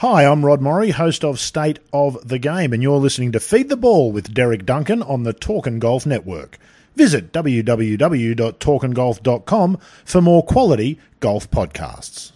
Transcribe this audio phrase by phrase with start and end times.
[0.00, 3.68] Hi, I'm Rod Morri, host of State of the Game, and you're listening to Feed
[3.68, 6.56] the Ball with Derek Duncan on the Talkin' Golf Network.
[6.96, 12.32] Visit www.talkandgolf.com for more quality golf podcasts.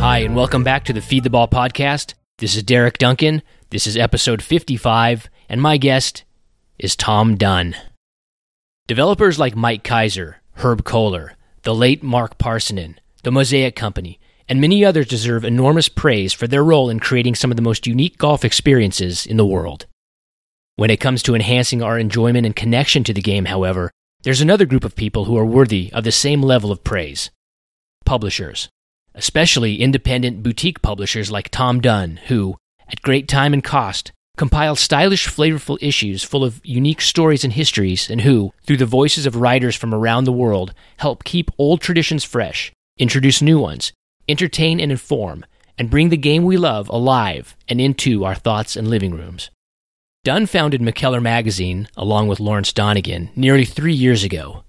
[0.00, 2.14] Hi, and welcome back to the Feed the Ball podcast.
[2.38, 3.42] This is Derek Duncan.
[3.70, 6.24] This is episode 55, and my guest
[6.76, 7.76] is Tom Dunne.
[8.88, 14.84] Developers like Mike Keiser, Herb Kohler, the late Mark Parsinen, the Mosaic Company, and many
[14.84, 18.44] others deserve enormous praise for their role in creating some of the most unique golf
[18.44, 19.86] experiences in the world.
[20.76, 23.90] When it comes to enhancing our enjoyment and connection to the game, however,
[24.22, 27.30] there's another group of people who are worthy of the same level of praise
[28.04, 28.68] publishers,
[29.14, 35.28] especially independent boutique publishers like Tom Dunne, who, at great time and cost, compile stylish,
[35.28, 39.76] flavorful issues full of unique stories and histories, and who, through the voices of writers
[39.76, 43.92] from around the world, help keep old traditions fresh, introduce new ones,
[44.30, 45.44] entertain and inform,
[45.76, 49.50] and bring the game we love alive and into our thoughts and living rooms.
[50.24, 54.64] Dunne founded McKellar Magazine, along with Lawrence Donegan, nearly three years ago.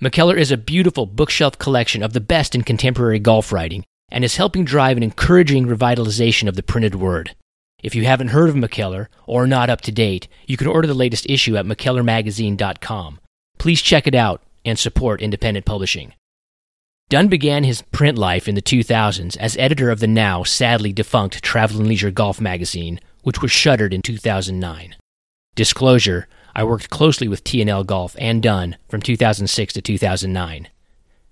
[0.00, 4.36] McKellar is a beautiful bookshelf collection of the best in contemporary golf writing and is
[4.36, 7.34] helping drive an encouraging revitalization of the printed word.
[7.82, 10.88] If you haven't heard of McKellar or are not up to date, you can order
[10.88, 13.20] the latest issue at McKellarMagazine.com.
[13.58, 16.14] Please check it out and support independent publishing.
[17.08, 21.42] Dunne began his print life in the 2000s as editor of the now sadly defunct
[21.42, 24.96] Travel and Leisure Golf magazine, which was shuttered in 2009.
[25.54, 30.68] Disclosure, I worked closely with T&L Golf and Dunne from 2006 to 2009.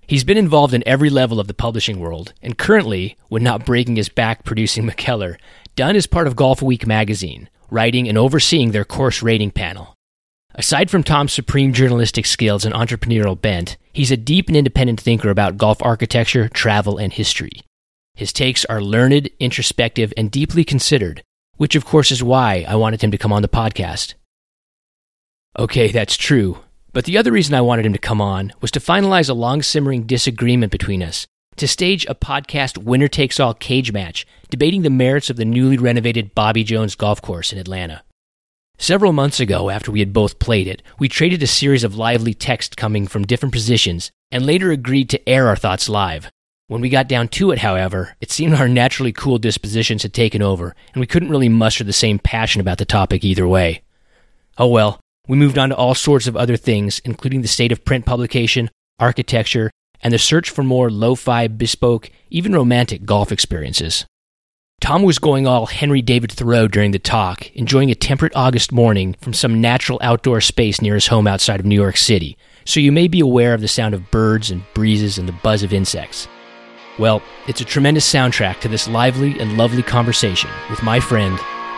[0.07, 3.97] He's been involved in every level of the publishing world, and currently, when not breaking
[3.97, 5.35] his back producing McKellar,
[5.77, 9.93] Dunne is part of Golf Week magazine, writing and overseeing their course rating panel.
[10.55, 15.29] Aside from Tom's supreme journalistic skills and entrepreneurial bent, he's a deep and independent thinker
[15.29, 17.61] about golf architecture, travel, and history.
[18.15, 21.21] His takes are learned, introspective, and deeply considered,
[21.57, 24.15] which of course is why I wanted him to come on the podcast.
[25.59, 26.57] Okay, that's true.
[26.91, 29.61] But the other reason I wanted him to come on was to finalize a long
[29.61, 34.89] simmering disagreement between us to stage a podcast winner takes all cage match debating the
[34.89, 38.03] merits of the newly renovated Bobby Jones golf course in Atlanta.
[38.77, 42.33] Several months ago, after we had both played it, we traded a series of lively
[42.33, 46.29] texts coming from different positions and later agreed to air our thoughts live.
[46.67, 50.41] When we got down to it, however, it seemed our naturally cool dispositions had taken
[50.41, 53.81] over, and we couldn't really muster the same passion about the topic either way.
[54.57, 57.85] Oh well, we moved on to all sorts of other things, including the state of
[57.85, 58.69] print publication,
[58.99, 59.71] architecture,
[60.01, 64.05] and the search for more lo fi, bespoke, even romantic golf experiences.
[64.79, 69.15] Tom was going all Henry David Thoreau during the talk, enjoying a temperate August morning
[69.21, 72.91] from some natural outdoor space near his home outside of New York City, so you
[72.91, 76.27] may be aware of the sound of birds and breezes and the buzz of insects.
[76.99, 81.37] Well, it's a tremendous soundtrack to this lively and lovely conversation with my friend,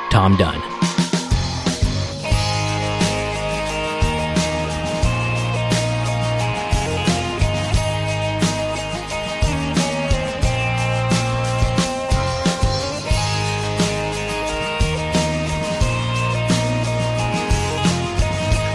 [0.09, 0.88] Tom Dunne.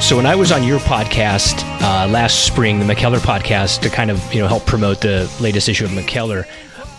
[0.04, 4.10] So when I was on your podcast uh, last spring, the McKellar podcast, to kind
[4.10, 6.44] of you know help promote the latest issue of McKellar,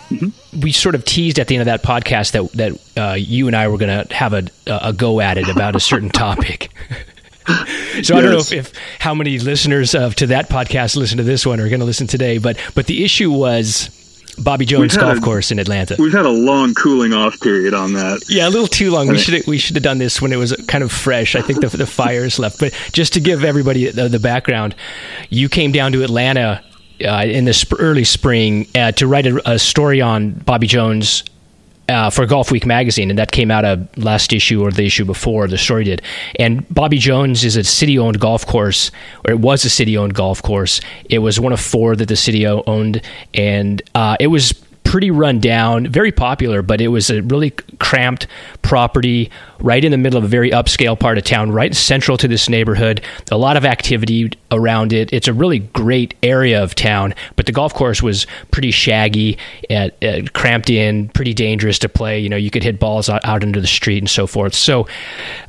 [0.08, 0.60] mm-hmm.
[0.60, 3.54] we sort of teased at the end of that podcast that that uh, you and
[3.54, 6.72] I were going to have a, a go at it about a certain topic.
[7.46, 7.54] so
[7.94, 8.10] yes.
[8.10, 11.46] I don't know if, if, how many listeners of to that podcast listen to this
[11.46, 13.95] one are going to listen today, but but the issue was
[14.38, 15.96] Bobby Jones Golf a, Course in Atlanta.
[15.98, 18.22] We've had a long cooling off period on that.
[18.28, 19.08] Yeah, a little too long.
[19.08, 21.34] We should we should have done this when it was kind of fresh.
[21.34, 22.60] I think the the fires left.
[22.60, 24.74] But just to give everybody the, the background,
[25.30, 26.62] you came down to Atlanta
[27.04, 31.24] uh, in the sp- early spring uh, to write a, a, story on Bobby Jones
[31.88, 35.04] uh, for Golf Week magazine, and that came out of last issue or the issue
[35.04, 36.02] before the story did.
[36.38, 38.90] And Bobby Jones is a city-owned golf course,
[39.24, 40.80] or it was a city-owned golf course.
[41.08, 43.02] It was one of four that the city owned,
[43.34, 44.52] and uh, it was
[44.86, 48.26] pretty run down, very popular, but it was a really cramped
[48.62, 52.28] property right in the middle of a very upscale part of town, right central to
[52.28, 53.02] this neighborhood.
[53.30, 55.12] A lot of activity around it.
[55.12, 59.38] It's a really great area of town, but the golf course was pretty shaggy,
[59.68, 62.20] and, uh, cramped in, pretty dangerous to play.
[62.20, 64.54] You know, you could hit balls out, out into the street and so forth.
[64.54, 64.86] So,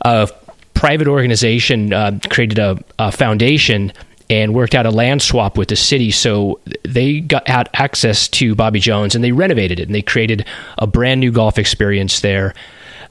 [0.02, 0.30] a
[0.74, 3.94] private organization uh, created a, a foundation
[4.30, 6.12] and worked out a land swap with the city.
[6.12, 10.46] So they got had access to Bobby Jones and they renovated it and they created
[10.78, 12.54] a brand new golf experience there.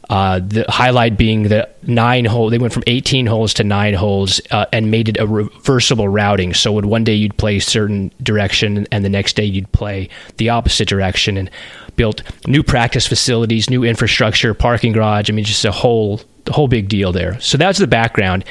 [0.08, 2.48] Uh, the highlight being the nine hole.
[2.48, 6.54] They went from 18 holes to nine holes uh, and made it a reversible routing.
[6.54, 10.50] So when one day you'd play certain direction and the next day you'd play the
[10.50, 11.50] opposite direction, and
[11.96, 15.28] built new practice facilities, new infrastructure, parking garage.
[15.28, 17.40] I mean, just a whole whole big deal there.
[17.40, 18.44] So that's the background.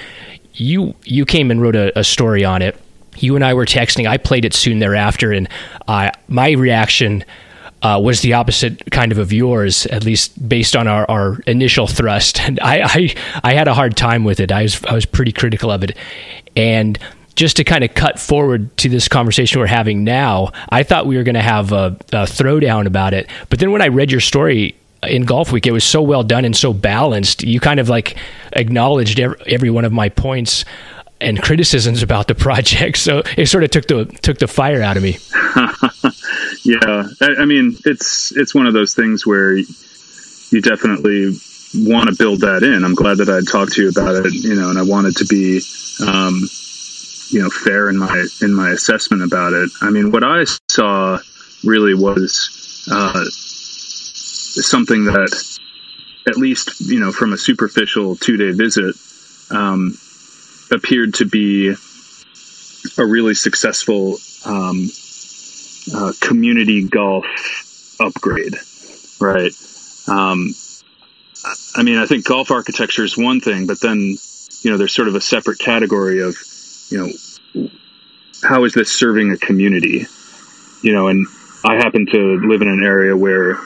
[0.56, 2.80] You you came and wrote a, a story on it.
[3.18, 4.07] You and I were texting.
[4.07, 5.48] I played it soon thereafter, and
[6.28, 7.24] my reaction
[7.81, 11.88] uh, was the opposite kind of of yours, at least based on our, our initial
[11.88, 12.40] thrust.
[12.46, 14.52] And I, I, I had a hard time with it.
[14.52, 15.98] I was I was pretty critical of it,
[16.56, 16.98] and
[17.36, 21.18] just to kind of cut forward to this conversation we're having now, I thought we
[21.18, 23.30] were going to have a, a throwdown about it.
[23.50, 24.75] But then when I read your story
[25.07, 27.44] in Golf Week, it was so well done and so balanced.
[27.44, 28.18] You kind of like
[28.54, 30.66] acknowledged every, one of my points
[31.22, 32.98] and criticisms about the project.
[32.98, 35.18] So it sort of took the took the fire out of me.
[36.63, 41.36] yeah, I, I, mean, it's it's one of those things where you definitely
[41.75, 42.84] want to build that in.
[42.84, 45.25] I'm glad that I talked to you about it, you know, and I wanted to
[45.25, 45.62] be,
[46.06, 46.48] um,
[47.30, 49.69] you know, fair in my in my assessment about it.
[49.81, 51.19] I mean, what I saw
[51.63, 53.25] really was uh,
[54.63, 55.60] something that,
[56.28, 58.96] at least you know, from a superficial two day visit.
[59.52, 59.96] Um,
[60.72, 61.69] appeared to be
[62.98, 64.90] a really successful um,
[65.94, 67.25] uh, community golf
[68.00, 68.56] upgrade,
[69.19, 69.52] right?
[70.07, 70.54] Um,
[71.75, 74.16] I mean, I think golf architecture is one thing, but then
[74.62, 76.36] you know, there's sort of a separate category of
[76.90, 77.69] you know,
[78.44, 80.06] how is this serving a community?
[80.81, 81.25] You know, and
[81.63, 83.58] I happen to live in an area where,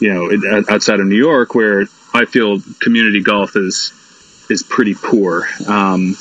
[0.00, 3.92] you know, outside of New York, where I feel community golf is
[4.50, 5.46] is pretty poor.
[5.66, 6.16] Um,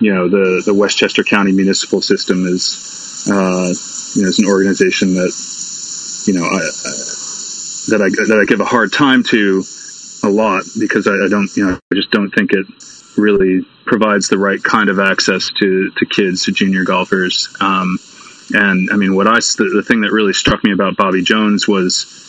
[0.00, 3.68] you know, the, the Westchester County municipal system is, uh,
[4.14, 6.92] you know, is an organization that, you know, I, I,
[7.90, 9.64] that I, that I give a hard time to
[10.22, 12.66] a lot because I, I don't, you know, I just don't think it
[13.16, 17.48] really provides the right kind of access to, to kids, to junior golfers.
[17.60, 17.98] Um,
[18.54, 21.66] and I mean, what I, the, the thing that really struck me about Bobby Jones
[21.66, 22.27] was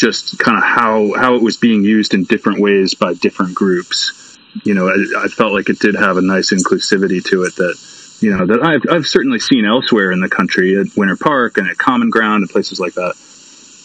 [0.00, 4.20] just kind of how, how it was being used in different ways by different groups
[4.64, 7.76] you know, I, I, felt like it did have a nice inclusivity to it that,
[8.20, 11.68] you know, that I've, I've certainly seen elsewhere in the country at Winter Park and
[11.68, 13.14] at Common Ground and places like that.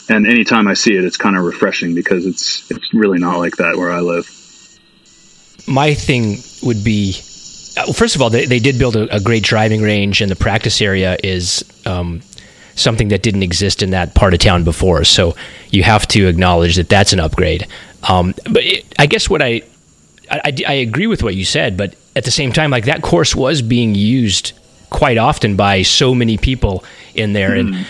[0.10, 3.58] And anytime I see it, it's kind of refreshing because it's it's really not like
[3.58, 4.30] that where I live.
[5.68, 7.14] My thing would be,
[7.94, 10.80] first of all, they, they did build a, a, great driving range, and the practice
[10.80, 12.22] area is um,
[12.76, 15.04] something that didn't exist in that part of town before.
[15.04, 15.36] So
[15.72, 17.68] you have to acknowledge that that's an upgrade.
[18.08, 19.64] Um, but it, I guess what I
[20.30, 23.36] I, I, agree with what you said, but at the same time, like that course
[23.36, 24.54] was being used
[24.90, 26.84] quite often by so many people
[27.14, 27.60] in there, mm.
[27.60, 27.82] and hmm.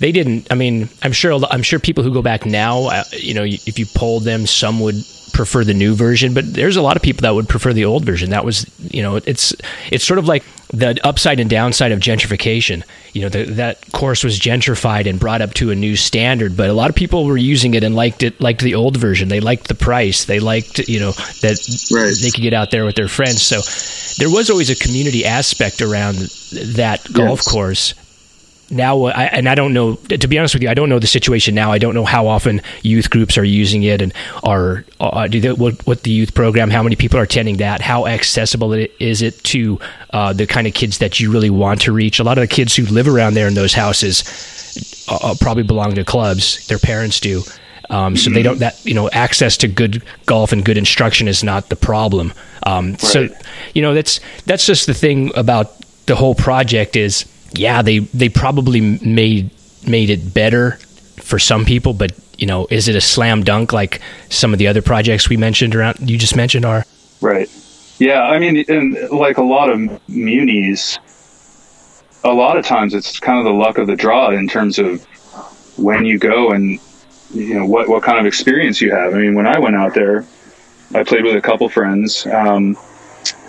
[0.00, 0.50] they didn't.
[0.50, 3.78] I mean, I'm sure I'm sure people who go back now, uh, you know, if
[3.78, 4.96] you polled them, some would
[5.32, 8.04] prefer the new version, but there's a lot of people that would prefer the old
[8.04, 8.30] version.
[8.30, 9.54] That was, you know, it's
[9.90, 12.82] it's sort of like the upside and downside of gentrification.
[13.12, 16.68] You know, the, that course was gentrified and brought up to a new standard, but
[16.68, 19.28] a lot of people were using it and liked it, liked the old version.
[19.28, 20.24] They liked the price.
[20.24, 21.58] They liked, you know, that
[21.92, 22.14] right.
[22.20, 23.42] they could get out there with their friends.
[23.42, 23.60] So
[24.18, 26.16] there was always a community aspect around
[26.76, 27.50] that golf yes.
[27.50, 27.94] course
[28.70, 31.06] now I, and I don't know to be honest with you I don't know the
[31.06, 34.12] situation now I don't know how often youth groups are using it and
[34.42, 37.80] are uh, do they, what, what the youth program how many people are attending that
[37.80, 39.78] how accessible it, is it to
[40.10, 42.48] uh, the kind of kids that you really want to reach a lot of the
[42.48, 46.78] kids who live around there in those houses uh, uh probably belong to clubs their
[46.78, 47.42] parents do
[47.90, 48.34] um, so mm-hmm.
[48.34, 51.76] they don't that you know access to good golf and good instruction is not the
[51.76, 52.32] problem
[52.64, 53.00] um, right.
[53.00, 53.28] so
[53.74, 55.74] you know that's that's just the thing about
[56.06, 57.24] the whole project is
[57.58, 59.50] yeah, they they probably made
[59.86, 60.72] made it better
[61.20, 64.66] for some people, but you know, is it a slam dunk like some of the
[64.66, 66.84] other projects we mentioned around you just mentioned are?
[67.20, 67.48] Right.
[67.98, 70.98] Yeah, I mean, and like a lot of munis,
[72.24, 75.04] a lot of times it's kind of the luck of the draw in terms of
[75.78, 76.80] when you go and
[77.32, 79.14] you know what what kind of experience you have.
[79.14, 80.26] I mean, when I went out there,
[80.94, 82.76] I played with a couple friends, um,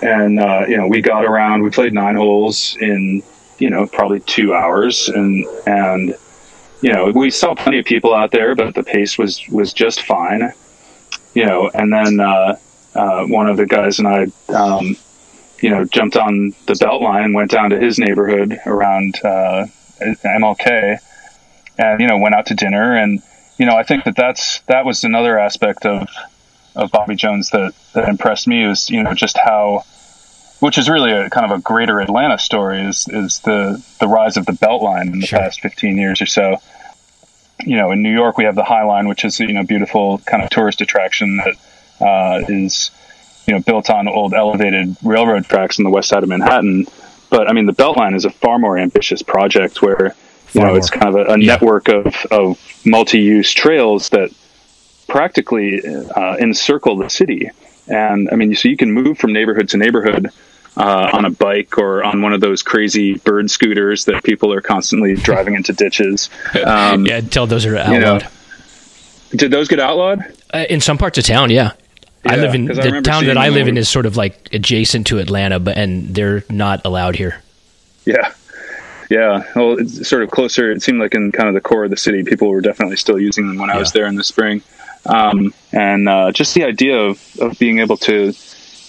[0.02, 1.64] and uh, you know we got around.
[1.64, 3.24] We played nine holes in
[3.58, 6.16] you know, probably two hours, and and
[6.82, 10.02] you know, we saw plenty of people out there, but the pace was was just
[10.04, 10.54] fine,
[11.34, 11.70] you know.
[11.74, 12.58] And then uh,
[12.94, 14.96] uh, one of the guys and I, um,
[15.62, 19.68] you know, jumped on the Beltline and went down to his neighborhood around uh,
[20.00, 21.00] MLK,
[21.78, 23.22] and you know, went out to dinner, and
[23.58, 26.08] you know, I think that that's that was another aspect of
[26.76, 29.84] of Bobby Jones that that impressed me was you know just how
[30.60, 34.38] which is really a kind of a greater Atlanta story is is the the rise
[34.38, 35.40] of the Beltline in the sure.
[35.40, 36.58] past 15 years or so.
[37.66, 40.20] You know, in New York we have the High Line, which is you know beautiful
[40.20, 41.56] kind of tourist attraction that
[42.06, 42.92] uh, is
[43.48, 46.88] you know built on old elevated railroad tracks on the west side of Manhattan.
[47.30, 50.16] But I mean, the Beltline is a far more ambitious project where
[50.54, 51.54] you know it's kind of a, a yeah.
[51.54, 54.32] network of, of multi-use trails that
[55.08, 57.50] practically uh, encircle the city.
[57.88, 60.32] And I mean, so you can move from neighborhood to neighborhood
[60.78, 64.62] uh, on a bike or on one of those crazy bird scooters that people are
[64.62, 66.30] constantly driving into ditches.
[66.66, 67.94] Um, yeah, tell those are outlawed.
[67.94, 68.20] You know,
[69.36, 70.26] did those get outlawed?
[70.54, 71.72] Uh, in some parts of town, yeah.
[72.26, 75.08] yeah I live in the town that I live in is sort of like adjacent
[75.08, 77.42] to Atlanta, but and they're not allowed here.
[78.06, 78.34] Yeah,
[79.10, 79.44] yeah.
[79.56, 80.72] Well, it's sort of closer.
[80.72, 83.20] It seemed like in kind of the core of the city, people were definitely still
[83.20, 83.76] using them when yeah.
[83.76, 84.64] I was there in the spring.
[85.06, 88.34] Um, and uh, just the idea of, of being able to,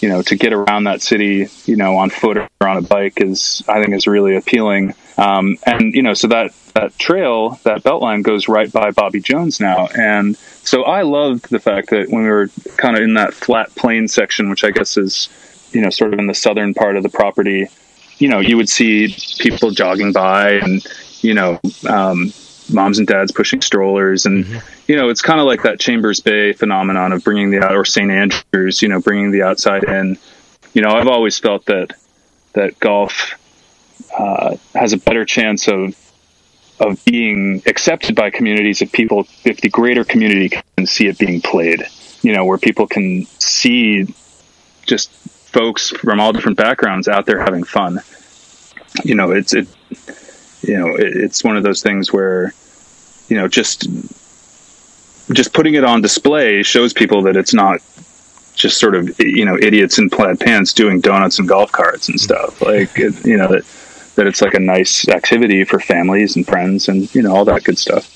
[0.00, 3.20] you know, to get around that city, you know, on foot or on a bike
[3.20, 4.94] is, I think, is really appealing.
[5.18, 9.60] Um, and you know, so that that trail, that beltline goes right by Bobby Jones
[9.60, 13.32] now, and so I loved the fact that when we were kind of in that
[13.32, 15.28] flat plain section, which I guess is,
[15.72, 17.68] you know, sort of in the southern part of the property,
[18.18, 20.84] you know, you would see people jogging by and,
[21.20, 22.32] you know, um,
[22.72, 24.58] moms and dads pushing strollers and mm-hmm.
[24.86, 27.84] You know it's kind of like that chambers bay phenomenon of bringing the out or
[27.84, 30.18] st andrews you know bringing the outside in.
[30.74, 31.92] You know i've always felt that
[32.52, 33.34] that golf
[34.16, 35.96] uh, has a better chance of
[36.78, 41.40] of being accepted by communities if people if the greater community can see it being
[41.40, 41.82] played
[42.22, 44.14] you know where people can see
[44.86, 45.10] just
[45.50, 48.00] folks from all different backgrounds out there having fun.
[49.04, 49.66] You know it's it
[50.66, 52.52] you know, it, it's one of those things where,
[53.28, 53.86] you know, just
[55.32, 57.80] just putting it on display shows people that it's not
[58.54, 62.20] just sort of you know idiots in plaid pants doing donuts and golf carts and
[62.20, 62.60] stuff.
[62.62, 63.64] Like it, you know that
[64.16, 67.64] that it's like a nice activity for families and friends and you know all that
[67.64, 68.12] good stuff.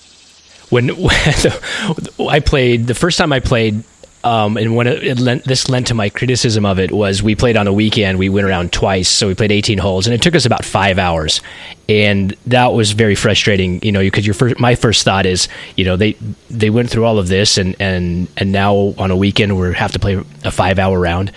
[0.71, 0.89] When,
[2.17, 3.83] when I played the first time I played
[4.23, 7.35] um, and when it, it lent, this lent to my criticism of it was we
[7.35, 8.19] played on a weekend.
[8.19, 10.99] We went around twice, so we played 18 holes, and it took us about five
[10.99, 11.41] hours,
[11.89, 13.83] and that was very frustrating.
[13.83, 16.13] You know, because your first, my first thought is, you know, they
[16.51, 19.93] they went through all of this, and and and now on a weekend we have
[19.93, 21.33] to play a five hour round.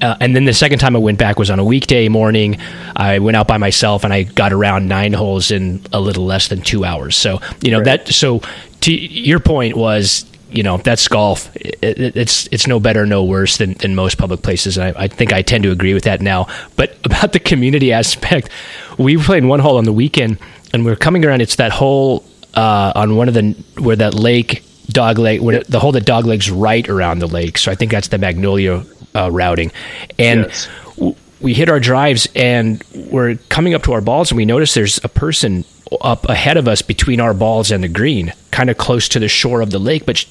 [0.00, 2.58] Uh, and then the second time I went back was on a weekday morning.
[2.94, 6.48] I went out by myself and I got around nine holes in a little less
[6.48, 7.16] than two hours.
[7.16, 8.04] So you know right.
[8.04, 8.08] that.
[8.08, 8.42] So
[8.82, 11.54] to your point was you know that's golf.
[11.56, 14.78] It, it, it's it's no better, no worse than, than most public places.
[14.78, 16.46] I, I, think I tend to agree with that now.
[16.76, 18.50] But about the community aspect,
[18.98, 20.38] we played one hole on the weekend,
[20.72, 21.42] and we are coming around.
[21.42, 22.24] It's that hole
[22.54, 26.24] uh, on one of the where that lake dog leg, where the hole that dog
[26.26, 27.58] legs right around the lake.
[27.58, 29.72] So I think that's the Magnolia uh, routing,
[30.18, 30.44] and.
[30.44, 30.68] Yes.
[30.96, 34.74] W- we hit our drives and we're coming up to our balls and we notice
[34.74, 35.64] there's a person
[36.00, 39.28] up ahead of us between our balls and the green, kind of close to the
[39.28, 40.06] shore of the lake.
[40.06, 40.28] But she,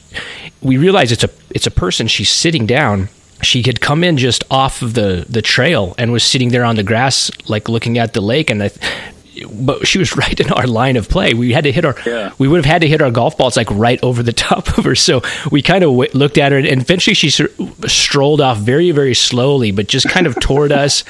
[0.62, 2.08] we realize it's a it's a person.
[2.08, 3.10] She's sitting down.
[3.44, 6.76] She had come in just off of the the trail and was sitting there on
[6.76, 8.50] the grass, like looking at the lake.
[8.50, 8.72] And I,
[9.46, 11.34] but she was right in our line of play.
[11.34, 12.34] We had to hit our, yeah.
[12.38, 14.86] we would have had to hit our golf balls like right over the top of
[14.86, 14.96] her.
[14.96, 19.13] So we kind of w- looked at her, and eventually she strolled off very, very
[19.13, 21.03] slowly, but just kind of toward us.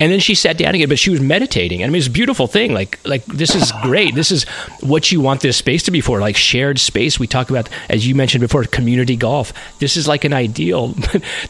[0.00, 0.88] And then she sat down again.
[0.88, 1.82] But she was meditating.
[1.82, 2.72] I mean, it's a beautiful thing.
[2.72, 4.14] Like, like this is great.
[4.14, 4.44] This is
[4.80, 7.18] what you want this space to be for, like shared space.
[7.18, 9.52] We talk about, as you mentioned before, community golf.
[9.78, 10.88] This is like an ideal.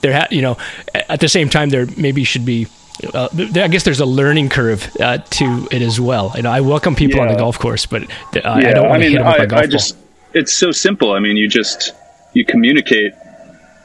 [0.00, 0.56] there, ha- you know,
[0.94, 2.66] at the same time, there maybe should be
[3.14, 6.32] uh, I guess there's a learning curve uh, to it as well.
[6.36, 7.26] You know, I welcome people yeah.
[7.26, 8.50] on the golf course, but uh, yeah.
[8.50, 10.08] I don't want to hit them with I, a golf I just, ball.
[10.34, 11.12] It's so simple.
[11.12, 11.92] I mean, you just
[12.32, 13.12] you communicate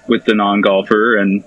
[0.08, 1.44] with the non-golfer and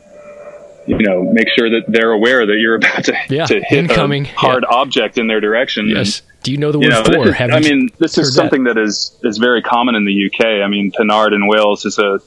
[0.87, 4.27] you know make sure that they're aware that you're about to, yeah, to hit incoming,
[4.27, 5.89] a hard object in their direction.
[5.89, 6.21] Yes.
[6.21, 7.35] And, Do you know the word you know, for?
[7.35, 8.75] I mean, this is something that?
[8.75, 10.65] that is is very common in the UK.
[10.65, 12.19] I mean, Pennard in Wales is a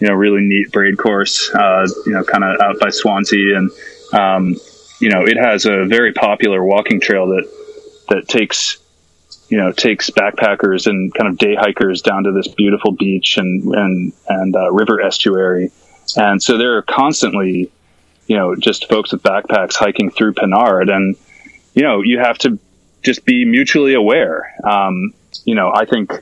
[0.00, 1.50] you know really neat Braid course.
[1.54, 3.70] Uh, you know, kind of out by Swansea and.
[4.10, 4.56] Um,
[5.00, 7.48] you know, it has a very popular walking trail that
[8.08, 8.78] that takes
[9.48, 13.64] you know takes backpackers and kind of day hikers down to this beautiful beach and
[13.74, 15.70] and and uh, river estuary,
[16.16, 17.70] and so there are constantly
[18.26, 21.16] you know just folks with backpacks hiking through Pennard, and
[21.74, 22.58] you know you have to
[23.02, 24.54] just be mutually aware.
[24.64, 25.14] Um,
[25.44, 26.12] you know, I think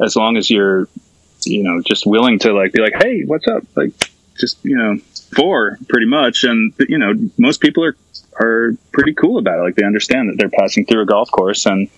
[0.00, 0.88] as long as you're
[1.44, 3.92] you know just willing to like be like, hey, what's up, like
[4.38, 4.96] just you know
[5.34, 6.44] four pretty much.
[6.44, 7.96] And you know most people are
[8.38, 9.62] are pretty cool about it.
[9.62, 11.88] Like they understand that they're passing through a golf course and,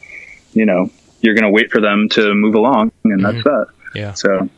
[0.53, 3.23] you know, you're going to wait for them to move along and mm-hmm.
[3.23, 3.67] that's that.
[3.95, 4.13] Yeah.
[4.15, 4.49] So,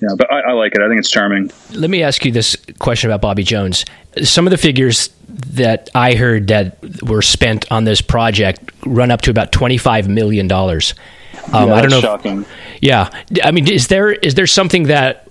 [0.00, 0.82] yeah, but I, I, like it.
[0.82, 1.50] I think it's charming.
[1.72, 3.84] Let me ask you this question about Bobby Jones.
[4.22, 9.22] Some of the figures that I heard that were spent on this project run up
[9.22, 10.50] to about $25 million.
[10.50, 12.00] Um, yeah, I don't know.
[12.00, 12.42] Shocking.
[12.42, 12.48] If,
[12.80, 13.22] yeah.
[13.44, 15.28] I mean, is there, is there something that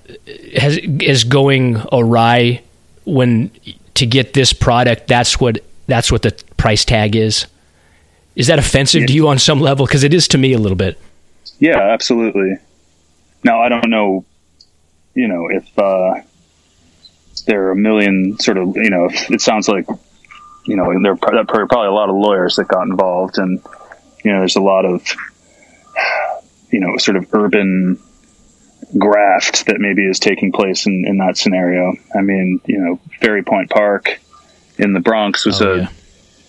[0.56, 2.62] has is going awry
[3.06, 3.52] when
[3.96, 7.48] to get this product that's what that's what the price tag is
[8.36, 9.08] is that offensive yeah.
[9.08, 10.98] to you on some level because it is to me a little bit
[11.60, 12.56] yeah absolutely
[13.44, 14.24] now i don't know
[15.14, 16.22] you know if uh,
[17.46, 19.86] there are a million sort of you know it sounds like
[20.66, 23.62] you know there are probably a lot of lawyers that got involved and
[24.24, 25.04] you know there's a lot of
[26.72, 28.00] you know sort of urban
[28.98, 31.94] graft that maybe is taking place in, in that scenario.
[32.16, 34.20] I mean, you know, Ferry Point Park
[34.82, 35.90] in the Bronx was oh, a, yeah.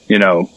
[0.08, 0.50] you know,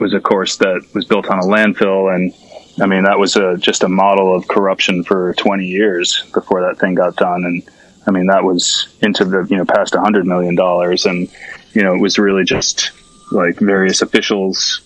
[0.00, 2.14] was a course that was built on a landfill.
[2.14, 2.34] And
[2.80, 6.78] I mean, that was a, just a model of corruption for 20 years before that
[6.78, 7.44] thing got done.
[7.44, 7.62] And
[8.06, 11.06] I mean, that was into the, you know, past a hundred million dollars.
[11.06, 11.30] And,
[11.72, 12.90] you know, it was really just
[13.30, 14.80] like various officials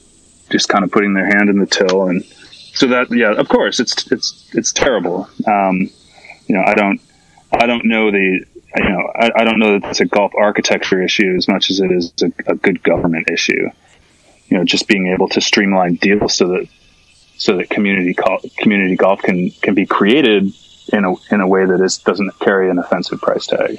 [0.51, 2.25] just kind of putting their hand in the till and,
[2.73, 5.91] so that yeah of course it's it's it's terrible um,
[6.51, 7.01] you know, I don't,
[7.53, 8.45] I don't know the,
[8.77, 11.81] you know, I, I don't know that it's a golf architecture issue as much as
[11.81, 13.69] it is a, a good government issue.
[14.49, 16.69] You know, just being able to streamline deals so that
[17.37, 18.15] so that community
[18.59, 20.53] community golf can can be created
[20.93, 23.77] in a in a way that is doesn't carry an offensive price tag.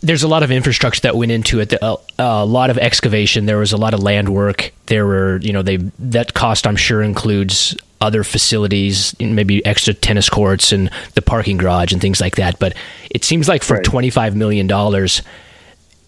[0.00, 1.72] There's a lot of infrastructure that went into it.
[1.74, 3.46] A, uh, a lot of excavation.
[3.46, 4.72] There was a lot of land work.
[4.86, 10.28] There were, you know, they that cost I'm sure includes other facilities, maybe extra tennis
[10.28, 12.58] courts and the parking garage and things like that.
[12.58, 12.74] But
[13.10, 13.84] it seems like for right.
[13.84, 14.70] $25 million,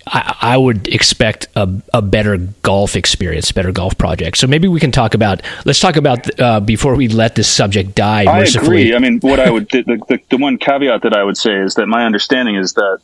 [0.07, 4.37] I, I, would expect a, a, better golf experience, better golf project.
[4.37, 5.41] So maybe we can talk about.
[5.65, 8.25] Let's talk about uh, before we let this subject die.
[8.25, 8.95] I agree.
[8.95, 11.77] I mean, what I would the, the, the, one caveat that I would say is
[11.77, 12.99] that my understanding is that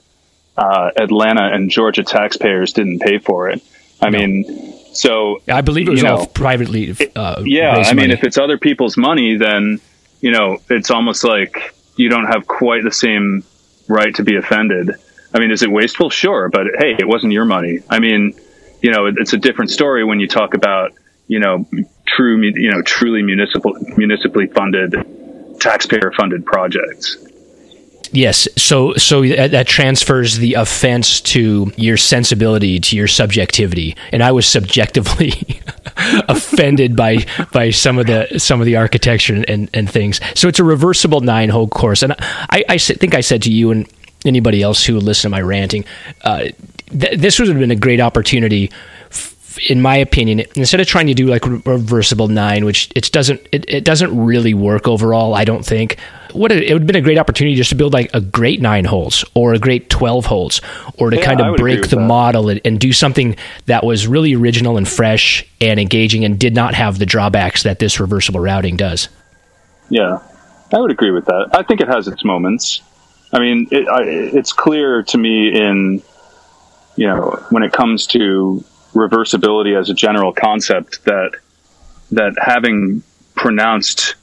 [0.59, 3.63] uh, Atlanta and Georgia taxpayers didn't pay for it.
[4.03, 4.19] I no.
[4.19, 6.95] mean, so I believe it was all know, privately.
[7.15, 8.13] Uh, yeah, I mean, money.
[8.13, 9.81] if it's other people's money, then
[10.21, 13.45] you know it's almost like you don't have quite the same
[13.89, 14.91] right to be offended.
[15.33, 16.11] I mean, is it wasteful?
[16.11, 17.81] Sure, but hey, it wasn't your money.
[17.89, 18.35] I mean,
[18.83, 20.93] you know, it's a different story when you talk about
[21.29, 21.67] you know
[22.07, 24.95] true, you know, truly municipal, municipally funded,
[25.61, 27.17] taxpayer funded projects.
[28.13, 34.33] Yes, so so that, transfers the offense to your sensibility, to your subjectivity, and I
[34.33, 35.33] was subjectively
[36.29, 37.19] offended by
[37.53, 40.21] by some of the some of the architecture and, and things.
[40.35, 43.71] So it's a reversible nine hole course, and I, I think I said to you
[43.71, 43.89] and
[44.25, 45.85] anybody else who listened to my ranting,
[46.23, 46.49] uh,
[46.89, 48.71] th- this would have been a great opportunity
[49.69, 53.65] in my opinion, instead of trying to do like reversible nine, which it doesn't it,
[53.69, 55.97] it doesn't really work overall, I don't think.
[56.32, 58.60] What it, it would have been a great opportunity just to build like a great
[58.60, 60.60] nine holes or a great twelve holes,
[60.99, 62.02] or to yeah, kind of break the that.
[62.02, 66.54] model and, and do something that was really original and fresh and engaging and did
[66.54, 69.08] not have the drawbacks that this reversible routing does.
[69.88, 70.19] Yeah,
[70.73, 71.50] I would agree with that.
[71.52, 72.82] I think it has its moments.
[73.32, 76.02] I mean, it, I, it's clear to me in
[76.97, 81.32] you know when it comes to reversibility as a general concept that
[82.10, 83.02] that having
[83.36, 84.16] pronounced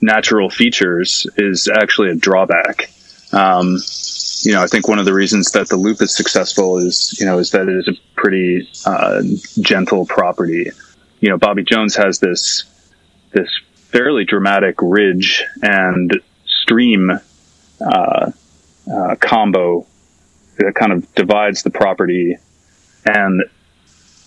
[0.00, 2.90] natural features is actually a drawback.
[3.32, 3.78] Um,
[4.42, 7.26] you know, I think one of the reasons that the loop is successful is, you
[7.26, 9.22] know, is that it is a pretty uh,
[9.60, 10.70] gentle property.
[11.20, 12.64] You know, Bobby Jones has this
[13.32, 17.10] this fairly dramatic ridge and stream
[17.80, 18.30] uh,
[18.92, 19.86] uh, combo
[20.58, 22.36] that kind of divides the property
[23.04, 23.42] and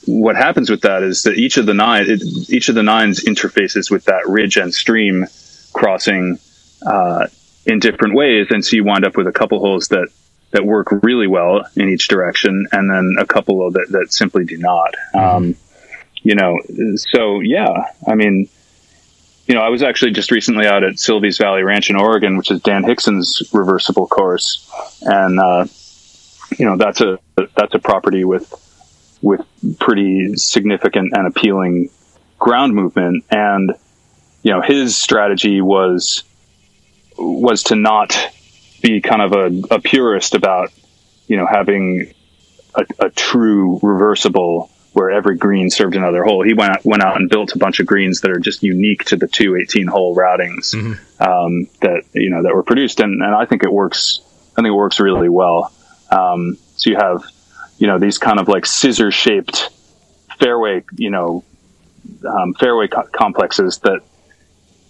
[0.07, 3.23] what happens with that is that each of the nine, it, each of the nines
[3.23, 5.25] interfaces with that ridge and stream
[5.77, 6.39] crossing
[6.85, 7.27] uh,
[7.65, 10.09] in different ways, and so you wind up with a couple holes that
[10.51, 14.57] that work really well in each direction, and then a couple that that simply do
[14.57, 14.95] not.
[15.13, 15.19] Mm-hmm.
[15.19, 15.55] Um,
[16.23, 16.59] you know,
[16.95, 18.49] so yeah, I mean,
[19.45, 22.51] you know, I was actually just recently out at Silvies Valley Ranch in Oregon, which
[22.51, 24.69] is Dan Hixson's reversible course,
[25.01, 25.65] and uh,
[26.57, 27.19] you know that's a
[27.55, 28.51] that's a property with
[29.21, 29.41] with
[29.79, 31.89] pretty significant and appealing
[32.39, 33.23] ground movement.
[33.29, 33.73] And,
[34.43, 36.23] you know, his strategy was,
[37.17, 38.17] was to not
[38.81, 40.71] be kind of a, a purist about,
[41.27, 42.13] you know, having
[42.75, 46.43] a, a, true reversible where every green served another hole.
[46.43, 49.05] He went out, went out and built a bunch of greens that are just unique
[49.05, 51.23] to the two 18 hole routings mm-hmm.
[51.23, 54.21] um, that you know that were produced, and, and I think it works.
[54.53, 55.71] I think it works really well.
[56.11, 57.23] Um, so you have
[57.77, 59.69] you know, these kind of like scissor shaped
[60.39, 61.43] fairway, you know,
[62.27, 64.01] um, fairway co- complexes that,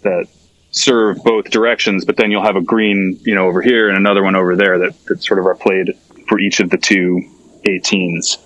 [0.02, 0.28] that
[0.72, 4.24] serve both directions, but then you'll have a green, you know, over here and another
[4.24, 5.94] one over there that, that sort of are played
[6.28, 7.22] for each of the two
[7.66, 8.38] 18s.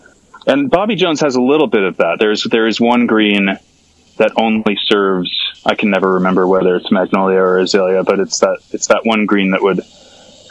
[0.48, 2.18] And Bobby Jones has a little bit of that.
[2.20, 3.58] There's, there is one green
[4.18, 5.32] that only serves,
[5.66, 9.26] I can never remember whether it's Magnolia or Azalea, but it's that, it's that one
[9.26, 9.82] green that would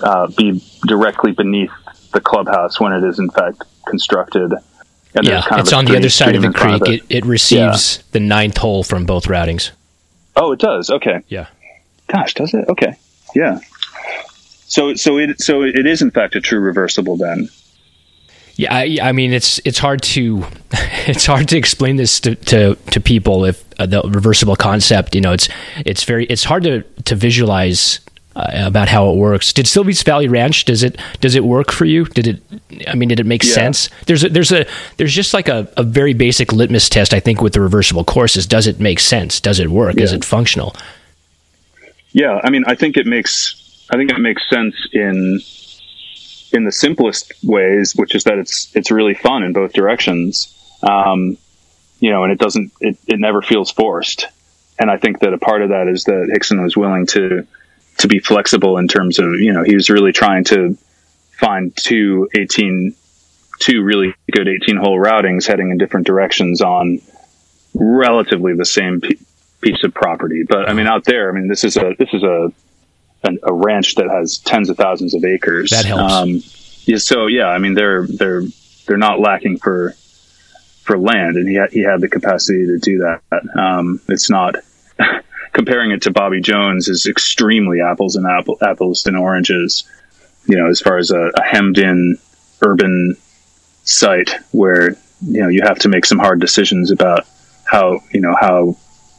[0.02, 1.70] uh, be directly beneath
[2.12, 4.52] the clubhouse when it is in fact constructed.
[5.14, 6.82] And yeah, kind it's on the other side of the creek.
[6.82, 6.88] It.
[6.88, 7.16] it.
[7.18, 8.02] It, receives yeah.
[8.12, 9.70] the ninth hole from both routings.
[10.36, 10.90] Oh, it does.
[10.90, 11.22] Okay.
[11.28, 11.46] Yeah.
[12.06, 12.68] Gosh, does it?
[12.68, 12.94] Okay.
[13.34, 13.60] Yeah.
[14.66, 17.48] So, so it, so it is in fact a true reversible then.
[18.54, 20.44] Yeah, I, I, mean it's it's hard to
[21.06, 25.14] it's hard to explain this to to, to people if uh, the reversible concept.
[25.14, 25.48] You know, it's
[25.86, 28.00] it's very it's hard to to visualize
[28.36, 29.52] uh, about how it works.
[29.52, 32.04] Did Silvies Valley Ranch does it does it work for you?
[32.04, 32.42] Did it?
[32.86, 33.52] I mean, did it make yeah.
[33.52, 33.88] sense?
[34.06, 34.66] There's a, there's a
[34.96, 37.12] there's just like a, a very basic litmus test.
[37.12, 39.40] I think with the reversible courses, does it make sense?
[39.40, 39.96] Does it work?
[39.96, 40.04] Yeah.
[40.04, 40.74] Is it functional?
[42.12, 45.40] Yeah, I mean, I think it makes I think it makes sense in
[46.52, 50.56] in the simplest ways, which is that it's it's really fun in both directions.
[50.82, 51.36] Um,
[52.00, 54.26] you know, and it doesn't it, it never feels forced.
[54.78, 57.46] And I think that a part of that is that Hixson was willing to
[58.00, 60.76] to be flexible in terms of you know he was really trying to
[61.32, 62.94] find two 18
[63.58, 67.00] two really good 18 hole routings heading in different directions on
[67.74, 70.44] relatively the same piece of property.
[70.48, 72.52] But I mean, out there, I mean, this is a this is a
[73.22, 75.70] an, a ranch that has tens of thousands of acres.
[75.70, 76.12] That helps.
[76.12, 76.42] Um,
[76.84, 78.42] yeah, so yeah, I mean they're they're
[78.86, 79.94] they're not lacking for
[80.82, 83.20] for land, and he had, he had the capacity to do that.
[83.56, 84.56] Um, it's not
[85.52, 89.84] comparing it to Bobby Jones is extremely apples and apple, apples and oranges.
[90.46, 92.18] You know, as far as a, a hemmed in
[92.62, 93.16] urban
[93.84, 94.90] site where
[95.22, 97.26] you know you have to make some hard decisions about
[97.64, 98.76] how you know how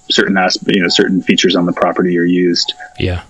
[0.10, 2.74] certain aspects, you know certain features on the property are used.
[3.00, 3.24] Yeah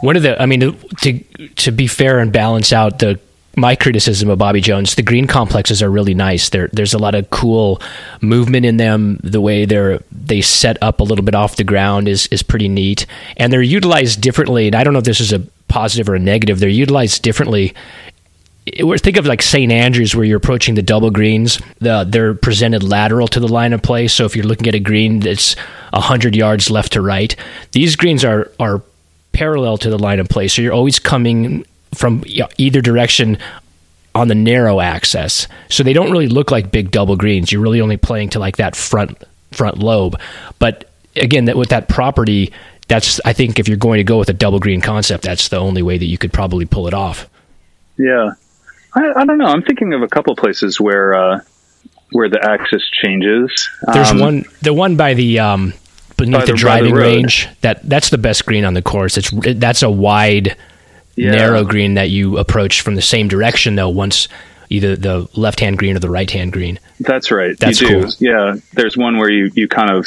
[0.00, 0.60] one of the I mean
[1.02, 1.18] to
[1.56, 3.18] to be fair and balance out the
[3.56, 6.50] my criticism of Bobby Jones, the green complexes are really nice.
[6.50, 7.80] There, there's a lot of cool
[8.20, 9.18] movement in them.
[9.24, 12.68] The way they're they set up a little bit off the ground is is pretty
[12.68, 13.06] neat,
[13.38, 14.66] and they're utilized differently.
[14.66, 16.60] And I don't know if this is a positive or a negative.
[16.60, 17.74] They're utilized differently.
[18.66, 19.72] Think of like St.
[19.72, 21.60] Andrews, where you're approaching the double greens.
[21.78, 24.08] The, they're presented lateral to the line of play.
[24.08, 25.54] So if you're looking at a green that's
[25.94, 27.34] hundred yards left to right,
[27.72, 28.82] these greens are are
[29.32, 30.48] parallel to the line of play.
[30.48, 33.38] So you're always coming from either direction
[34.14, 35.46] on the narrow access.
[35.68, 37.52] So they don't really look like big double greens.
[37.52, 39.22] You're really only playing to like that front
[39.52, 40.18] front lobe.
[40.58, 42.52] But again, that with that property,
[42.88, 45.58] that's I think if you're going to go with a double green concept, that's the
[45.58, 47.28] only way that you could probably pull it off.
[47.98, 48.32] Yeah,
[48.94, 49.46] I, I don't know.
[49.46, 51.40] I'm thinking of a couple places where uh,
[52.12, 53.68] where the axis changes.
[53.92, 55.72] There's um, one, the one by the um,
[56.16, 57.48] beneath the, the, driving the range.
[57.62, 59.16] That that's the best green on the course.
[59.16, 60.56] It's that's a wide,
[61.16, 61.32] yeah.
[61.32, 63.88] narrow green that you approach from the same direction though.
[63.88, 64.28] Once
[64.68, 66.78] either the left hand green or the right hand green.
[67.00, 67.58] That's right.
[67.58, 68.02] That's you do.
[68.02, 68.12] Cool.
[68.18, 68.56] Yeah.
[68.72, 70.06] There's one where you you kind of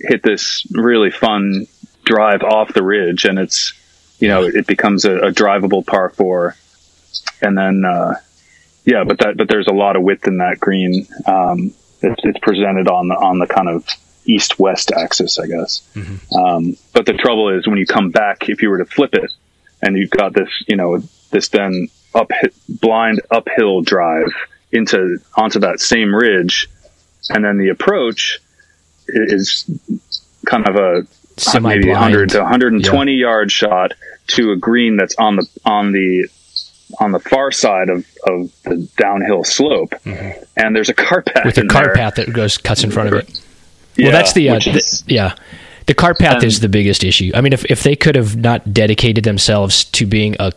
[0.00, 1.66] hit this really fun
[2.04, 3.72] drive off the ridge, and it's
[4.18, 6.56] you know it becomes a, a drivable par four,
[7.40, 7.84] and then.
[7.84, 8.14] Uh,
[8.86, 11.06] yeah, but that but there's a lot of width in that green.
[11.26, 13.86] Um, it's, it's presented on the on the kind of
[14.26, 15.82] east west axis, I guess.
[15.94, 16.36] Mm-hmm.
[16.36, 19.32] Um, but the trouble is when you come back, if you were to flip it
[19.84, 22.30] and you've got this, you know, this then up
[22.68, 24.32] blind uphill drive
[24.72, 26.68] into onto that same ridge,
[27.30, 28.40] and then the approach
[29.06, 29.64] is
[30.46, 31.80] kind of a Semi-blind.
[31.80, 33.18] maybe 100 to 120 yeah.
[33.18, 33.92] yard shot
[34.28, 36.28] to a green that's on the on the
[37.00, 40.42] on the far side of, of the downhill slope, mm-hmm.
[40.56, 41.94] and there's a car path with a car there.
[41.94, 43.40] path that goes cuts in front of it.
[43.96, 45.34] Yeah, well, that's the, uh, is, the yeah.
[45.86, 47.30] The cart path is the biggest issue.
[47.34, 50.52] I mean, if if they could have not dedicated themselves to being a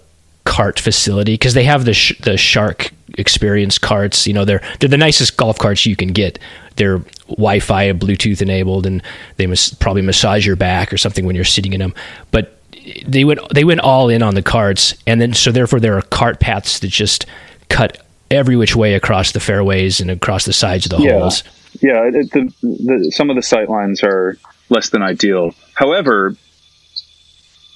[0.46, 4.26] cart facility because they have the sh- the Shark experience carts.
[4.26, 6.40] You know, they're they're the nicest golf carts you can get.
[6.78, 9.04] They're Wi-Fi, and Bluetooth enabled, and
[9.36, 11.94] they must probably massage your back or something when you're sitting in them.
[12.32, 12.58] But
[13.06, 16.02] they went they went all in on the carts, and then so therefore there are
[16.04, 17.26] cart paths that just
[17.70, 21.20] cut every which way across the fairways and across the sides of the yeah.
[21.20, 21.44] holes
[21.82, 24.38] yeah, it, the, the, some of the sight lines are
[24.70, 25.54] less than ideal.
[25.74, 26.36] However,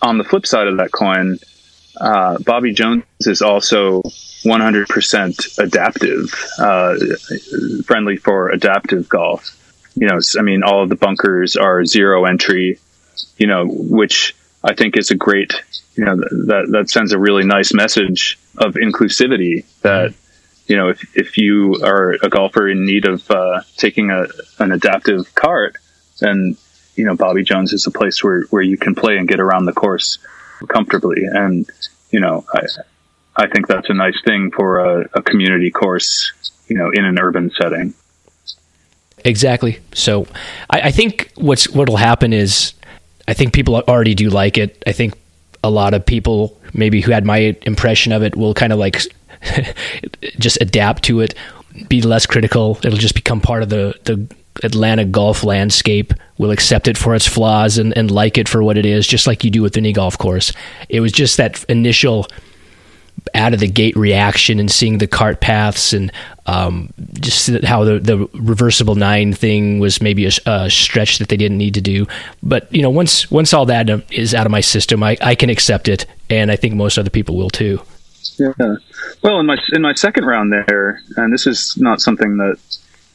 [0.01, 1.39] on the flip side of that coin,
[1.99, 4.01] uh, Bobby Jones is also
[4.43, 6.95] 100% adaptive, uh,
[7.85, 9.57] friendly for adaptive golf.
[9.95, 12.79] You know, I mean, all of the bunkers are zero entry,
[13.37, 15.53] you know, which I think is a great,
[15.95, 20.13] you know, that, that sends a really nice message of inclusivity that
[20.71, 24.27] you know, if, if you are a golfer in need of uh, taking a,
[24.59, 25.75] an adaptive cart,
[26.21, 26.55] then,
[26.95, 29.65] you know, Bobby Jones is a place where, where you can play and get around
[29.65, 30.19] the course
[30.67, 31.25] comfortably.
[31.25, 31.69] And,
[32.11, 32.61] you know, I,
[33.35, 36.31] I think that's a nice thing for a, a community course,
[36.67, 37.93] you know, in an urban setting.
[39.23, 39.79] Exactly.
[39.93, 40.27] So
[40.69, 42.73] I, I think what's, what'll happen is
[43.27, 44.83] I think people already do like it.
[44.85, 45.13] I think
[45.63, 49.01] a lot of people maybe who had my impression of it will kind of like
[50.39, 51.35] just adapt to it,
[51.87, 52.77] be less critical.
[52.83, 54.27] It'll just become part of the the
[54.63, 56.13] Atlanta golf landscape.
[56.37, 59.27] Will accept it for its flaws and, and like it for what it is, just
[59.27, 60.51] like you do with any golf course.
[60.89, 62.25] It was just that initial
[63.35, 66.11] out of the gate reaction and seeing the cart paths and
[66.47, 71.37] um, just how the, the reversible nine thing was maybe a, a, stretch that they
[71.37, 72.07] didn't need to do.
[72.41, 75.49] But you know, once once all that is out of my system, I, I can
[75.49, 77.81] accept it, and I think most other people will too.
[78.37, 78.53] Yeah.
[79.21, 82.57] Well, in my in my second round there, and this is not something that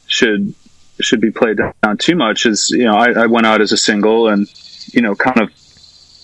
[0.06, 0.54] should
[1.00, 2.46] should be played down too much.
[2.46, 4.48] Is you know, I, I went out as a single, and
[4.92, 5.50] you know, kind of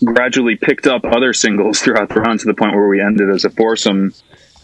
[0.04, 3.44] gradually picked up other singles throughout the round to the point where we ended as
[3.44, 4.12] a foursome.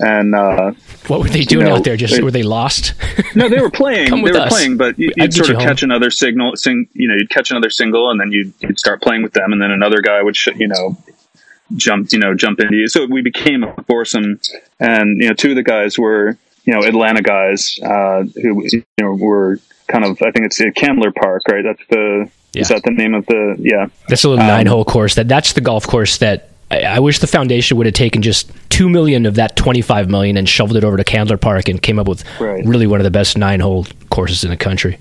[0.01, 0.73] And uh,
[1.09, 1.97] what were they doing you know, out there?
[1.97, 2.95] Just they, were they lost?
[3.35, 4.11] no, they were playing.
[4.23, 4.49] they were us.
[4.49, 6.55] playing, but you, would sort of catch another signal.
[6.55, 9.53] Sing, you know, you'd catch another single, and then you'd, you'd start playing with them,
[9.53, 10.97] and then another guy would, sh- you know,
[11.75, 12.87] jump, you know, jump into you.
[12.87, 14.39] So we became a foursome,
[14.79, 18.85] and you know, two of the guys were, you know, Atlanta guys uh, who you
[19.01, 20.21] know were kind of.
[20.23, 21.65] I think it's Candler Park, right?
[21.65, 22.63] That's the yeah.
[22.63, 23.57] Is that the name of the?
[23.59, 25.15] Yeah, that's a little um, nine hole course.
[25.17, 28.51] That that's the golf course that I, I, wish the foundation would have taken just
[28.71, 31.83] two million of that twenty five million and shoveled it over to Candler Park and
[31.83, 32.65] came up with right.
[32.65, 34.99] really one of the best nine hole courses in the country.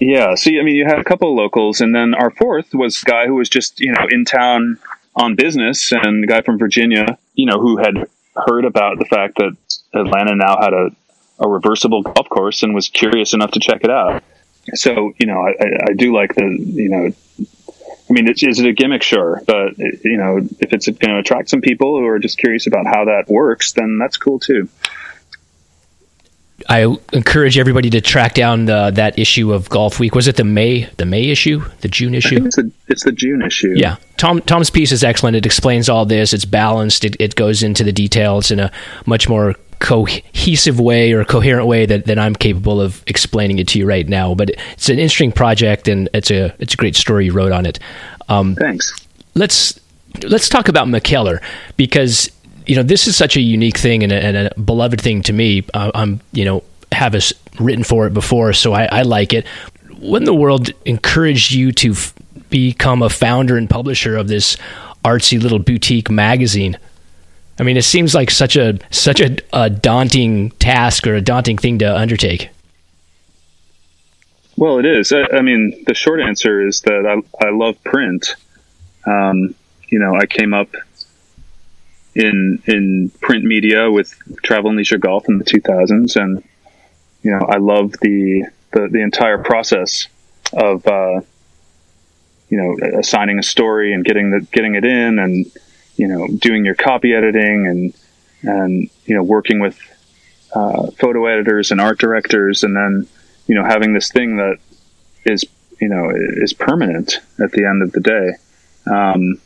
[0.00, 3.00] Yeah, see, I mean, you had a couple of locals, and then our fourth was
[3.02, 4.78] a guy who was just you know in town
[5.16, 9.36] on business, and a guy from Virginia, you know, who had heard about the fact
[9.36, 9.56] that
[9.94, 10.90] Atlanta now had a
[11.42, 14.22] a reversible golf course and was curious enough to check it out
[14.74, 18.72] so you know, I, I do like the you know, I mean, is it a
[18.72, 19.02] gimmick?
[19.02, 22.66] Sure, but you know, if it's going to attract some people who are just curious
[22.66, 24.68] about how that works, then that's cool too.
[26.68, 30.14] I encourage everybody to track down the, that issue of Golf Week.
[30.14, 32.44] Was it the May the May issue, the June issue?
[32.44, 33.74] it's, the, it's the June issue.
[33.74, 35.36] Yeah, Tom Tom's piece is excellent.
[35.36, 36.32] It explains all this.
[36.32, 37.04] It's balanced.
[37.04, 38.70] It, it goes into the details in a
[39.06, 43.80] much more cohesive way or coherent way that, that I'm capable of explaining it to
[43.80, 44.34] you right now.
[44.34, 47.66] But it's an interesting project and it's a it's a great story you wrote on
[47.66, 47.80] it.
[48.28, 48.94] Um, Thanks.
[49.34, 49.78] Let's
[50.22, 51.42] let's talk about McKellar
[51.76, 52.30] because
[52.64, 55.32] you know this is such a unique thing and a, and a beloved thing to
[55.32, 55.64] me.
[55.74, 59.46] Uh, I'm you know have us written for it before, so I, I like it.
[59.98, 62.14] When the world encouraged you to f-
[62.50, 64.56] become a founder and publisher of this
[65.04, 66.78] artsy little boutique magazine,
[67.58, 71.58] I mean, it seems like such a such a, a daunting task or a daunting
[71.58, 72.48] thing to undertake.
[74.56, 75.12] Well, it is.
[75.12, 78.36] I, I mean, the short answer is that I, I love print.
[79.06, 79.54] Um,
[79.88, 80.70] you know, I came up
[82.14, 86.42] in in print media with Travel and Leisure Golf in the 2000s, and
[87.22, 90.08] you know, I love the the, the entire process
[90.52, 91.20] of uh,
[92.48, 95.50] you know assigning a story and getting the getting it in and
[95.96, 97.94] you know, doing your copy editing and,
[98.42, 99.78] and, you know, working with,
[100.54, 103.06] uh, photo editors and art directors and then,
[103.46, 104.58] you know, having this thing that
[105.24, 105.44] is,
[105.80, 108.32] you know, is permanent at the end of the day.
[108.90, 109.40] Um,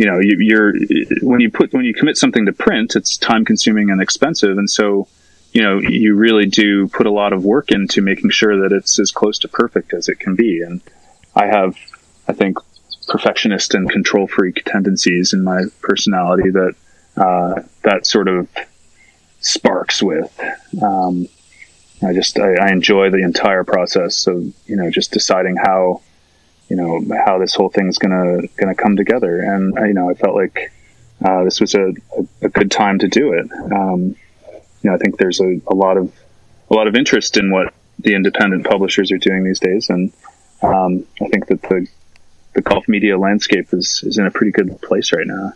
[0.00, 0.72] you know, you, are
[1.20, 4.70] when you put when you commit something to print, it's time consuming and expensive, and
[4.70, 5.08] so
[5.52, 8.98] you know you really do put a lot of work into making sure that it's
[8.98, 10.62] as close to perfect as it can be.
[10.62, 10.80] And
[11.36, 11.76] I have,
[12.26, 12.56] I think,
[13.10, 16.74] perfectionist and control freak tendencies in my personality that
[17.16, 18.48] uh, that sort of
[19.40, 20.32] sparks with.
[20.80, 21.28] Um,
[22.02, 26.00] I just I, I, enjoy the entire process of you know just deciding how
[26.68, 30.36] you know how this whole thing's gonna gonna come together, and you know I felt
[30.36, 30.72] like
[31.22, 33.50] uh, this was a, a, a, good time to do it.
[33.72, 34.16] Um,
[34.82, 36.12] you know I think there's a, a lot of
[36.70, 40.12] a lot of interest in what the independent publishers are doing these days, and
[40.62, 41.86] um, I think that the
[42.62, 45.52] the golf media landscape is, is in a pretty good place right now.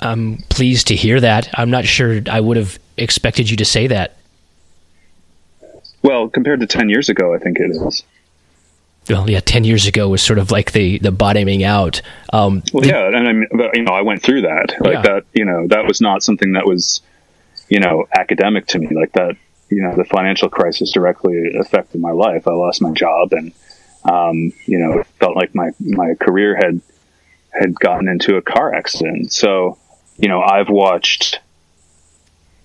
[0.00, 1.48] I'm pleased to hear that.
[1.54, 4.16] I'm not sure I would have expected you to say that.
[6.02, 8.02] Well, compared to 10 years ago, I think it is.
[9.08, 12.02] Well, yeah, 10 years ago was sort of like the, the bottoming out.
[12.32, 14.74] Um, well, the, yeah, and I mean, you know, I went through that.
[14.80, 15.02] Like yeah.
[15.02, 17.00] that, you know, that was not something that was,
[17.68, 18.88] you know, academic to me.
[18.94, 19.36] Like that,
[19.70, 22.46] you know, the financial crisis directly affected my life.
[22.46, 23.52] I lost my job and,
[24.08, 26.80] um, you know, it felt like my, my career had,
[27.50, 29.32] had gotten into a car accident.
[29.32, 29.78] So,
[30.16, 31.40] you know, I've watched,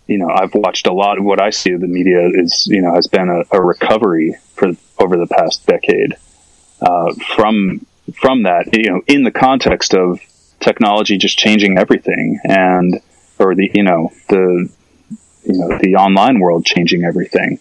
[0.07, 2.81] you know, I've watched a lot of what I see of the media is, you
[2.81, 6.15] know, has been a, a recovery for over the past decade,
[6.81, 10.19] uh, from, from that, you know, in the context of
[10.59, 13.01] technology just changing everything and,
[13.39, 14.69] or the, you know, the,
[15.43, 17.59] you know, the online world changing everything,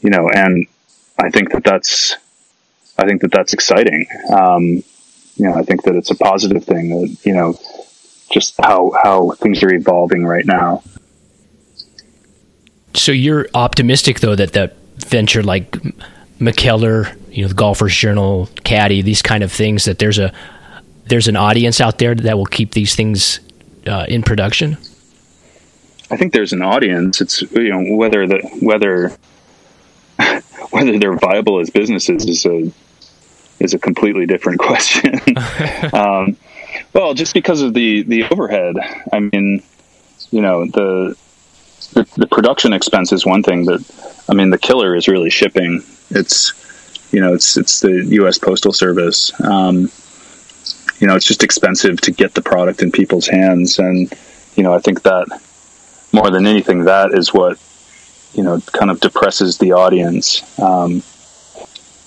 [0.00, 0.66] you know, and
[1.18, 2.16] I think that that's,
[2.98, 4.06] I think that that's exciting.
[4.30, 4.82] Um,
[5.36, 7.58] you know, I think that it's a positive thing that, you know,
[8.30, 10.82] just how how things are evolving right now.
[12.94, 15.70] So you're optimistic though that that venture like
[16.40, 20.32] McKellar, you know, the Golfers Journal, Caddy, these kind of things that there's a
[21.06, 23.40] there's an audience out there that will keep these things
[23.86, 24.76] uh, in production.
[26.10, 27.20] I think there's an audience.
[27.20, 29.16] It's you know whether the whether
[30.70, 32.72] whether they're viable as businesses is a
[33.60, 35.20] is a completely different question.
[35.92, 36.36] um,
[36.92, 38.76] well, just because of the the overhead.
[39.12, 39.62] I mean,
[40.30, 41.16] you know the,
[41.92, 43.80] the the production expense is one thing, but
[44.28, 45.82] I mean the killer is really shipping.
[46.10, 46.52] It's
[47.12, 48.38] you know it's it's the U.S.
[48.38, 49.32] Postal Service.
[49.40, 49.90] Um,
[51.00, 54.12] you know, it's just expensive to get the product in people's hands, and
[54.56, 55.26] you know I think that
[56.12, 57.58] more than anything, that is what
[58.34, 60.42] you know kind of depresses the audience.
[60.58, 61.02] Um,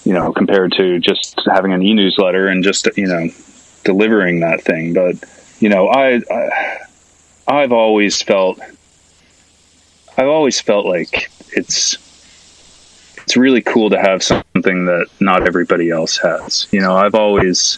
[0.04, 3.30] you know, compared to just having an e-newsletter and just you know
[3.84, 4.94] delivering that thing.
[4.94, 5.16] But
[5.60, 6.80] you know, I, I
[7.48, 8.60] I've always felt
[10.18, 11.98] I've always felt like it's
[13.24, 16.68] it's really cool to have something that not everybody else has.
[16.72, 17.78] You know, I've always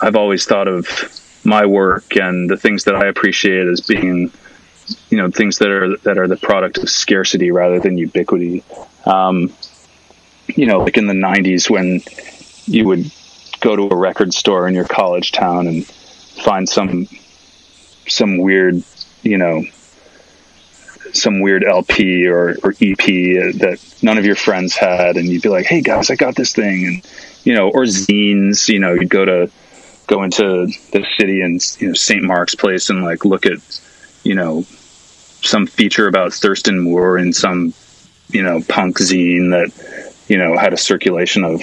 [0.00, 0.86] I've always thought of
[1.44, 4.30] my work and the things that I appreciate as being
[5.10, 8.64] you know things that are that are the product of scarcity rather than ubiquity.
[9.04, 9.52] Um,
[10.48, 12.00] you know, like in the '90s when
[12.66, 13.10] you would
[13.60, 17.08] go to a record store in your college town and find some
[18.06, 18.82] some weird,
[19.22, 19.64] you know,
[21.12, 25.48] some weird LP or, or EP that none of your friends had, and you'd be
[25.48, 27.06] like, "Hey guys, I got this thing," and
[27.44, 28.68] you know, or zines.
[28.68, 29.50] You know, you'd go to
[30.06, 32.22] go into the city and you know St.
[32.22, 33.58] Mark's Place and like look at
[34.24, 34.62] you know
[35.42, 37.72] some feature about Thurston Moore in some
[38.30, 41.62] you know punk zine that you know had a circulation of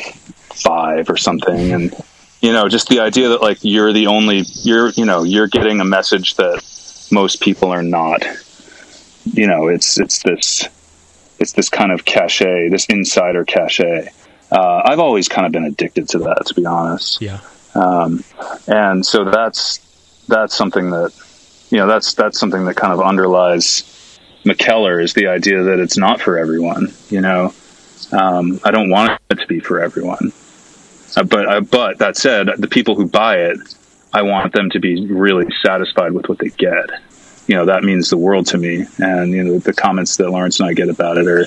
[0.54, 1.72] five or something.
[1.72, 1.96] And
[2.42, 5.80] you know just the idea that like you're the only you're you know you're getting
[5.80, 6.64] a message that
[7.12, 8.26] most people are not.
[9.26, 10.68] You know it's it's this
[11.40, 14.10] it's this kind of cachet this insider cachet.
[14.52, 17.22] Uh, i've always kind of been addicted to that to be honest.
[17.22, 17.40] Yeah.
[17.74, 18.24] Um,
[18.68, 19.80] and so that's
[20.28, 21.12] that's something that
[21.72, 23.84] you know that's that's something that kind of underlies
[24.46, 26.94] McKellar is the idea that it's not for everyone.
[27.10, 27.54] You know,
[28.14, 30.32] um, I don't want it to be for everyone.
[31.16, 33.58] Uh, but uh, but that said, the people who buy it,
[34.14, 36.90] I want them to be really satisfied with what they get.
[37.48, 38.86] You know, that means the world to me.
[39.00, 41.46] And you know, the comments that Lawrence and I get about it are,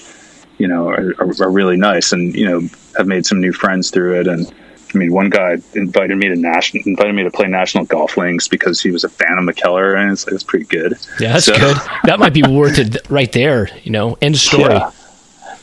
[0.59, 2.13] you know, are, are, are really nice.
[2.13, 4.27] And you know, have made some new friends through it.
[4.27, 4.53] And
[4.95, 8.49] I mean, one guy invited me to national invited me to play national golf links
[8.49, 10.95] because he was a fan of McKellar, and it's, it's pretty good.
[11.21, 11.77] Yeah, that's so, good.
[12.05, 13.69] That might be worth it right there.
[13.83, 14.73] You know, end story.
[14.75, 14.93] Yeah.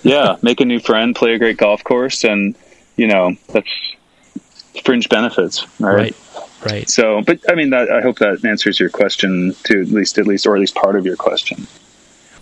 [0.06, 2.56] Yeah, make a new friend, play a great golf course, and
[2.96, 3.96] you know that's
[4.84, 5.96] fringe benefits, right?
[5.96, 6.16] Right.
[6.66, 6.90] Right.
[6.90, 10.26] So, but I mean, that, I hope that answers your question to at least, at
[10.26, 11.68] least, or at least part of your question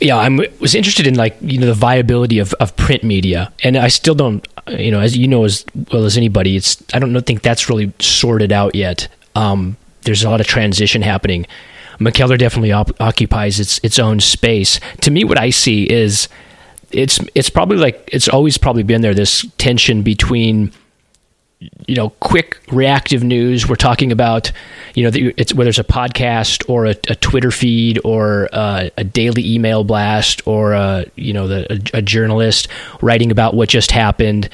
[0.04, 3.78] yeah, I was interested in like you know the viability of, of print media, and
[3.78, 7.20] I still don't, you know, as you know as well as anybody, it's I don't
[7.26, 9.08] think that's really sorted out yet.
[9.36, 11.46] Um, there's a lot of transition happening.
[12.00, 14.80] McKellar definitely op- occupies its its own space.
[15.02, 16.28] To me, what I see is
[16.94, 19.14] it's it's probably like it's always probably been there.
[19.14, 20.72] This tension between
[21.88, 23.68] you know quick reactive news.
[23.68, 24.52] We're talking about
[24.96, 29.04] you know it's whether it's a podcast or a, a twitter feed or a, a,
[29.04, 32.68] daily email blast or a you know the, a, a, journalist
[33.02, 34.50] writing about what just happened.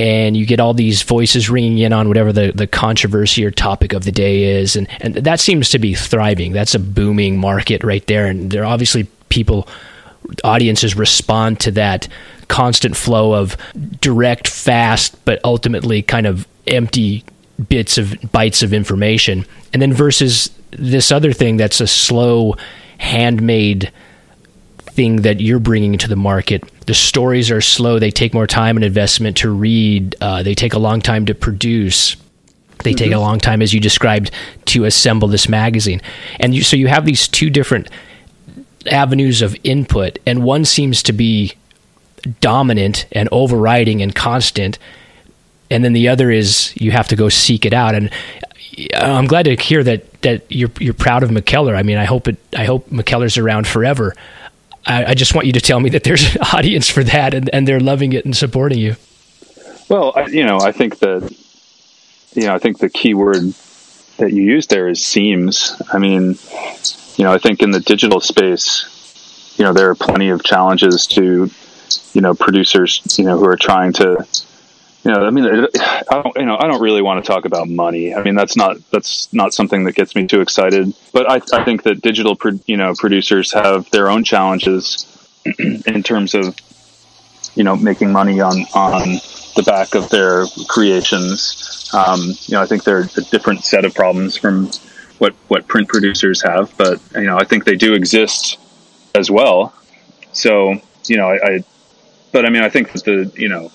[0.00, 3.92] And you get all these voices ringing in on whatever the, the controversy or topic
[3.92, 4.76] of the day is.
[4.76, 6.52] And, and that seems to be thriving.
[6.52, 8.26] That's a booming market right there.
[8.26, 9.66] And there are obviously people
[10.44, 12.08] audiences respond to that
[12.48, 13.56] constant flow of
[14.00, 17.24] direct, fast, but ultimately kind of empty
[17.68, 19.44] bits of bites of information.
[19.72, 22.56] And then versus this other thing that's a slow,
[22.98, 23.92] handmade
[24.98, 26.64] thing that you're bringing to the market.
[26.86, 27.98] The stories are slow.
[27.98, 30.16] They take more time and investment to read.
[30.20, 32.16] Uh, they take a long time to produce.
[32.82, 32.96] They mm-hmm.
[32.96, 34.30] take a long time, as you described,
[34.66, 36.00] to assemble this magazine.
[36.40, 37.88] And you, so you have these two different
[38.88, 41.54] avenues of input, and one seems to be
[42.40, 44.78] dominant and overriding and constant,
[45.70, 47.94] and then the other is you have to go seek it out.
[47.94, 48.10] And
[48.94, 51.76] uh, I'm glad to hear that that you're you're proud of McKellar.
[51.76, 52.38] I mean, I hope it.
[52.56, 54.14] I hope McKellar's around forever.
[54.86, 57.50] I, I just want you to tell me that there's an audience for that, and,
[57.52, 58.96] and they're loving it and supporting you.
[59.88, 61.34] Well, I, you know, I think that
[62.34, 63.54] you know, I think the key word
[64.18, 65.80] that you used there is seems.
[65.92, 66.38] I mean,
[67.18, 71.04] you know, I think in the digital space, you know, there are plenty of challenges
[71.08, 71.50] to,
[72.12, 74.24] you know, producers, you know, who are trying to,
[75.02, 77.68] you know, I mean, I don't, you know, I don't really want to talk about
[77.68, 78.14] money.
[78.14, 80.94] I mean, that's not that's not something that gets me too excited.
[81.12, 85.04] But I, I think that digital, pro, you know, producers have their own challenges
[85.58, 86.56] in terms of,
[87.56, 89.18] you know, making money on on
[89.56, 91.90] the back of their creations.
[91.92, 94.70] Um, you know, I think they're a different set of problems from
[95.18, 98.58] what what print producers have, but you know, I think they do exist
[99.14, 99.74] as well.
[100.32, 100.74] So,
[101.06, 101.64] you know, I, I
[102.32, 103.70] but I mean, I think the you know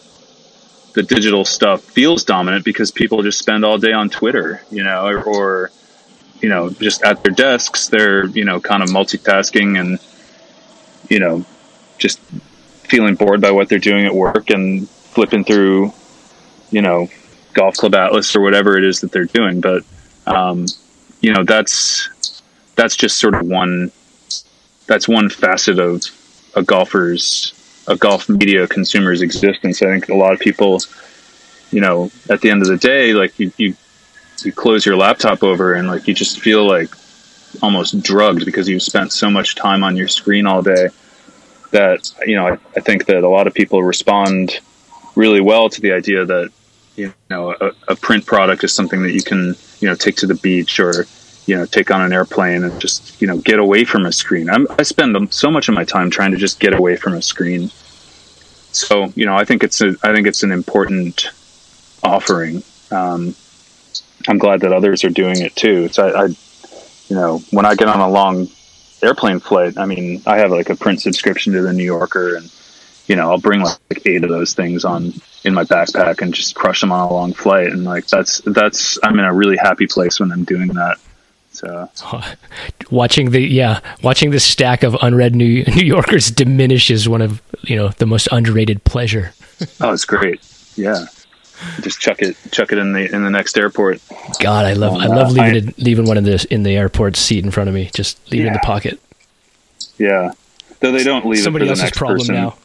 [0.93, 5.07] the digital stuff feels dominant because people just spend all day on Twitter, you know,
[5.07, 5.71] or, or
[6.39, 9.99] you know, just at their desks, they're you know kind of multitasking and
[11.09, 11.45] you know
[11.97, 12.19] just
[12.83, 15.91] feeling bored by what they're doing at work and flipping through,
[16.69, 17.07] you know,
[17.53, 19.61] Golf Club Atlas or whatever it is that they're doing.
[19.61, 19.83] But
[20.27, 20.65] um,
[21.23, 22.41] you know, that's
[22.75, 23.91] that's just sort of one
[24.85, 26.03] that's one facet of
[26.55, 27.53] a golfer's
[27.87, 29.81] a golf media consumer's existence.
[29.81, 30.79] I think a lot of people,
[31.71, 33.75] you know, at the end of the day, like you, you,
[34.43, 36.93] you close your laptop over and like you just feel like
[37.61, 40.89] almost drugged because you've spent so much time on your screen all day
[41.71, 44.59] that, you know, I, I think that a lot of people respond
[45.15, 46.51] really well to the idea that,
[46.95, 50.27] you know, a, a print product is something that you can, you know, take to
[50.27, 51.05] the beach or,
[51.45, 54.49] you know take on an airplane and just you know get away from a screen.
[54.49, 57.21] I'm, i spend so much of my time trying to just get away from a
[57.21, 57.69] screen.
[58.71, 61.31] So you know i think it's a, i think it's an important
[62.01, 62.63] offering.
[62.91, 63.35] Um,
[64.29, 65.89] i'm glad that others are doing it too.
[65.89, 66.25] So I, I
[67.09, 68.47] you know when i get on a long
[69.01, 72.49] airplane flight i mean i have like a print subscription to the new yorker and
[73.07, 75.13] you know i'll bring like eight of those things on
[75.45, 78.97] in my backpack and just crush them on a long flight and like that's that's
[79.03, 80.97] i'm in a really happy place when i'm doing that
[81.53, 81.89] so
[82.91, 87.41] watching the yeah, watching the stack of unread New New Yorkers diminish is one of
[87.61, 89.33] you know the most underrated pleasure.
[89.79, 90.41] oh, it's great.
[90.75, 91.05] Yeah,
[91.81, 94.01] just chuck it chuck it in the in the next airport.
[94.39, 96.75] God, I love um, I love leaving I, it leaving one of this in the
[96.75, 97.91] airport seat in front of me.
[97.93, 98.45] Just leave yeah.
[98.45, 98.99] it in the pocket.
[99.99, 100.31] Yeah,
[100.79, 102.35] though they don't leave somebody else's problem person.
[102.35, 102.55] now.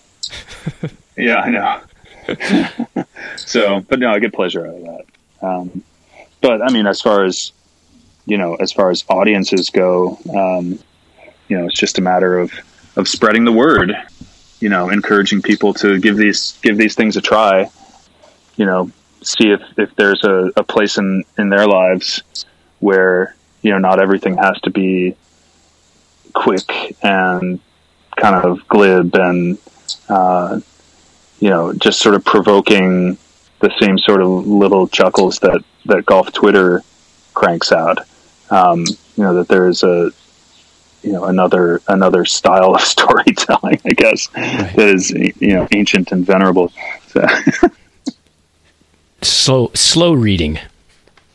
[1.17, 1.81] yeah, I know.
[3.37, 5.47] so, but no, I get pleasure out of that.
[5.47, 5.83] Um,
[6.41, 7.53] but I mean, as far as
[8.27, 10.79] you know, as far as audiences go, um,
[11.49, 12.53] you know, it's just a matter of
[12.97, 13.95] of spreading the word.
[14.61, 17.71] You know, encouraging people to give these give these things a try.
[18.57, 18.91] You know,
[19.23, 22.23] see if if there's a, a place in in their lives
[22.81, 25.17] where you know not everything has to be
[26.33, 27.61] quick and
[28.17, 29.59] kind of glib and
[30.09, 30.61] uh,
[31.41, 33.17] you know just sort of provoking
[33.61, 36.83] the same sort of little chuckles that that golf Twitter
[37.35, 37.99] cranks out
[38.51, 38.85] um,
[39.17, 40.11] you know that there is a
[41.03, 44.77] you know another another style of storytelling, I guess, right.
[44.77, 46.73] that is you know ancient and venerable.
[47.09, 47.27] So.
[49.23, 50.59] slow slow reading.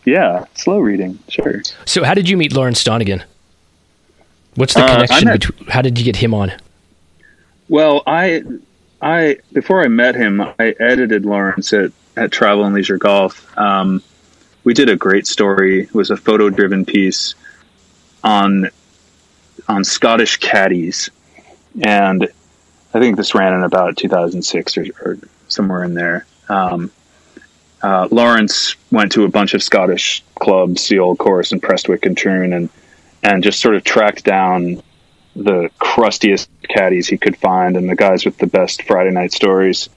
[0.05, 1.19] Yeah, slow reading.
[1.29, 1.61] Sure.
[1.85, 3.23] So, how did you meet Lawrence Donegan?
[4.55, 5.27] What's the uh, connection?
[5.27, 6.51] Met, between, how did you get him on?
[7.69, 8.43] Well, I,
[9.03, 13.45] I before I met him, I edited Lawrence at at Travel and Leisure Golf.
[13.57, 14.01] Um,
[14.63, 15.83] we did a great story.
[15.83, 17.35] It was a photo driven piece
[18.23, 18.69] on
[19.67, 21.09] on Scottish caddies,
[21.81, 22.29] and
[22.93, 25.17] I think this ran in about 2006 or, or
[25.49, 26.25] somewhere in there.
[26.47, 26.89] Um,
[27.81, 32.17] uh, Lawrence went to a bunch of Scottish clubs, the Old Course and Prestwick and
[32.17, 32.69] Troon, and
[33.21, 34.81] and just sort of tracked down
[35.35, 39.89] the crustiest caddies he could find and the guys with the best Friday night stories,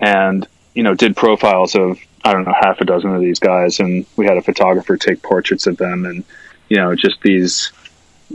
[0.00, 3.80] and you know did profiles of I don't know, half a dozen of these guys,
[3.80, 6.24] and we had a photographer take portraits of them, and
[6.68, 7.72] you know, just these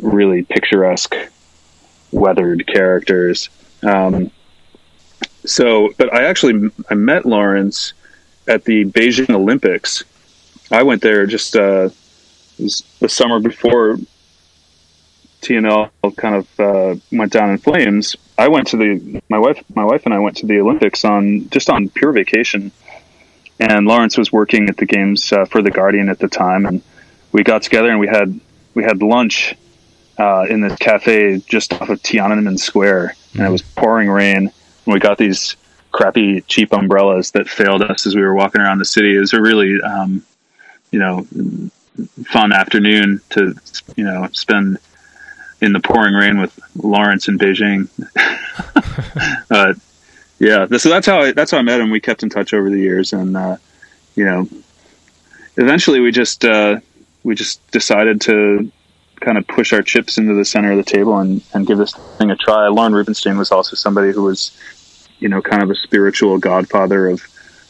[0.01, 1.15] really picturesque,
[2.11, 3.49] weathered characters.
[3.83, 4.31] Um,
[5.45, 7.93] so, but I actually I met Lawrence
[8.47, 10.03] at the Beijing Olympics.
[10.71, 11.89] I went there just uh,
[12.57, 13.97] the summer before
[15.43, 18.15] TNL kind of uh, went down in flames.
[18.37, 21.49] I went to the my wife my wife and I went to the Olympics on
[21.49, 22.71] just on pure vacation
[23.59, 26.81] and Lawrence was working at the games uh, for the Guardian at the time, and
[27.31, 28.39] we got together and we had
[28.73, 29.55] we had lunch
[30.17, 34.51] uh, in this cafe just off of Tiananmen Square, and it was pouring rain,
[34.85, 35.55] and we got these
[35.91, 39.15] crappy cheap umbrellas that failed us as we were walking around the city.
[39.15, 40.23] It was a really um,
[40.91, 41.27] you know
[42.25, 43.55] fun afternoon to
[43.95, 44.79] you know spend
[45.63, 47.87] in the pouring rain with Lawrence in Beijing.
[49.49, 49.73] uh,
[50.39, 51.89] yeah, so that's how I, that's how I met him.
[51.89, 53.57] We kept in touch over the years, and uh,
[54.15, 54.47] you know,
[55.55, 56.81] eventually we just uh,
[57.23, 58.69] we just decided to
[59.21, 61.93] kind of push our chips into the center of the table and, and give this
[62.17, 62.67] thing a try.
[62.67, 64.51] Lorne Rubenstein was also somebody who was,
[65.19, 67.21] you know, kind of a spiritual godfather of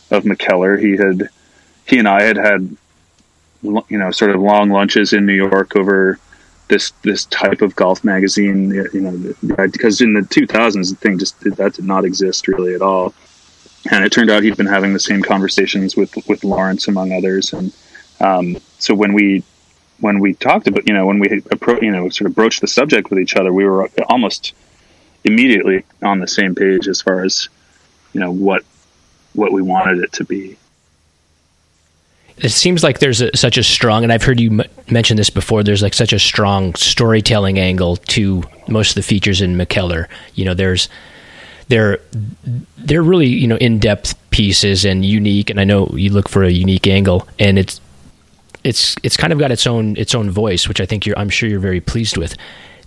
[0.10, 0.82] of McKellar.
[0.82, 1.30] He had,
[1.86, 2.76] he and I had had
[3.62, 6.18] you know sort of long lunches in New York over
[6.68, 8.72] this this type of golf magazine.
[8.94, 9.34] You know,
[9.68, 13.14] because in the 2000s, the thing just that did not exist really at all.
[13.92, 17.54] And it turned out he'd been having the same conversations with with Lawrence among others.
[17.54, 17.74] And
[18.20, 19.44] um, so when we
[20.00, 22.68] when we talked about you know when we appro- you know sort of broached the
[22.68, 24.54] subject with each other, we were almost
[25.24, 27.50] immediately on the same page as far as
[28.14, 28.64] you know what
[29.34, 30.58] what we wanted it to be
[32.38, 35.30] it seems like there's a, such a strong, and I've heard you m- mention this
[35.30, 35.64] before.
[35.64, 40.08] There's like such a strong storytelling angle to most of the features in McKellar.
[40.36, 40.90] You know, there's
[41.68, 42.00] they're
[42.78, 45.50] they're really you know in depth pieces and unique.
[45.50, 47.80] And I know you look for a unique angle, and it's
[48.64, 51.30] it's it's kind of got its own its own voice, which I think you're I'm
[51.30, 52.36] sure you're very pleased with.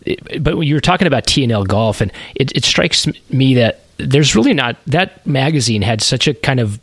[0.04, 3.80] It, but when you were talking about TNL Golf, and it, it strikes me that
[3.98, 6.80] there's really not that magazine had such a kind of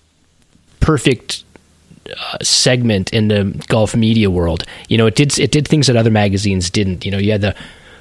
[0.80, 1.44] perfect
[2.10, 4.64] uh, segment in the golf media world.
[4.90, 7.06] You know, it did it did things that other magazines didn't.
[7.06, 7.56] You know, you had the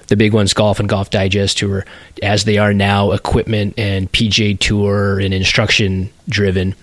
[0.08, 1.86] the big ones, Golf and Golf Digest, who were
[2.22, 6.74] as they are now, equipment and PGA Tour and instruction driven.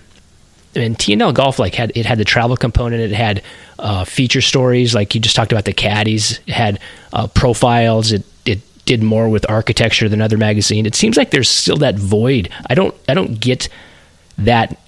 [0.74, 3.02] And TNL Golf like had it had the travel component.
[3.02, 3.42] It had
[3.78, 6.40] uh, feature stories, like you just talked about the caddies.
[6.46, 6.80] It had
[7.12, 8.12] uh, profiles.
[8.12, 10.86] It it did more with architecture than other magazine.
[10.86, 12.48] It seems like there's still that void.
[12.68, 13.68] I don't I don't get
[14.38, 14.78] that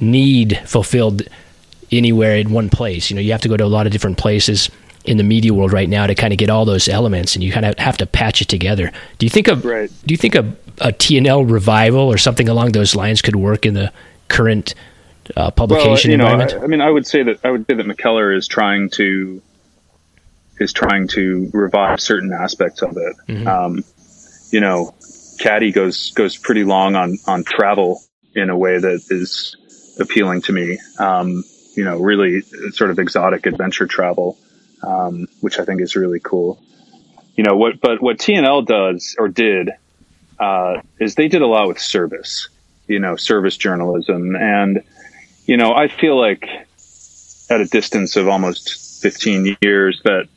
[0.00, 1.22] need fulfilled
[1.92, 3.10] anywhere in one place.
[3.10, 4.70] You know, you have to go to a lot of different places
[5.04, 7.52] in the media world right now to kind of get all those elements, and you
[7.52, 8.92] kind of have to patch it together.
[9.18, 9.90] Do you think a right.
[10.06, 13.74] do you think a, a TNL revival or something along those lines could work in
[13.74, 13.92] the
[14.28, 14.74] current
[15.36, 16.52] uh, publication well, you environment?
[16.52, 18.90] Know, I, I, mean, I would say that I would say that McKellar is trying
[18.90, 19.42] to
[20.58, 23.16] is trying to revive certain aspects of it.
[23.28, 23.48] Mm-hmm.
[23.48, 23.84] Um,
[24.50, 24.94] you know,
[25.38, 28.00] Caddy goes goes pretty long on on travel
[28.34, 29.56] in a way that is
[29.98, 30.78] appealing to me.
[30.98, 31.44] Um,
[31.74, 32.42] you know, really
[32.72, 34.38] sort of exotic adventure travel,
[34.82, 36.62] um, which I think is really cool.
[37.36, 39.70] You know what, but what TNL does or did
[40.38, 42.48] uh, is they did a lot with service.
[42.88, 44.82] You know, service journalism, and
[45.46, 46.46] you know, I feel like
[47.48, 50.28] at a distance of almost 15 years that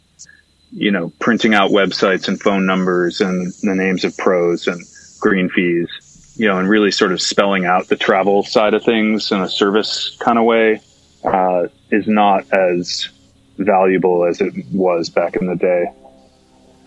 [0.72, 4.86] you know, printing out websites and phone numbers and the names of pros and
[5.20, 5.88] green fees,
[6.36, 9.48] you know, and really sort of spelling out the travel side of things in a
[9.48, 10.82] service kind of way
[11.26, 13.10] uh, is not as
[13.58, 15.86] valuable as it was back in the day.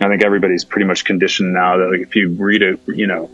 [0.01, 3.31] I think everybody's pretty much conditioned now that like if you read it, you know,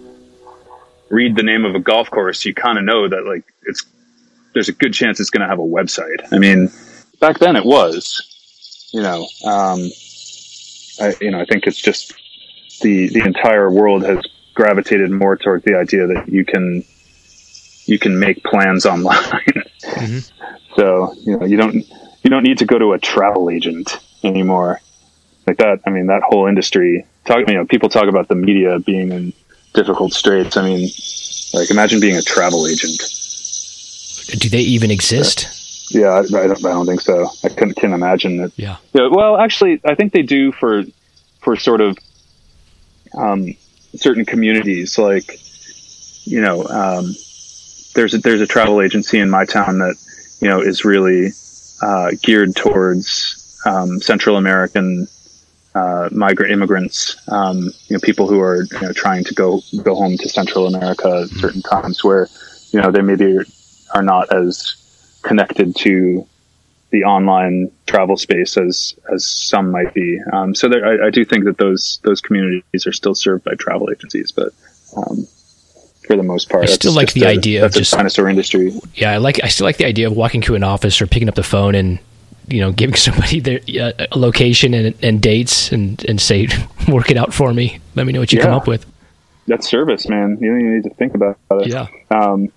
[1.11, 3.85] read the name of a golf course, you kind of know that like it's
[4.55, 6.33] there's a good chance it's going to have a website.
[6.33, 6.71] I mean,
[7.21, 9.91] back then it was, you know, um,
[11.01, 12.15] I you know I think it's just
[12.81, 14.21] the the entire world has
[14.55, 16.85] gravitated more towards the idea that you can
[17.87, 19.23] you can make plans online.
[19.83, 20.19] Mm-hmm.
[20.77, 21.75] So you know you don't
[22.25, 24.81] you don't need to go to a travel agent anymore.
[25.47, 27.07] Like that, I mean, that whole industry.
[27.27, 29.33] Talk, you know, people talk about the media being in
[29.75, 30.57] difficult straits.
[30.57, 30.91] I mean,
[31.53, 33.03] like imagine being a travel agent.
[34.41, 35.93] Do they even exist?
[35.95, 37.29] Yeah, I, I, don't, I don't think so.
[37.45, 38.53] I can, can imagine that.
[38.57, 38.77] Yeah.
[38.95, 39.09] yeah.
[39.11, 40.83] Well, actually, I think they do for
[41.41, 41.99] for sort of
[43.17, 43.55] um,
[43.97, 44.99] certain communities.
[44.99, 45.39] Like,
[46.25, 47.15] you know, um,
[47.95, 49.97] there's a, there's a travel agency in my town that
[50.41, 51.31] you know, is really
[51.81, 55.09] uh, geared towards um, Central American
[55.75, 59.95] uh, migrant immigrants, um, you know, people who are you know, trying to go go
[59.95, 62.29] home to Central America at certain times where
[62.71, 63.39] you know they maybe
[63.95, 64.77] are not as
[65.23, 66.27] connected to
[66.91, 70.21] the online travel space as as some might be.
[70.33, 73.55] Um, so there, I, I, do think that those those communities are still served by
[73.55, 74.53] travel agencies, but
[74.97, 75.27] um,
[76.07, 76.65] for the most part.
[76.65, 78.73] I still like the a, idea of just dinosaur industry.
[78.95, 79.43] Yeah, I like.
[79.43, 81.75] I still like the idea of walking to an office or picking up the phone
[81.75, 81.99] and
[82.49, 86.49] you know giving somebody their uh, location and, and dates and and say
[86.89, 87.81] work it out for me.
[87.95, 88.45] Let me know what you yeah.
[88.45, 88.87] come up with.
[89.47, 90.39] That's service, man.
[90.41, 91.67] You don't even need to think about it.
[91.69, 91.89] Yeah.
[92.11, 92.51] Um,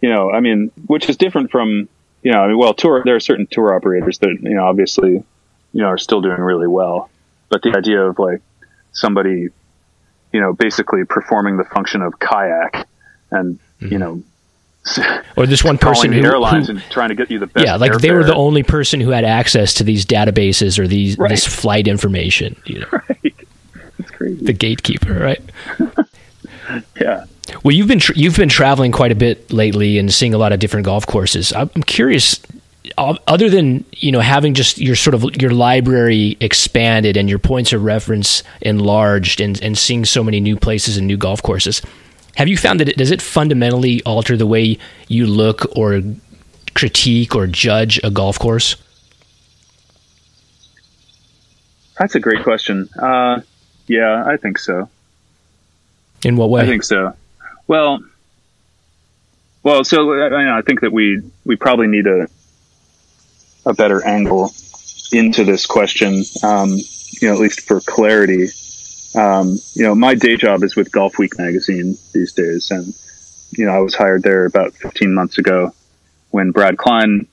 [0.00, 1.88] you know, I mean, which is different from
[2.22, 3.02] you know, I mean, well, tour.
[3.04, 6.66] There are certain tour operators that you know, obviously, you know, are still doing really
[6.66, 7.10] well,
[7.50, 8.40] but the idea of like
[8.92, 9.50] somebody
[10.34, 12.88] you know, basically performing the function of kayak
[13.30, 13.92] and, mm-hmm.
[13.92, 14.22] you know,
[15.36, 17.64] or this one person who airlines who, and trying to get you the best.
[17.64, 21.16] Yeah, like they were the only person who had access to these databases or these
[21.16, 21.30] right.
[21.30, 22.60] this flight information.
[22.66, 23.34] You know, right?
[23.98, 24.44] It's crazy.
[24.44, 25.40] The gatekeeper, right?
[27.00, 27.24] yeah.
[27.62, 30.52] Well, you've been tra- you've been traveling quite a bit lately and seeing a lot
[30.52, 31.50] of different golf courses.
[31.54, 32.38] I'm curious
[32.98, 37.72] other than you know having just your sort of your library expanded and your points
[37.72, 41.80] of reference enlarged and, and seeing so many new places and new golf courses
[42.36, 44.78] have you found that it does it fundamentally alter the way
[45.08, 46.02] you look or
[46.74, 48.76] critique or judge a golf course?
[51.98, 52.88] That's a great question.
[52.98, 53.40] Uh,
[53.86, 54.88] yeah, I think so.
[56.24, 56.62] In what way?
[56.62, 57.14] I think so.
[57.68, 58.00] Well,
[59.62, 62.28] well, so I, I think that we we probably need a
[63.66, 64.52] a better angle
[65.12, 66.24] into this question.
[66.42, 66.78] Um,
[67.20, 68.48] you know, at least for clarity.
[69.14, 72.92] Um, you know, my day job is with Golf Week magazine these days, and
[73.52, 75.72] you know, I was hired there about 15 months ago
[76.30, 77.28] when Brad Klein,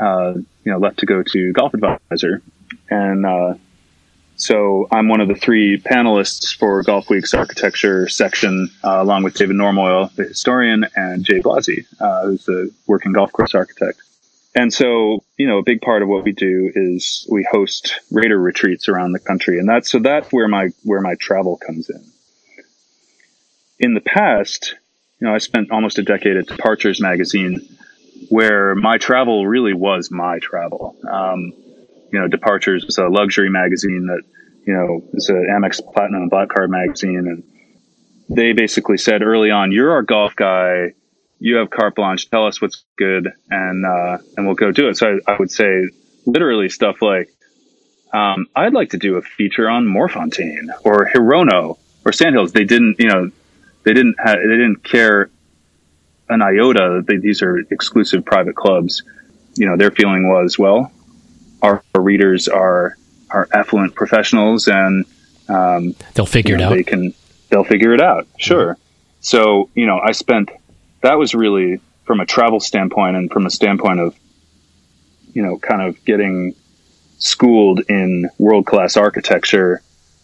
[0.00, 2.42] uh, you know, left to go to Golf Advisor,
[2.88, 3.54] and uh,
[4.36, 9.34] so I'm one of the three panelists for Golf Week's architecture section, uh, along with
[9.34, 14.00] David Normoyle, the historian, and Jay Blasi, uh, who's the working golf course architect.
[14.56, 18.38] And so, you know, a big part of what we do is we host Raider
[18.38, 22.02] retreats around the country, and that's so that's where my where my travel comes in.
[23.78, 24.74] In the past,
[25.20, 27.68] you know, I spent almost a decade at Departures magazine,
[28.30, 30.96] where my travel really was my travel.
[31.06, 31.52] Um,
[32.12, 34.22] you know, Departures was a luxury magazine that,
[34.66, 37.26] you know, is an Amex Platinum and Black Card magazine.
[37.28, 37.44] And
[38.34, 40.94] they basically said early on, you're our golf guy.
[41.38, 42.30] You have carte blanche.
[42.30, 44.96] Tell us what's good and, uh, and we'll go do it.
[44.96, 45.88] So I, I would say
[46.24, 47.28] literally stuff like,
[48.12, 52.52] um, I'd like to do a feature on Morfontaine or Hirono or Sandhills.
[52.52, 53.30] They didn't, you know,
[53.84, 55.28] they didn't have, they didn't care
[56.28, 57.02] an iota.
[57.06, 59.02] They, these are exclusive private clubs.
[59.56, 60.90] You know, their feeling was, well,
[61.62, 62.96] our, our readers are
[63.30, 65.04] are affluent professionals and
[65.48, 66.76] um, they'll figure you know, it out.
[66.76, 67.14] They can
[67.50, 68.26] they'll figure it out.
[68.38, 68.74] Sure.
[68.74, 68.80] Mm-hmm.
[69.20, 70.50] So you know, I spent
[71.06, 74.14] that was really from a travel standpoint and from a standpoint of
[75.36, 76.54] you know, kind of getting
[77.18, 79.82] schooled in world class architecture.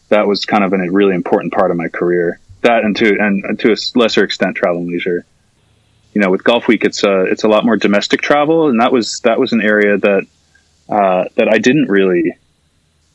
[0.08, 2.40] That was kind of a really important part of my career.
[2.62, 5.26] That and to and to a lesser extent, travel and leisure.
[6.14, 8.90] You know, with Golf Week, it's a it's a lot more domestic travel, and that
[8.90, 10.26] was that was an area that
[10.88, 12.38] uh, that I didn't really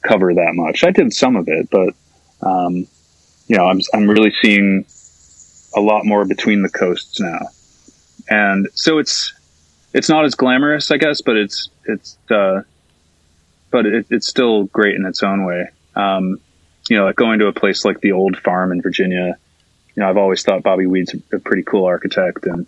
[0.03, 0.83] cover that much.
[0.83, 1.95] I did some of it, but
[2.47, 2.87] um,
[3.47, 4.85] you know, I'm I'm really seeing
[5.75, 7.47] a lot more between the coasts now,
[8.29, 9.33] and so it's
[9.93, 12.61] it's not as glamorous, I guess, but it's it's uh,
[13.71, 15.69] but it, it's still great in its own way.
[15.95, 16.39] Um,
[16.89, 19.37] you know, like going to a place like the Old Farm in Virginia.
[19.95, 22.65] You know, I've always thought Bobby Weed's a pretty cool architect, and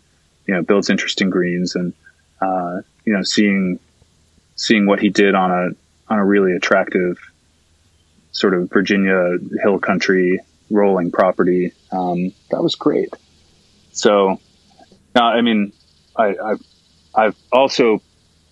[0.48, 1.94] you know, builds interesting greens, and
[2.42, 3.80] uh, you know, seeing
[4.56, 7.18] seeing what he did on a on a really attractive
[8.32, 10.40] sort of Virginia hill country
[10.70, 11.72] rolling property.
[11.92, 13.14] Um, that was great.
[13.92, 14.40] So,
[15.20, 15.74] uh, I mean,
[16.16, 16.64] I, I've,
[17.14, 18.02] I've also,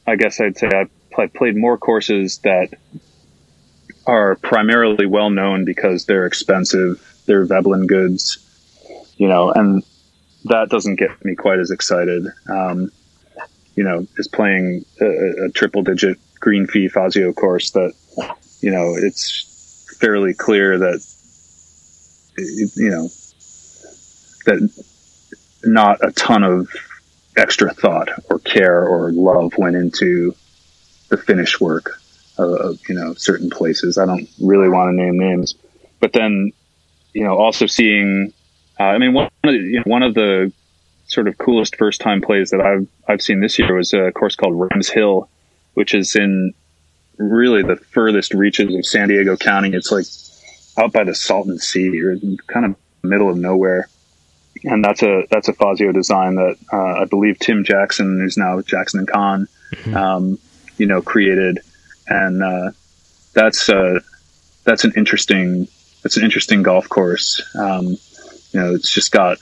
[0.05, 2.69] I guess I'd say I've played more courses that
[4.05, 7.01] are primarily well known because they're expensive.
[7.25, 8.37] They're Veblen goods,
[9.17, 9.83] you know, and
[10.45, 12.25] that doesn't get me quite as excited.
[12.49, 12.91] Um,
[13.75, 17.93] you know, is playing a, a triple digit green fee Fazio course that,
[18.61, 21.03] you know, it's fairly clear that,
[22.37, 23.09] you know,
[24.45, 24.83] that
[25.63, 26.69] not a ton of
[27.35, 30.35] extra thought or care or love went into
[31.09, 31.99] the finish work
[32.37, 33.97] of, you know, certain places.
[33.97, 35.55] I don't really want to name names,
[35.99, 36.51] but then,
[37.13, 38.33] you know, also seeing,
[38.79, 40.51] uh, I mean, one of the, you know, one of the
[41.07, 44.35] sort of coolest first time plays that I've I've seen this year was a course
[44.35, 45.29] called Rams Hill,
[45.73, 46.53] which is in
[47.17, 49.71] really the furthest reaches of San Diego County.
[49.73, 50.05] It's like
[50.77, 53.89] out by the Salton Sea or kind of middle of nowhere.
[54.63, 58.61] And that's a that's a Fazio design that uh, I believe Tim Jackson, who's now
[58.61, 59.95] Jackson and Kahn, mm-hmm.
[59.95, 60.39] um,
[60.77, 61.59] you know, created,
[62.07, 62.71] and uh,
[63.33, 63.99] that's uh,
[64.63, 65.67] that's an interesting
[66.03, 67.41] that's an interesting golf course.
[67.55, 67.97] Um,
[68.51, 69.37] you know, it's just got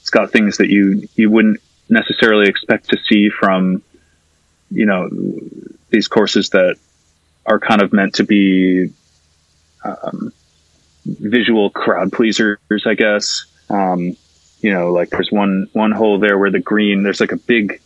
[0.00, 3.82] it's got things that you you wouldn't necessarily expect to see from
[4.70, 5.08] you know
[5.90, 6.76] these courses that
[7.46, 8.90] are kind of meant to be
[9.84, 10.32] um,
[11.06, 13.44] visual crowd pleasers, I guess.
[13.68, 14.16] Um,
[14.64, 17.82] you know, like there's one one hole there where the green there's like a big,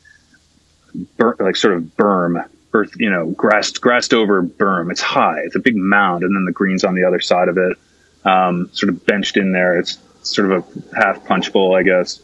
[1.16, 4.92] bur- like sort of berm, earth, you know, grassed grassed over berm.
[4.92, 7.58] It's high, it's a big mound, and then the green's on the other side of
[7.58, 7.76] it,
[8.24, 9.76] um, sort of benched in there.
[9.76, 12.20] It's sort of a half punch bowl, I guess.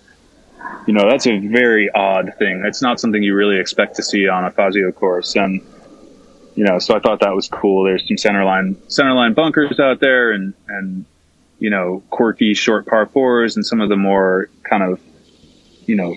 [0.87, 2.63] You know, that's a very odd thing.
[2.65, 5.35] It's not something you really expect to see on a Fazio course.
[5.35, 5.63] And,
[6.55, 7.83] you know, so I thought that was cool.
[7.83, 11.07] There's some centerline, centerline bunkers out there and, and,
[11.65, 15.01] you know, quirky short par fours and some of the more kind of,
[15.87, 16.15] you know,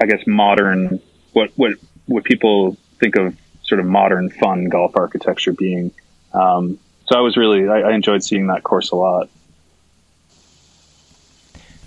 [0.00, 1.00] I guess modern,
[1.32, 1.74] what, what,
[2.06, 5.92] what people think of sort of modern fun golf architecture being.
[6.32, 9.28] Um, so I was really, I, I enjoyed seeing that course a lot.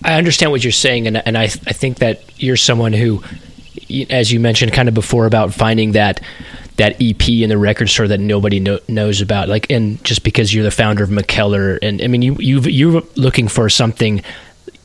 [0.02, 3.24] I understand what you're saying, and and I I think that you're someone who
[4.12, 6.22] as you mentioned kind of before about finding that
[6.78, 9.50] that EP in the record store that nobody know, knows about.
[9.50, 13.04] Like, and just because you're the founder of McKellar, and I mean, you you you're
[13.16, 14.24] looking for something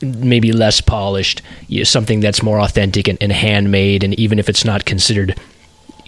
[0.01, 1.43] maybe less polished,
[1.85, 5.39] something that's more authentic and, and, handmade, and even if it's not considered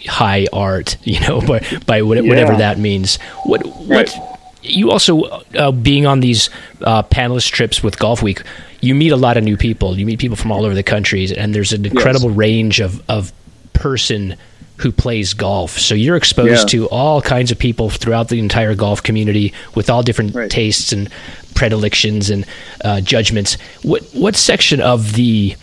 [0.07, 2.59] high art, you know, by by whatever yeah.
[2.59, 3.17] that means.
[3.45, 4.39] What what right.
[4.63, 6.51] you also uh, being on these
[6.83, 8.43] uh, panelist trips with Golf Week,
[8.81, 9.99] you meet a lot of new people.
[9.99, 12.39] You meet people from all over the countries, and there's an incredible yes.
[12.39, 13.33] range of of
[13.75, 14.37] person
[14.79, 15.79] who plays golf.
[15.79, 16.81] So you're exposed yeah.
[16.81, 20.51] to all kinds of people throughout the entire golf community with all different right.
[20.51, 21.09] tastes and
[21.55, 22.45] predilections and
[22.85, 23.57] uh, judgments.
[23.83, 25.57] What what section of the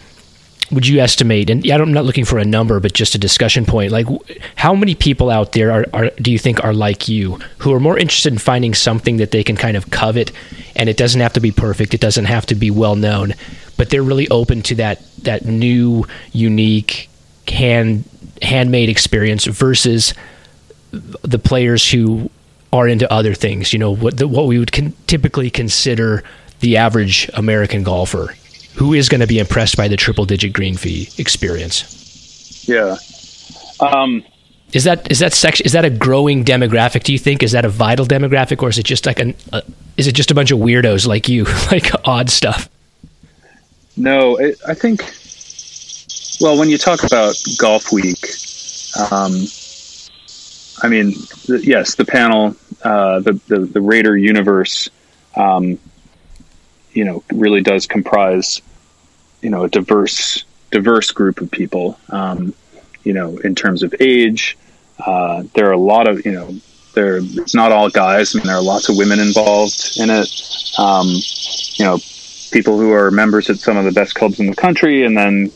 [0.71, 1.49] would you estimate?
[1.49, 3.91] And I'm not looking for a number, but just a discussion point.
[3.91, 4.07] Like,
[4.55, 7.79] how many people out there are, are do you think are like you, who are
[7.79, 10.31] more interested in finding something that they can kind of covet,
[10.75, 13.33] and it doesn't have to be perfect, it doesn't have to be well known,
[13.77, 17.09] but they're really open to that that new, unique,
[17.49, 18.05] hand
[18.41, 20.13] handmade experience versus
[20.91, 22.29] the players who
[22.73, 23.73] are into other things.
[23.73, 26.23] You know what the, what we would con- typically consider
[26.59, 28.35] the average American golfer,
[28.75, 32.67] who is going to be impressed by the triple digit green fee experience.
[32.67, 32.97] Yeah.
[33.79, 34.23] Um,
[34.73, 37.03] is that is that section is that a growing demographic?
[37.03, 39.61] Do you think is that a vital demographic, or is it just like an uh,
[39.97, 42.69] is it just a bunch of weirdos like you, like odd stuff?
[43.97, 45.03] No, it, I think
[46.41, 48.25] well, when you talk about Golf Week,
[49.11, 49.45] um,
[50.81, 51.13] I mean,
[51.47, 54.89] yes, the panel, uh, the, the, the rater universe,
[55.35, 55.77] um,
[56.93, 58.61] you know, really does comprise,
[59.41, 61.99] you know, a diverse diverse group of people.
[62.09, 62.53] Um,
[63.03, 64.57] you know, in terms of age,
[65.05, 66.55] uh, there are a lot of you know,
[66.93, 68.35] there it's not all guys.
[68.35, 70.27] I mean, there are lots of women involved in it.
[70.77, 71.07] Um,
[71.75, 71.99] you know,
[72.51, 75.51] people who are members at some of the best clubs in the country, and then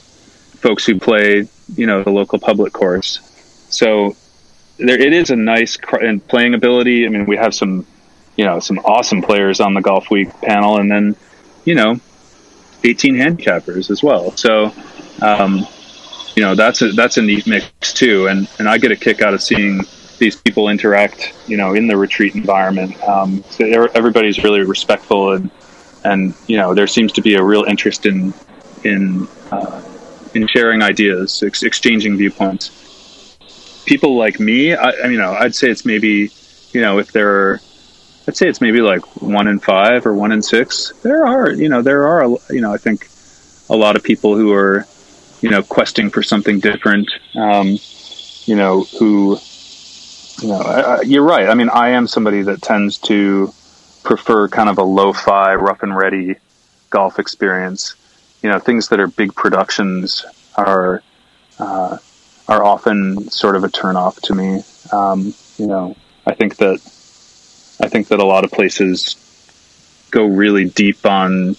[0.66, 3.20] folks who play, you know, the local public course.
[3.70, 4.16] So
[4.80, 7.06] there, it is a nice and playing ability.
[7.06, 7.86] I mean, we have some,
[8.36, 11.16] you know, some awesome players on the Golf Week panel, and then,
[11.66, 12.00] you know,
[12.84, 14.32] 18 handicappers as well.
[14.32, 14.74] So,
[15.22, 15.68] um,
[16.36, 18.28] you know, that's a that's a neat mix too.
[18.28, 19.82] And and I get a kick out of seeing
[20.18, 23.00] these people interact, you know, in the retreat environment.
[23.04, 25.52] Um, so everybody's really respectful, and
[26.04, 28.34] and you know, there seems to be a real interest in
[28.84, 29.82] in uh,
[30.36, 32.72] in sharing ideas, ex- exchanging viewpoints.
[33.86, 36.32] People like me, I, I, you know, I'd say it's maybe,
[36.72, 37.62] you know, if there are,
[38.28, 40.92] I'd say it's maybe like one in five or one in six.
[41.04, 43.08] There are, you know, there are, you know, I think
[43.70, 44.86] a lot of people who are,
[45.42, 47.10] you know, questing for something different.
[47.36, 47.78] Um,
[48.46, 49.38] you know, who,
[50.42, 51.48] you know, I, I, you're right.
[51.48, 53.54] I mean, I am somebody that tends to
[54.04, 56.36] prefer kind of a lo-fi, rough and ready
[56.90, 57.96] golf experience
[58.46, 60.24] you know things that are big productions
[60.56, 61.02] are
[61.58, 61.98] uh,
[62.48, 64.62] are often sort of a turnoff to me.
[64.92, 65.96] Um, you know,
[66.28, 66.76] I think that
[67.82, 69.16] I think that a lot of places
[70.12, 71.56] go really deep on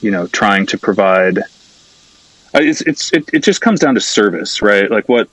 [0.00, 1.38] you know trying to provide.
[1.38, 4.88] Uh, it's it's it, it just comes down to service, right?
[4.92, 5.28] Like what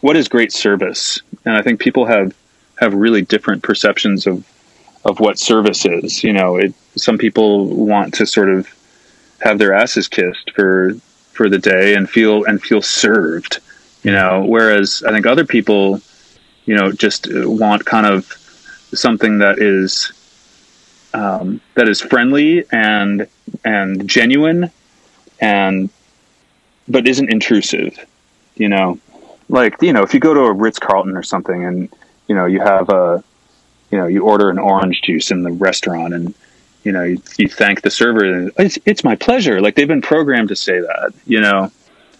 [0.00, 2.34] what is great service, and I think people have
[2.80, 4.44] have really different perceptions of
[5.04, 6.24] of what service is.
[6.24, 8.68] You know, it, some people want to sort of
[9.40, 10.94] have their asses kissed for
[11.32, 13.60] for the day and feel and feel served
[14.02, 14.44] you know?
[14.46, 16.00] Whereas i think other people
[16.64, 18.26] you know just want kind of
[18.94, 20.12] something that is
[21.14, 23.26] um, that is friendly and
[23.64, 24.70] and genuine
[25.40, 25.90] and
[26.88, 27.98] but isn't intrusive
[28.56, 28.98] you know?
[29.48, 31.88] Like you know if you go to a ritz carlton or something and
[32.26, 33.24] you know you have a
[33.90, 36.34] you know you order an orange juice in the restaurant and
[36.84, 39.60] you know, you, you thank the server and it's, it's my pleasure.
[39.60, 41.70] Like they've been programmed to say that, you know,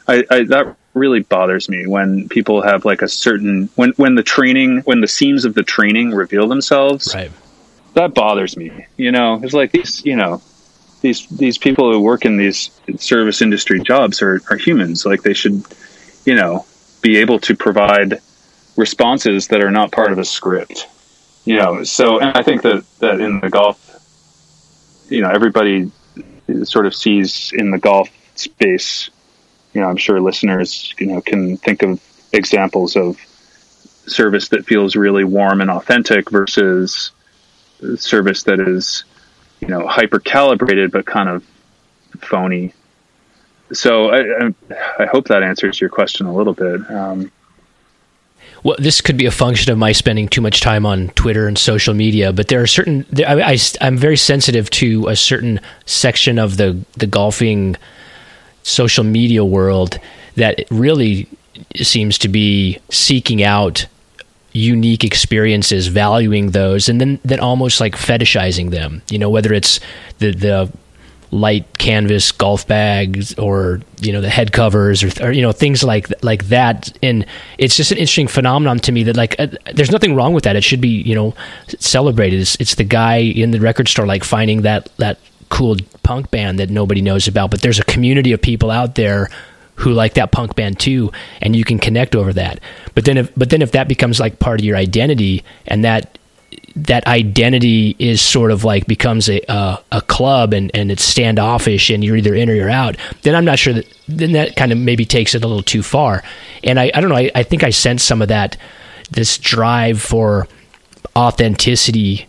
[0.06, 4.22] I, I, that really bothers me when people have like a certain, when, when the
[4.22, 7.30] training, when the seams of the training reveal themselves, right.
[7.94, 8.86] that bothers me.
[8.96, 10.42] You know, it's like these, you know,
[11.00, 15.06] these, these people who work in these service industry jobs are, are humans.
[15.06, 15.62] Like they should,
[16.24, 16.66] you know,
[17.00, 18.20] be able to provide
[18.76, 20.86] responses that are not part of a script
[21.44, 23.87] you know so and i think that that in the golf
[25.08, 25.90] you know everybody
[26.64, 29.10] sort of sees in the golf space.
[29.74, 32.00] You know, I'm sure listeners you know can think of
[32.32, 33.18] examples of
[34.06, 37.10] service that feels really warm and authentic versus
[37.96, 39.04] service that is
[39.60, 41.44] you know hyper calibrated but kind of
[42.20, 42.72] phony.
[43.72, 44.52] So I,
[44.98, 46.90] I, hope that answers your question a little bit.
[46.90, 47.30] Um,
[48.62, 51.58] well, this could be a function of my spending too much time on Twitter and
[51.58, 53.06] social media, but there are certain.
[53.26, 57.76] I, I'm very sensitive to a certain section of the the golfing
[58.62, 59.98] social media world
[60.36, 61.28] that really
[61.76, 63.86] seems to be seeking out
[64.52, 69.02] unique experiences, valuing those, and then then almost like fetishizing them.
[69.10, 69.80] You know, whether it's
[70.18, 70.72] the the
[71.30, 75.82] light canvas golf bags or you know the head covers or, or, you know things
[75.82, 76.96] like like that.
[77.02, 77.26] And
[77.58, 80.56] it's just an interesting phenomenon to me that like uh, there's nothing wrong with that.
[80.56, 81.34] It should be you know
[81.78, 82.40] celebrated.
[82.40, 85.18] It's, it's the guy in the record store like finding that that
[85.50, 87.50] cool punk band that nobody knows about.
[87.50, 89.28] But there's a community of people out there
[89.76, 92.60] who like that punk band too and you can connect over that.
[92.94, 96.17] But then if but then if that becomes like part of your identity and that
[96.76, 101.90] that identity is sort of like becomes a uh, a club and and it's standoffish
[101.90, 104.72] and you're either in or you're out then i'm not sure that then that kind
[104.72, 106.22] of maybe takes it a little too far.
[106.64, 108.56] And i i don't know i, I think i sense some of that
[109.10, 110.48] this drive for
[111.16, 112.26] authenticity.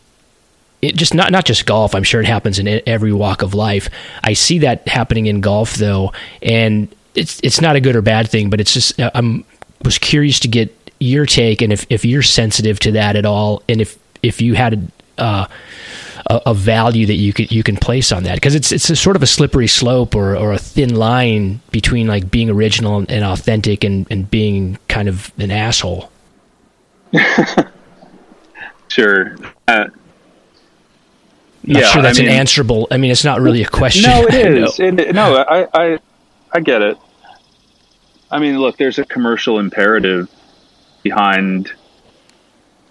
[0.82, 3.90] It just not not just golf i'm sure it happens in every walk of life.
[4.24, 8.30] I see that happening in golf though and it's it's not a good or bad
[8.30, 9.44] thing but it's just i'm
[9.84, 13.64] was curious to get your take and if, if you're sensitive to that at all
[13.70, 15.48] and if if you had uh,
[16.28, 18.96] a, a, value that you could you can place on that because it's it's a
[18.96, 23.24] sort of a slippery slope or, or a thin line between like being original and
[23.24, 26.12] authentic and, and being kind of an asshole.
[28.88, 29.36] sure.
[29.68, 29.88] Uh,
[31.64, 32.88] not yeah, sure that's I mean, an answerable.
[32.90, 34.10] I mean, it's not really a question.
[34.10, 34.80] No, it is.
[34.80, 36.00] no, no I, I,
[36.54, 36.98] I get it.
[38.32, 40.30] I mean, look, there's a commercial imperative
[41.04, 41.74] behind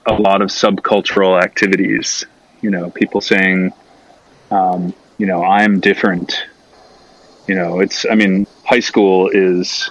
[0.07, 2.25] a lot of subcultural activities.
[2.61, 3.73] You know, people saying,
[4.51, 6.45] um, you know, I'm different.
[7.47, 9.91] You know, it's, I mean, high school is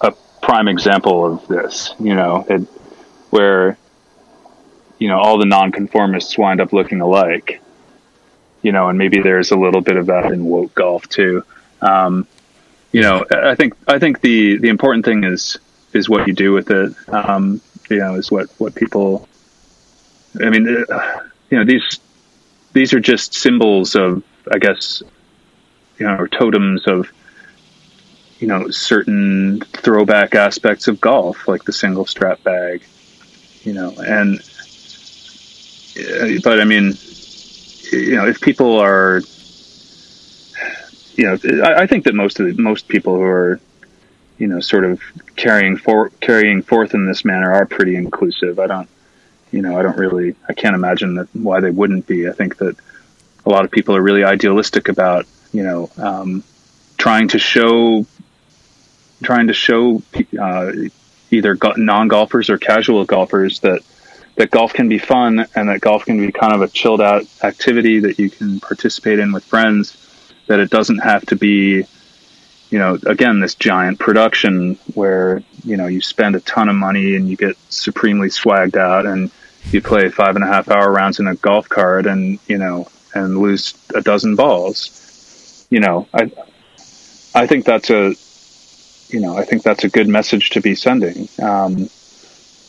[0.00, 0.12] a
[0.42, 2.62] prime example of this, you know, it,
[3.30, 3.78] where,
[4.98, 7.60] you know, all the nonconformists wind up looking alike,
[8.62, 11.44] you know, and maybe there's a little bit of that in woke golf too.
[11.80, 12.26] Um,
[12.90, 15.58] you know, I think, I think the, the important thing is,
[15.92, 16.94] is what you do with it.
[17.08, 17.60] Um,
[17.92, 19.28] you know, is what, what people
[20.40, 21.20] I mean, uh,
[21.50, 21.98] you know, these
[22.72, 25.02] these are just symbols of, I guess,
[25.98, 27.10] you know, or totems of,
[28.38, 32.82] you know, certain throwback aspects of golf, like the single strap bag,
[33.62, 34.38] you know, and,
[35.98, 36.94] uh, but I mean,
[37.92, 39.20] you know, if people are,
[41.14, 43.60] you know, I, I think that most of the, most people who are,
[44.42, 45.00] you know, sort of
[45.36, 48.58] carrying for carrying forth in this manner are pretty inclusive.
[48.58, 48.88] I don't,
[49.52, 52.28] you know, I don't really, I can't imagine that why they wouldn't be.
[52.28, 52.74] I think that
[53.46, 56.42] a lot of people are really idealistic about, you know, um,
[56.98, 58.04] trying to show,
[59.22, 60.02] trying to show
[60.36, 60.72] uh,
[61.30, 63.82] either non golfers or casual golfers that
[64.34, 67.22] that golf can be fun and that golf can be kind of a chilled out
[67.44, 69.96] activity that you can participate in with friends.
[70.48, 71.84] That it doesn't have to be,
[72.72, 77.16] you know, again, this giant production where you know you spend a ton of money
[77.16, 79.30] and you get supremely swagged out and
[79.70, 82.88] you play five and a half hour rounds in a golf cart and you know
[83.14, 85.66] and lose a dozen balls.
[85.68, 86.30] You know i
[87.34, 88.14] i think that's a
[89.08, 91.28] you know i think that's a good message to be sending.
[91.42, 91.90] Um,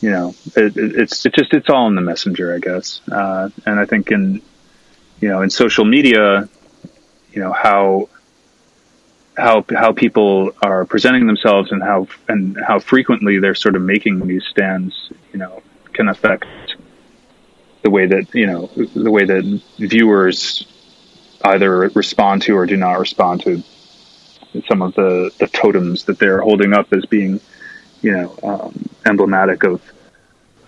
[0.02, 3.00] you know it, it, it's it just it's all in the messenger i guess.
[3.10, 4.42] Uh, and i think in
[5.22, 6.46] you know in social media
[7.32, 8.10] you know how
[9.36, 14.26] how how people are presenting themselves and how and how frequently they're sort of making
[14.26, 15.62] these stands you know
[15.92, 16.46] can affect
[17.82, 20.66] the way that you know the way that viewers
[21.44, 23.62] either respond to or do not respond to
[24.68, 27.40] some of the the totems that they're holding up as being
[28.02, 29.82] you know um, emblematic of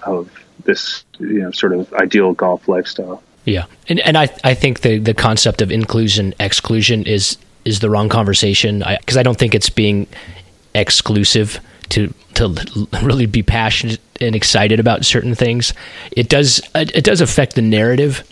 [0.02, 0.30] of
[0.64, 3.22] this you know sort of ideal golf lifestyle.
[3.44, 7.90] Yeah, and and I I think the the concept of inclusion exclusion is is the
[7.90, 10.06] wrong conversation because I, I don't think it's being
[10.74, 11.60] exclusive
[11.90, 12.54] to to
[13.02, 15.74] really be passionate and excited about certain things.
[16.12, 18.24] It does it does affect the narrative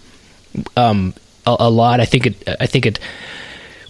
[0.77, 1.15] um,
[1.47, 2.01] a, a, lot.
[2.01, 2.99] I think it I think it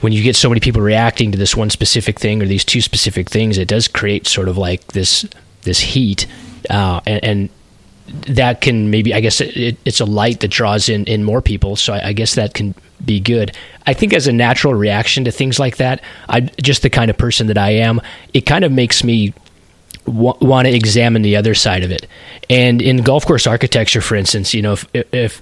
[0.01, 2.81] when you get so many people reacting to this one specific thing or these two
[2.81, 5.27] specific things, it does create sort of like this
[5.63, 6.27] this heat
[6.71, 7.49] uh, and, and
[8.27, 11.77] that can maybe I guess it, it's a light that draws in in more people.
[11.77, 12.75] So I, I, guess that can
[13.05, 13.57] be good.
[13.87, 17.19] I think as a natural reaction to things like that, I just the kind of
[17.19, 18.01] person that I am.
[18.33, 19.35] It kind of makes me
[20.07, 22.07] w- want to examine the other side of it.
[22.51, 25.41] And in golf course architecture, for instance, you know, if if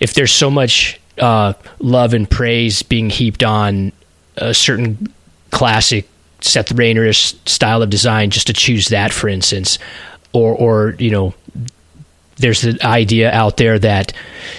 [0.00, 3.92] if there's so much uh, love and praise being heaped on
[4.36, 5.12] a certain
[5.50, 6.08] classic
[6.40, 9.78] Seth Raynorish style of design, just to choose that, for instance,
[10.32, 11.34] or or you know
[12.42, 14.12] there's the idea out there that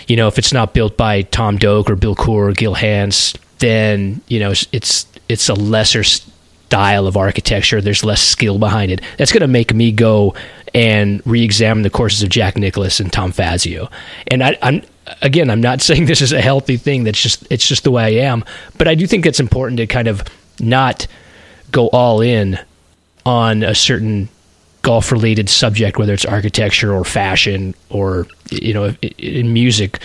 [0.07, 3.35] you know if it's not built by Tom Doak or Bill Coore or Gil Hanse,
[3.59, 7.81] then you know it's it's a lesser style of architecture.
[7.81, 9.01] There's less skill behind it.
[9.17, 10.33] That's going to make me go
[10.73, 13.89] and re-examine the courses of Jack Nicklaus and Tom Fazio.
[14.27, 14.81] And I, I'm
[15.21, 17.03] again, I'm not saying this is a healthy thing.
[17.03, 18.43] That's just it's just the way I am.
[18.77, 20.23] But I do think it's important to kind of
[20.59, 21.05] not
[21.71, 22.57] go all in
[23.25, 24.29] on a certain
[24.83, 29.99] golf related subject, whether it's architecture or fashion or you know in music.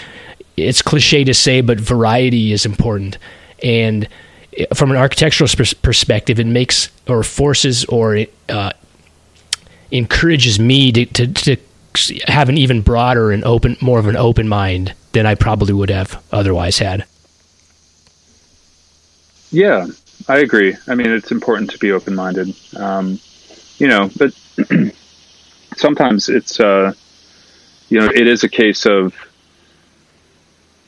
[0.56, 3.18] It's cliche to say, but variety is important.
[3.62, 4.08] And
[4.74, 5.48] from an architectural
[5.82, 8.72] perspective, it makes or forces or uh,
[9.90, 11.56] encourages me to, to, to
[12.26, 15.90] have an even broader and open, more of an open mind than I probably would
[15.90, 17.04] have otherwise had.
[19.50, 19.86] Yeah,
[20.28, 20.76] I agree.
[20.86, 22.54] I mean, it's important to be open minded.
[22.76, 23.20] Um,
[23.78, 24.34] you know, but
[25.76, 26.92] sometimes it's, uh,
[27.88, 29.14] you know, it is a case of,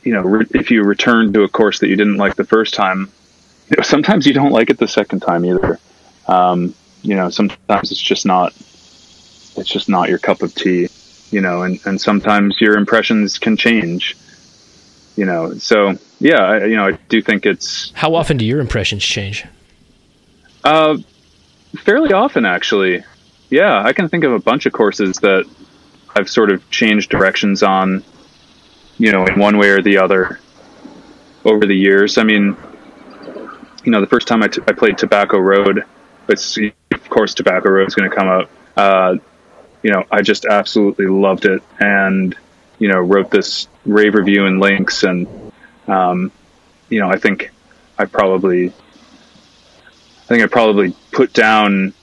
[0.02, 2.74] you know, re- if you return to a course that you didn't like the first
[2.74, 3.10] time,
[3.68, 5.78] you know, sometimes you don't like it the second time either.
[6.26, 8.52] Um, you know, sometimes it's just not,
[9.56, 10.88] it's just not your cup of tea,
[11.30, 14.16] you know, and, and sometimes your impressions can change,
[15.16, 17.92] you know, so yeah, I, you know, I do think it's.
[17.94, 19.46] How often do your impressions change?
[20.62, 20.98] Uh,
[21.78, 23.02] fairly often actually.
[23.50, 25.44] Yeah, I can think of a bunch of courses that
[26.14, 28.04] I've sort of changed directions on,
[28.96, 30.38] you know, in one way or the other
[31.44, 32.16] over the years.
[32.16, 32.56] I mean,
[33.84, 35.84] you know, the first time I, t- I played Tobacco Road,
[36.28, 38.50] it's of course Tobacco Road is going to come up.
[38.76, 39.16] Uh,
[39.82, 42.36] you know, I just absolutely loved it, and
[42.78, 45.26] you know, wrote this rave review in links, and
[45.88, 46.30] um,
[46.88, 47.50] you know, I think
[47.98, 51.94] I probably, I think I probably put down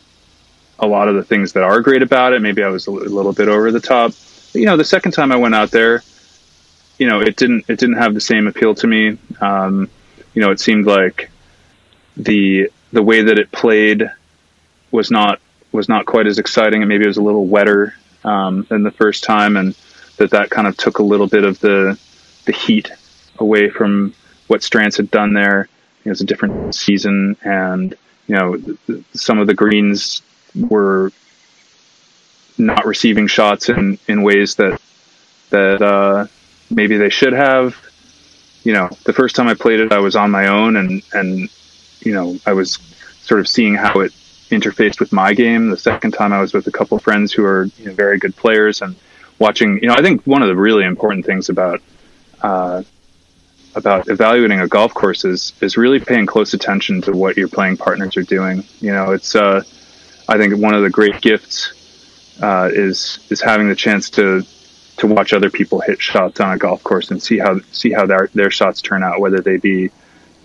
[0.80, 2.42] a lot of the things that are great about it.
[2.42, 4.12] Maybe I was a little bit over the top.
[4.54, 6.04] You know, the second time I went out there,
[6.98, 9.18] you know, it didn't it didn't have the same appeal to me.
[9.42, 9.90] Um,
[10.34, 11.30] you know, it seemed like
[12.16, 14.10] the the way that it played
[14.92, 15.40] was not
[15.72, 18.92] was not quite as exciting, and maybe it was a little wetter um, than the
[18.92, 19.76] first time, and
[20.18, 22.00] that that kind of took a little bit of the
[22.46, 22.92] the heat
[23.40, 24.14] away from
[24.48, 25.68] what Strantz had done there.
[26.06, 27.96] It was a different season, and
[28.28, 28.62] you know
[29.14, 30.22] some of the greens
[30.58, 31.12] were
[32.58, 34.82] not receiving shots in in ways that
[35.50, 36.28] that uh,
[36.70, 37.76] maybe they should have.
[38.64, 41.50] You know, the first time I played it, I was on my own, and and
[42.02, 42.80] you know I was
[43.22, 44.12] sort of seeing how it
[44.50, 45.70] interfaced with my game.
[45.70, 48.18] The second time I was with a couple of friends who are you know, very
[48.18, 48.96] good players and
[49.40, 49.80] watching.
[49.82, 51.82] You know, I think one of the really important things about
[52.42, 52.84] uh,
[53.76, 57.78] about evaluating a golf course is is really paying close attention to what your playing
[57.78, 58.64] partners are doing.
[58.80, 59.64] You know, it's uh,
[60.28, 61.74] I think one of the great gifts
[62.42, 64.44] uh, is is having the chance to
[64.98, 68.06] to watch other people hit shots on a golf course and see how see how
[68.06, 69.90] their their shots turn out, whether they be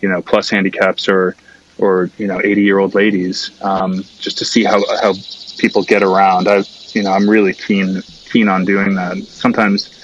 [0.01, 1.35] you know plus handicaps or
[1.79, 5.15] or you know 80 year old ladies um, just to see how how
[5.59, 6.49] people get around.
[6.49, 9.19] I you know i'm really keen keen on doing that.
[9.19, 9.99] Sometimes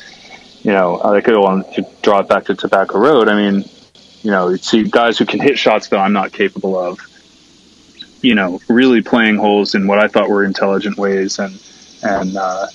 [0.62, 3.28] you know i could go on to draw it back to tobacco road.
[3.28, 3.64] I mean
[4.22, 6.98] you know see guys who can hit shots that i'm not capable of
[8.20, 11.60] you know really playing holes in what i thought were intelligent ways and
[12.02, 12.66] and uh,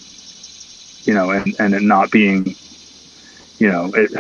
[1.03, 2.55] you know and and it not being
[3.59, 4.11] you know it,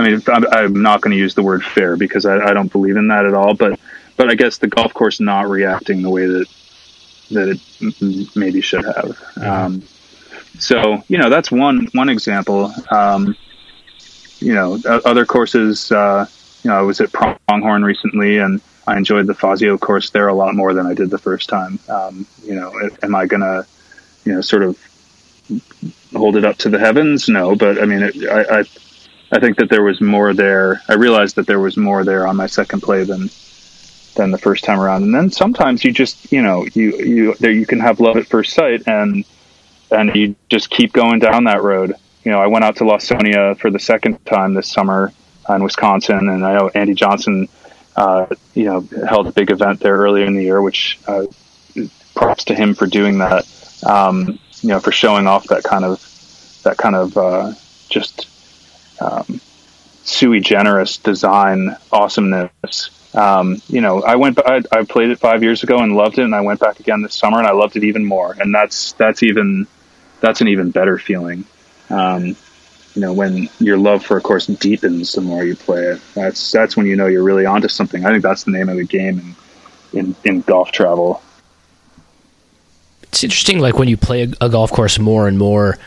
[0.00, 2.72] I mean, I'm, I'm not going to use the word fair because I, I, don't
[2.72, 3.54] believe in that at all.
[3.54, 3.78] But
[4.16, 6.46] but I guess the golf course not reacting the way that
[7.30, 9.22] that it maybe should have.
[9.36, 9.82] Um,
[10.58, 12.72] so you know that's one one example.
[12.90, 13.36] Um,
[14.38, 15.92] you know, other courses.
[15.92, 16.26] Uh,
[16.62, 20.34] you know, I was at Pronghorn recently, and I enjoyed the Fazio course there a
[20.34, 21.78] lot more than I did the first time.
[21.88, 22.72] Um, you know,
[23.02, 23.66] am I gonna,
[24.24, 24.78] you know, sort of
[26.14, 27.28] hold it up to the heavens?
[27.28, 28.64] No, but I mean, it, I, I,
[29.32, 30.82] I think that there was more there.
[30.88, 33.30] I realized that there was more there on my second play than
[34.16, 35.04] than the first time around.
[35.04, 38.26] And then sometimes you just, you know, you you there you can have love at
[38.26, 39.24] first sight, and
[39.90, 41.94] and you just keep going down that road.
[42.24, 45.12] You know, I went out to Lawsonia for the second time this summer
[45.48, 47.48] in Wisconsin, and I know Andy Johnson,
[48.00, 51.26] uh, you know, held a big event there earlier in the year, which uh,
[52.14, 53.46] props to him for doing that.
[53.84, 56.00] Um, you know, for showing off that kind of
[56.64, 57.52] that kind of uh,
[57.88, 58.26] just
[59.00, 59.40] um,
[60.04, 65.62] sui generis design awesomeness um, you know, I went, I, I played it five years
[65.62, 67.84] ago and loved it, and I went back again this summer and I loved it
[67.84, 68.36] even more.
[68.38, 69.66] And that's that's even
[70.20, 71.44] that's an even better feeling.
[71.88, 72.36] Um,
[72.94, 76.50] you know, when your love for a course deepens the more you play it, that's
[76.50, 78.04] that's when you know you're really onto something.
[78.04, 79.34] I think that's the name of the game in
[79.92, 81.22] in, in golf travel.
[83.04, 85.78] It's interesting, like when you play a, a golf course more and more.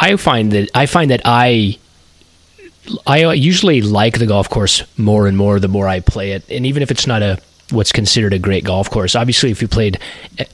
[0.00, 1.78] I find that I find that I
[3.06, 6.66] I usually like the golf course more and more the more I play it, and
[6.66, 7.38] even if it's not a
[7.72, 9.14] what's considered a great golf course.
[9.14, 9.98] Obviously, if you played
[10.38, 10.44] eh,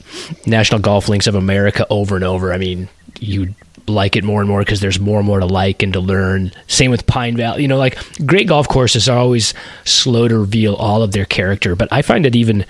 [0.45, 3.55] National Golf Links of America over and over, I mean, you
[3.89, 6.51] like it more and more because there's more and more to like and to learn.
[6.67, 7.61] Same with Pine Valley.
[7.61, 9.53] You know, like great golf courses are always
[9.85, 12.65] slow to reveal all of their character, but I find that even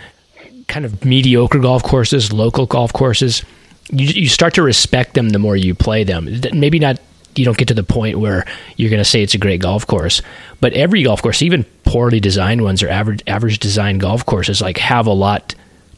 [0.68, 3.43] kind of mediocre golf courses, local golf courses,
[3.89, 6.30] you you start to respect them the more you play them.
[6.53, 6.99] Maybe not
[7.36, 8.45] you don't get to the point where
[8.76, 10.22] you're going to say it's a great golf course,
[10.59, 14.78] but every golf course, even poorly designed ones or average average design golf courses, like
[14.78, 15.55] have a lot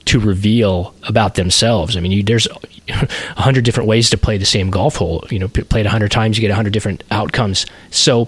[0.09, 1.95] to reveal about themselves.
[1.95, 5.23] I mean, you, there's a hundred different ways to play the same golf hole.
[5.29, 7.67] You know, play it a hundred times, you get a hundred different outcomes.
[7.91, 8.27] So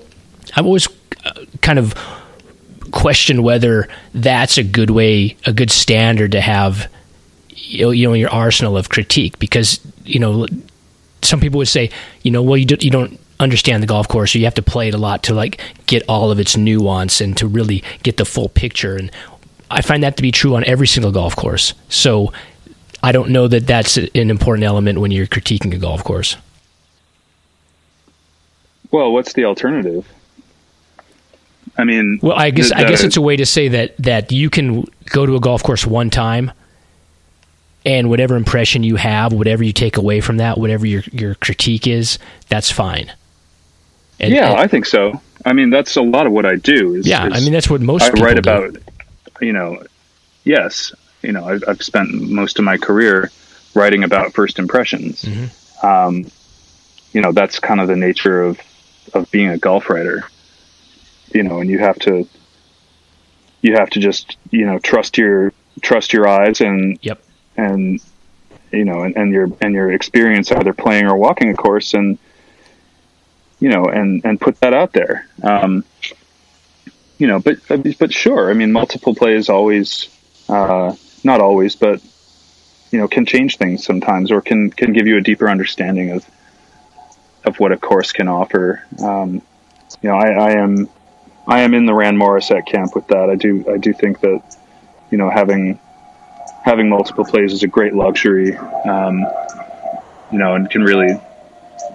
[0.55, 0.87] I've always
[1.25, 1.95] uh, kind of
[2.91, 6.87] questioned whether that's a good way, a good standard to have,
[7.49, 10.45] you know, your arsenal of critique because you know
[11.23, 11.89] some people would say,
[12.21, 14.61] you know, well, you, do, you don't understand the golf course, or you have to
[14.61, 18.17] play it a lot to like get all of its nuance and to really get
[18.17, 18.95] the full picture.
[18.95, 19.11] And
[19.71, 21.73] I find that to be true on every single golf course.
[21.89, 22.33] So
[23.03, 26.37] I don't know that that's an important element when you're critiquing a golf course.
[28.91, 30.07] Well, what's the alternative?
[31.77, 33.97] I mean, well, I guess the, the, I guess it's a way to say that
[33.97, 36.51] that you can go to a golf course one time
[37.85, 41.87] and whatever impression you have, whatever you take away from that, whatever your your critique
[41.87, 42.19] is,
[42.49, 43.11] that's fine.
[44.19, 45.19] And, yeah, and, I think so.
[45.45, 46.95] I mean, that's a lot of what I do.
[46.95, 48.39] Is, yeah, is I mean that's what most I write do.
[48.39, 48.77] about.
[49.41, 49.83] You know,
[50.43, 53.31] yes, you know, I've, I've, spent most of my career
[53.73, 55.23] writing about first impressions.
[55.23, 55.85] Mm-hmm.
[55.85, 56.31] Um,
[57.11, 58.59] you know, that's kind of the nature of
[59.13, 60.23] of being a golf writer.
[61.33, 62.27] You know, and you have to
[63.61, 67.21] you have to just you know trust your trust your eyes and yep
[67.57, 68.01] and
[68.71, 72.17] you know, and, and your and your experience either playing or walking a course, and
[73.59, 75.27] you know, and and put that out there.
[75.43, 75.83] Um,
[77.21, 77.59] you know, but
[77.99, 80.09] but sure, I mean, multiple plays always,
[80.49, 82.01] uh, not always, but
[82.89, 86.25] you know, can change things sometimes, or can can give you a deeper understanding of
[87.45, 88.83] of what a course can offer.
[89.03, 89.43] Um,
[90.01, 90.89] you know, I, I am
[91.45, 93.29] I am in the Ran Morrissett camp with that.
[93.29, 94.41] I do I do think that
[95.11, 95.79] you know having
[96.65, 99.19] having multiple plays is a great luxury, um,
[100.31, 101.21] you know, and can really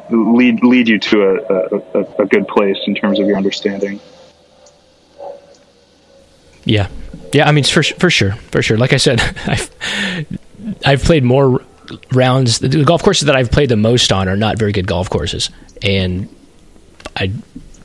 [0.08, 3.98] lead lead you to a, a, a, good place in terms of your understanding.
[6.66, 6.88] Yeah,
[7.32, 7.48] yeah.
[7.48, 8.76] I mean, for for sure, for sure.
[8.76, 9.70] Like I said, I've
[10.84, 11.62] I've played more
[12.12, 12.58] rounds.
[12.58, 15.48] The golf courses that I've played the most on are not very good golf courses,
[15.82, 16.28] and
[17.16, 17.32] I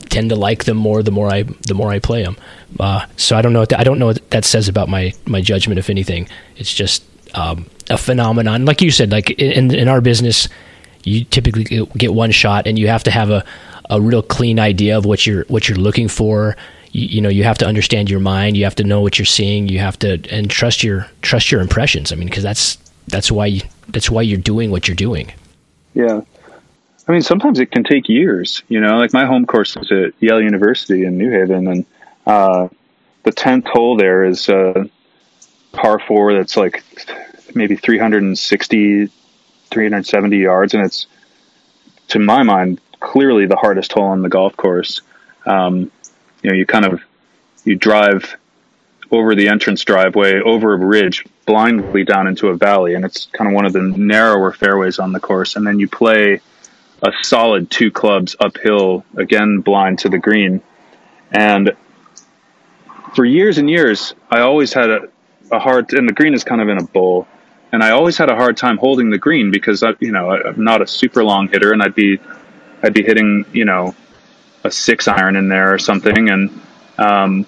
[0.09, 2.35] tend to like them more the more I the more I play them.
[2.79, 5.13] Uh, so I don't know what that, I don't know what that says about my
[5.25, 5.79] my judgment.
[5.79, 6.27] If anything,
[6.57, 7.03] it's just
[7.33, 8.65] um, a phenomenon.
[8.65, 10.49] Like you said, like in in our business,
[11.03, 13.45] you typically get one shot, and you have to have a
[13.89, 16.57] a real clean idea of what you're what you're looking for.
[16.91, 18.57] You, you, know, you have to understand your mind.
[18.57, 19.67] You have to know what you're seeing.
[19.67, 22.11] You have to and trust your trust your impressions.
[22.11, 22.77] I mean, because that's
[23.07, 25.31] that's why you, that's why you're doing what you're doing.
[25.93, 26.21] Yeah,
[27.07, 28.63] I mean, sometimes it can take years.
[28.67, 31.85] You know, like my home course is at Yale University in New Haven, and
[32.25, 32.67] uh,
[33.23, 34.89] the tenth hole there is a
[35.73, 36.83] par four that's like
[37.55, 39.09] maybe 360,
[39.71, 41.07] 370 yards, and it's
[42.09, 45.01] to my mind clearly the hardest hole on the golf course.
[45.45, 45.91] Um,
[46.41, 47.01] you know, you kind of
[47.65, 48.35] you drive
[49.11, 53.49] over the entrance driveway over a ridge blindly down into a valley, and it's kind
[53.49, 56.39] of one of the narrower fairways on the course, and then you play
[57.03, 60.61] a solid two clubs uphill, again blind to the green.
[61.31, 61.75] And
[63.15, 65.09] for years and years, I always had a,
[65.51, 67.27] a hard, and the green is kind of in a bowl,
[67.71, 70.63] and I always had a hard time holding the green because I, you know, I'm
[70.63, 72.19] not a super long hitter, and I'd be,
[72.81, 73.95] I'd be hitting, you know,
[74.63, 76.61] a six iron in there or something, and,
[76.97, 77.45] um,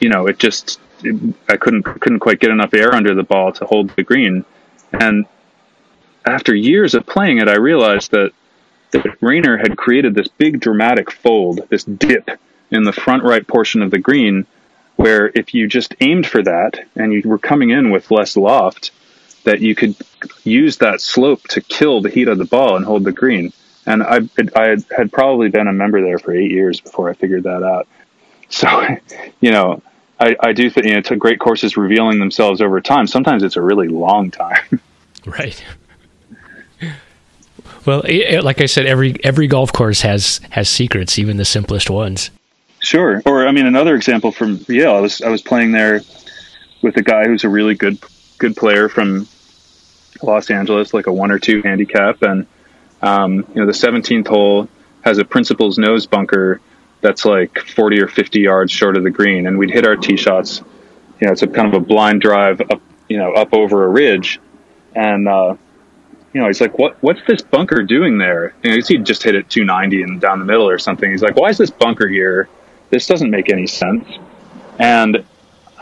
[0.00, 3.52] you know, it just, it, I couldn't couldn't quite get enough air under the ball
[3.52, 4.44] to hold the green,
[4.92, 5.26] and
[6.24, 8.32] after years of playing it, I realized that
[8.92, 12.28] that Raynor had created this big dramatic fold, this dip
[12.70, 14.46] in the front right portion of the green,
[14.96, 18.90] where if you just aimed for that and you were coming in with less loft,
[19.44, 19.94] that you could
[20.44, 23.52] use that slope to kill the heat of the ball and hold the green.
[23.86, 24.20] And I,
[24.54, 27.88] I had probably been a member there for eight years before I figured that out.
[28.48, 28.68] So,
[29.40, 29.82] you know,
[30.18, 33.06] I, I do think you know, great courses revealing themselves over time.
[33.06, 34.80] Sometimes it's a really long time.
[35.26, 35.62] Right.
[37.84, 41.90] Well, it, like I said, every every golf course has has secrets, even the simplest
[41.90, 42.30] ones.
[42.80, 43.22] Sure.
[43.26, 44.94] Or I mean, another example from Yale.
[44.94, 46.00] I was I was playing there
[46.82, 47.98] with a guy who's a really good
[48.38, 49.28] good player from
[50.22, 52.46] Los Angeles, like a one or two handicap, and
[53.02, 54.68] um, you know the 17th hole
[55.02, 56.60] has a principal's nose bunker
[57.00, 60.16] that's like 40 or 50 yards short of the green, and we'd hit our tee
[60.16, 60.62] shots,
[61.20, 63.88] you know, it's a kind of a blind drive up, you know, up over a
[63.88, 64.40] ridge.
[64.94, 65.56] And, uh,
[66.32, 68.54] you know, he's like, what, what's this bunker doing there?
[68.62, 71.10] You know, he just hit it 290 and down the middle or something.
[71.10, 72.48] He's like, why is this bunker here?
[72.90, 74.06] This doesn't make any sense.
[74.78, 75.24] And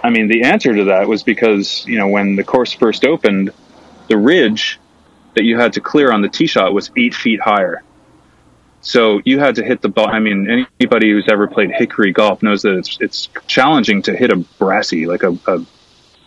[0.03, 3.51] I mean, the answer to that was because, you know, when the course first opened,
[4.09, 4.79] the ridge
[5.35, 7.83] that you had to clear on the tee shot was eight feet higher.
[8.81, 10.09] So you had to hit the ball.
[10.09, 14.31] I mean, anybody who's ever played hickory golf knows that it's it's challenging to hit
[14.31, 15.65] a brassy, like a, a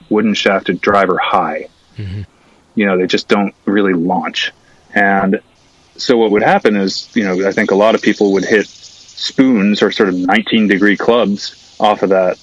[0.10, 1.69] wooden shafted driver high.
[1.98, 2.23] Mm-hmm.
[2.76, 4.52] You know, they just don't really launch.
[4.94, 5.41] And
[5.98, 8.68] so what would happen is, you know, I think a lot of people would hit
[8.68, 12.38] spoons or sort of 19 degree clubs off of that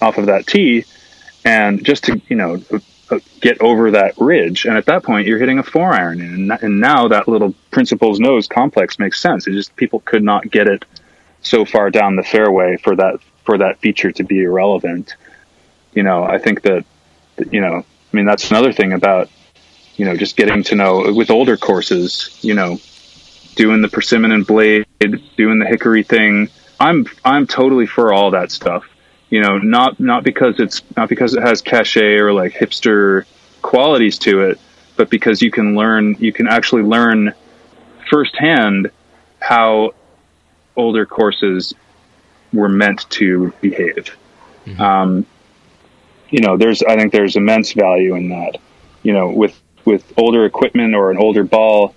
[0.00, 0.84] off of that tee,
[1.44, 2.62] and just to you know
[3.40, 4.64] get over that ridge.
[4.64, 8.20] And at that point, you're hitting a four iron, and, and now that little principles
[8.20, 9.46] nose complex makes sense.
[9.46, 10.84] It just people could not get it
[11.40, 15.16] so far down the fairway for that for that feature to be irrelevant.
[15.92, 16.84] You know, I think that
[17.50, 19.30] you know, I mean, that's another thing about
[19.96, 22.38] you know just getting to know with older courses.
[22.42, 22.78] You know,
[23.56, 26.48] doing the persimmon and blade, doing the hickory thing.
[26.78, 28.84] I'm I'm totally for all that stuff
[29.32, 33.24] you know, not not because it's not because it has cachet or like hipster
[33.62, 34.60] qualities to it,
[34.96, 37.32] but because you can learn, you can actually learn
[38.10, 38.90] firsthand
[39.40, 39.94] how
[40.76, 41.72] older courses
[42.52, 44.14] were meant to behave.
[44.66, 44.80] Mm-hmm.
[44.82, 45.26] Um,
[46.28, 48.58] you know, there's I think there's immense value in that.
[49.02, 51.94] You know, with with older equipment or an older ball,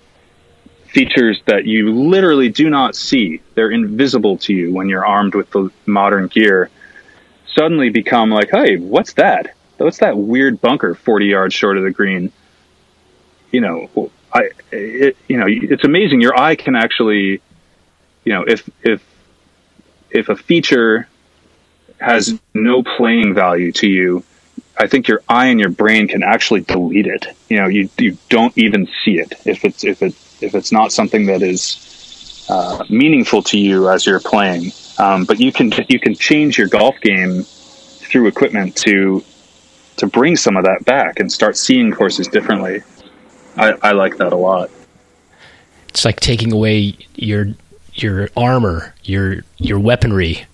[0.86, 3.42] features that you literally do not see.
[3.54, 6.70] They're invisible to you when you're armed with the modern gear
[7.56, 9.54] suddenly become like, hey, what's that?
[9.78, 12.32] What's that weird bunker 40 yards short of the green?
[13.50, 16.20] You know, I, it, you know, it's amazing.
[16.20, 17.40] Your eye can actually,
[18.24, 19.02] you know, if, if,
[20.10, 21.08] if a feature
[21.98, 24.24] has no playing value to you,
[24.78, 27.26] I think your eye and your brain can actually delete it.
[27.48, 30.92] You know, you, you don't even see it if it's, if it, if it's not
[30.92, 34.72] something that is uh, meaningful to you as you're playing.
[34.98, 39.24] Um, but you can you can change your golf game through equipment to
[39.96, 42.82] to bring some of that back and start seeing courses differently.
[43.56, 44.70] I, I like that a lot.
[45.88, 47.48] It's like taking away your
[47.94, 50.44] your armor, your your weaponry,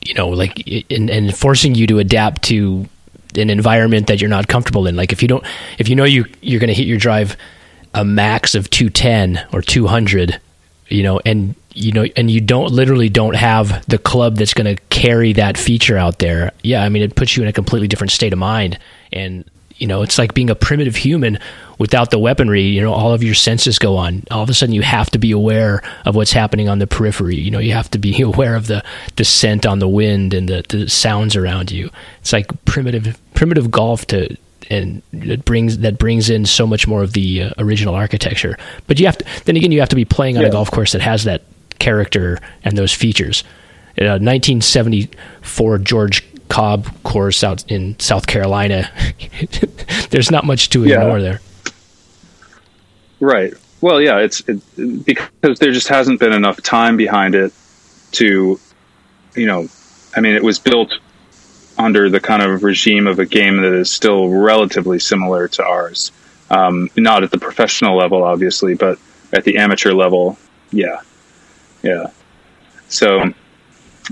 [0.00, 2.88] you know, like and, and forcing you to adapt to
[3.36, 4.96] an environment that you're not comfortable in.
[4.96, 5.44] Like if you don't,
[5.78, 7.36] if you know you you're going to hit your drive
[7.94, 10.40] a max of 210 or 200,
[10.88, 14.76] you know, and you know, and you don't literally don't have the club that's going
[14.76, 16.52] to carry that feature out there.
[16.62, 18.78] Yeah, I mean, it puts you in a completely different state of mind,
[19.12, 19.44] and
[19.76, 21.38] you know, it's like being a primitive human
[21.78, 22.62] without the weaponry.
[22.62, 24.22] You know, all of your senses go on.
[24.30, 27.36] All of a sudden, you have to be aware of what's happening on the periphery.
[27.36, 28.84] You know, you have to be aware of the
[29.16, 31.90] the scent on the wind and the, the sounds around you.
[32.20, 34.36] It's like primitive primitive golf to
[34.70, 38.56] and it brings that brings in so much more of the uh, original architecture.
[38.86, 40.48] But you have to then again you have to be playing on yeah.
[40.48, 41.42] a golf course that has that
[41.82, 43.42] character and those features.
[43.98, 48.90] A 1974 George Cobb course out in South Carolina.
[50.10, 51.24] There's not much to ignore yeah.
[51.24, 51.40] there.
[53.20, 53.54] Right.
[53.80, 57.52] Well, yeah, it's it, because there just hasn't been enough time behind it
[58.12, 58.60] to,
[59.34, 59.68] you know,
[60.14, 60.94] I mean, it was built
[61.78, 66.12] under the kind of regime of a game that is still relatively similar to ours.
[66.50, 68.98] Um, not at the professional level, obviously, but
[69.32, 70.38] at the amateur level,
[70.70, 71.00] yeah,
[71.82, 72.10] yeah.
[72.88, 73.32] So,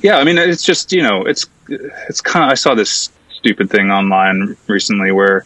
[0.03, 2.51] yeah, I mean, it's just you know, it's it's kind of.
[2.51, 5.45] I saw this stupid thing online recently where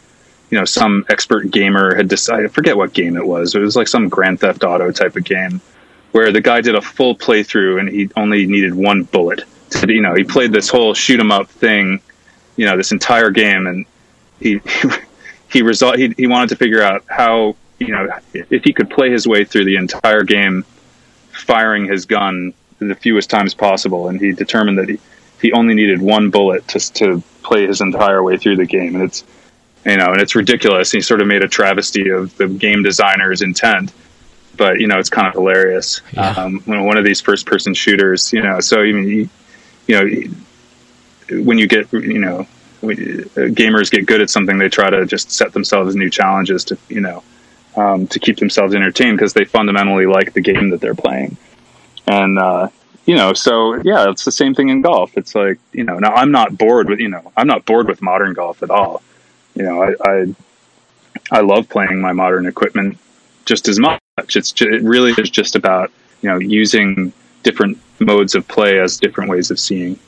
[0.51, 2.47] you know some expert gamer had decided.
[2.47, 3.55] I forget what game it was.
[3.55, 5.61] It was like some Grand Theft Auto type of game
[6.13, 9.43] where the guy did a full playthrough and he only needed one bullet.
[9.71, 12.01] To, you know, he played this whole shoot 'em up thing,
[12.57, 13.85] you know, this entire game, and
[14.41, 14.61] he
[15.51, 19.11] he result he, he wanted to figure out how you know if he could play
[19.11, 20.65] his way through the entire game
[21.45, 24.99] firing his gun the fewest times possible, and he determined that he,
[25.41, 29.05] he only needed one bullet to to play his entire way through the game, and
[29.05, 29.25] it's
[29.87, 30.91] you know, and it's ridiculous.
[30.91, 33.93] He sort of made a travesty of the game designer's intent,
[34.57, 36.01] but you know, it's kind of hilarious.
[36.12, 36.31] Yeah.
[36.31, 39.29] Um, when one of these first person shooters, you know, so even you,
[39.87, 42.47] you know, when you get you know
[42.83, 47.01] gamers get good at something, they try to just set themselves new challenges to you
[47.01, 47.23] know
[47.77, 51.37] um, to keep themselves entertained because they fundamentally like the game that they're playing.
[52.07, 52.69] And, uh,
[53.07, 55.17] you know, so yeah, it's the same thing in golf.
[55.17, 58.01] It's like, you know, now I'm not bored with, you know, I'm not bored with
[58.03, 59.03] modern golf at all.
[59.55, 60.35] You know, I, I,
[61.31, 62.99] I love playing my modern equipment
[63.45, 64.01] just as much.
[64.19, 65.91] It's just, it really is just about,
[66.23, 69.99] you know, using different modes of play as different ways of seeing.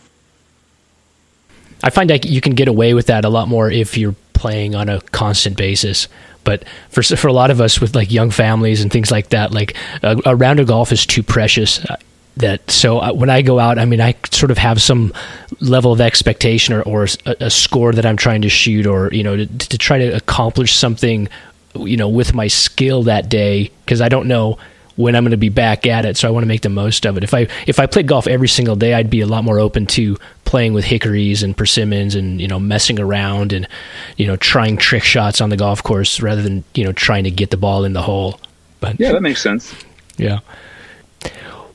[1.82, 4.74] I find like you can get away with that a lot more if you're playing
[4.74, 6.08] on a constant basis.
[6.46, 9.52] But for for a lot of us with like young families and things like that,
[9.52, 11.84] like a, a round of golf is too precious.
[11.84, 11.96] Uh,
[12.38, 15.12] that so uh, when I go out, I mean, I sort of have some
[15.60, 19.22] level of expectation or, or a, a score that I'm trying to shoot, or you
[19.22, 21.28] know, to, to try to accomplish something,
[21.74, 24.58] you know, with my skill that day because I don't know
[24.96, 26.16] when I'm going to be back at it.
[26.16, 27.24] So I want to make the most of it.
[27.24, 29.86] If I if I played golf every single day, I'd be a lot more open
[29.86, 33.68] to playing with hickories and persimmons and you know messing around and
[34.16, 37.30] you know trying trick shots on the golf course rather than you know trying to
[37.30, 38.40] get the ball in the hole.
[38.80, 39.74] But yeah, that makes sense.
[40.16, 40.40] Yeah.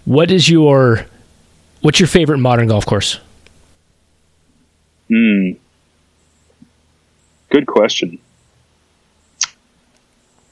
[0.05, 1.05] What is your
[1.81, 3.19] what's your favorite modern golf course?
[5.09, 5.51] Hmm.
[7.49, 8.17] Good question.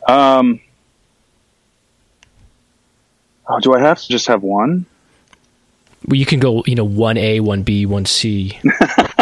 [0.08, 0.60] Um,
[3.50, 4.86] Oh, do I have to just have one?
[6.08, 8.60] Well, you can go, you know, one A, one B, one C.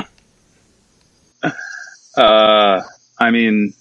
[2.17, 2.81] uh,
[3.17, 3.73] I mean,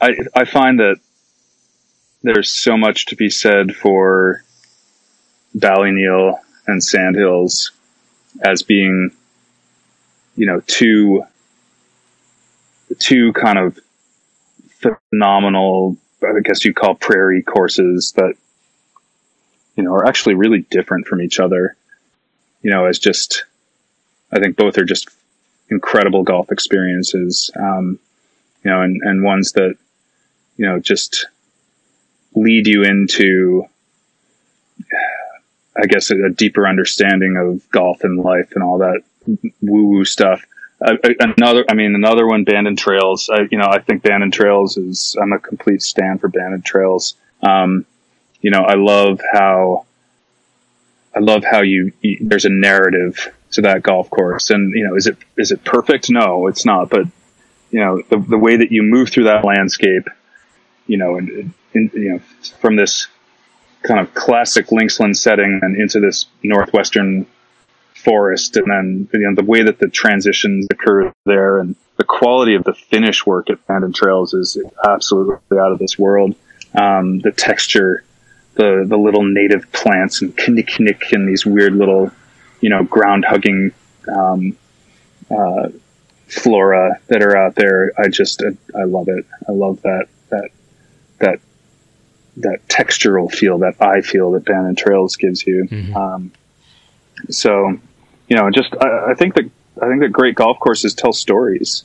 [0.00, 0.96] I I find that
[2.22, 4.42] there's so much to be said for
[5.56, 7.70] Ballyneal and Sandhills
[8.40, 9.12] as being,
[10.36, 11.22] you know, two
[12.98, 13.78] two kind of
[14.80, 18.34] phenomenal I guess you call prairie courses that,
[19.76, 21.76] you know, are actually really different from each other.
[22.62, 23.44] You know, as just,
[24.30, 25.08] I think both are just
[25.70, 27.50] incredible golf experiences.
[27.56, 27.98] Um,
[28.64, 29.76] you know, and, and ones that,
[30.56, 31.26] you know, just
[32.34, 33.66] lead you into,
[35.76, 40.04] I guess, a, a deeper understanding of golf and life and all that woo woo
[40.04, 40.44] stuff
[41.20, 43.30] another, I mean, another one, Bandon Trails.
[43.32, 45.16] I, you know, I think Bandon Trails is.
[45.20, 47.14] I'm a complete stand for Bandon Trails.
[47.42, 47.86] Um,
[48.40, 49.86] you know, I love how.
[51.14, 54.96] I love how you, you, there's a narrative to that golf course, and you know,
[54.96, 56.10] is it is it perfect?
[56.10, 56.88] No, it's not.
[56.88, 57.06] But
[57.70, 60.08] you know, the the way that you move through that landscape,
[60.86, 62.18] you know, and, and you know,
[62.60, 63.08] from this
[63.82, 67.26] kind of classic linksland setting and into this northwestern
[68.04, 72.54] forest and then you know the way that the transitions occur there and the quality
[72.54, 76.34] of the finish work at Bandon Trails is absolutely out of this world.
[76.74, 78.02] Um, the texture,
[78.54, 82.10] the the little native plants and kinnikinnick and these weird little,
[82.60, 83.72] you know, ground hugging
[84.12, 84.56] um,
[85.30, 85.68] uh,
[86.28, 87.92] flora that are out there.
[87.98, 89.26] I just I love it.
[89.48, 90.50] I love that that
[91.18, 91.40] that
[92.38, 95.68] that textural feel, that I feel that Bandon Trails gives you.
[95.70, 95.96] Mm-hmm.
[95.96, 96.32] Um,
[97.28, 97.78] so
[98.32, 99.50] you know, just I, I think that
[99.82, 101.84] I think that great golf courses tell stories,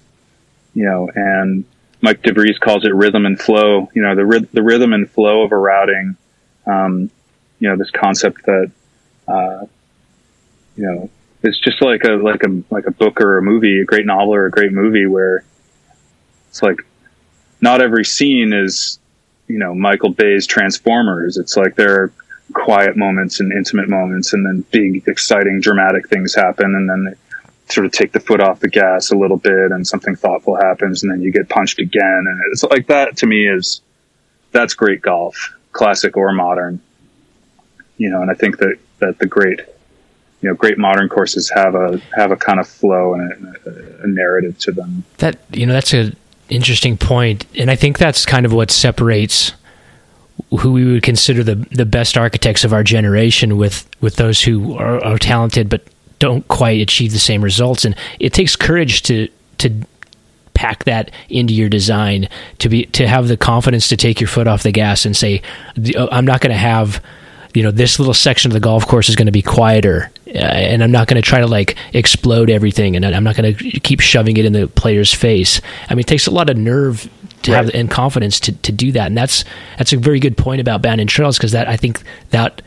[0.73, 1.65] you know, and
[1.99, 3.89] Mike DeVries calls it rhythm and flow.
[3.93, 6.15] You know, the the rhythm and flow of a routing.
[6.65, 7.11] Um,
[7.59, 8.71] you know, this concept that,
[9.27, 9.65] uh,
[10.77, 11.09] you know,
[11.43, 14.33] it's just like a like a like a book or a movie, a great novel
[14.33, 15.43] or a great movie where
[16.47, 16.79] it's like
[17.59, 18.99] not every scene is,
[19.49, 21.35] you know, Michael Bay's Transformers.
[21.35, 22.13] It's like there are
[22.53, 27.73] quiet moments and intimate moments, and then big, exciting, dramatic things happen, and then they
[27.73, 31.03] sort of take the foot off the gas a little bit, and something thoughtful happens,
[31.03, 33.17] and then you get punched again, and it's like that.
[33.17, 33.81] To me, is
[34.51, 36.81] that's great golf, classic or modern.
[37.97, 39.59] You know, and I think that that the great,
[40.41, 44.07] you know, great modern courses have a have a kind of flow and a, a
[44.07, 45.03] narrative to them.
[45.17, 46.13] That you know, that's a
[46.49, 49.53] interesting point, and I think that's kind of what separates
[50.51, 54.75] who we would consider the the best architects of our generation with with those who
[54.75, 55.83] are, are talented but
[56.19, 59.71] don't quite achieve the same results and it takes courage to to
[60.53, 64.47] pack that into your design to be to have the confidence to take your foot
[64.47, 65.41] off the gas and say
[65.95, 67.03] uh, I'm not going to have
[67.53, 70.37] you know this little section of the golf course is going to be quieter uh,
[70.37, 73.79] and I'm not going to try to like explode everything and I'm not going to
[73.81, 75.61] keep shoving it in the player's face.
[75.89, 77.09] I mean it takes a lot of nerve
[77.47, 77.65] to right.
[77.65, 79.07] have and confidence to, to do that.
[79.07, 79.45] And that's
[79.77, 82.61] that's a very good point about Bandon Trails because that I think that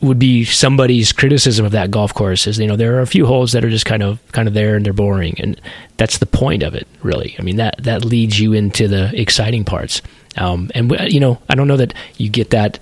[0.00, 3.24] would be somebody's criticism of that golf course is you know there are a few
[3.24, 5.38] holes that are just kind of kind of there and they're boring.
[5.40, 5.60] And
[5.96, 7.34] that's the point of it really.
[7.38, 10.00] I mean that that leads you into the exciting parts.
[10.38, 12.78] Um, and you know i don't know that you get that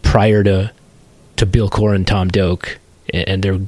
[0.00, 0.72] prior to
[1.36, 2.78] to bill coore and tom doak
[3.12, 3.60] and their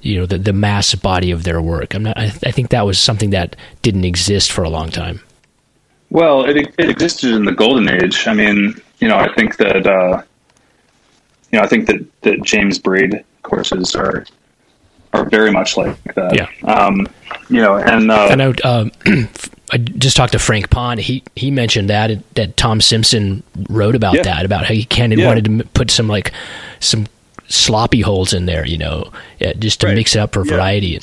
[0.00, 1.94] you know the, the mass body of their work.
[1.94, 5.20] I'm not I, I think that was something that didn't exist for a long time
[6.10, 8.26] well, it, it existed in the golden age.
[8.26, 10.22] I mean, you know, I think that uh,
[11.52, 14.24] you know, I think that, that James Braid courses are
[15.12, 16.34] are very much like that.
[16.34, 16.70] Yeah.
[16.70, 17.06] Um,
[17.48, 18.54] you know, and uh, I know.
[18.64, 18.90] Um,
[19.70, 20.98] I just talked to Frank Pont.
[20.98, 24.22] He he mentioned that that Tom Simpson wrote about yeah.
[24.22, 25.26] that about how he kind of yeah.
[25.26, 26.32] wanted to put some like
[26.80, 27.06] some
[27.48, 29.10] sloppy holes in there, you know,
[29.58, 29.96] just to right.
[29.96, 31.00] mix it up for variety.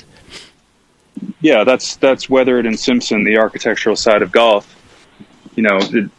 [1.42, 4.72] yeah, that's that's Wethered and Simpson, the architectural side of golf.
[5.56, 6.10] You know, it,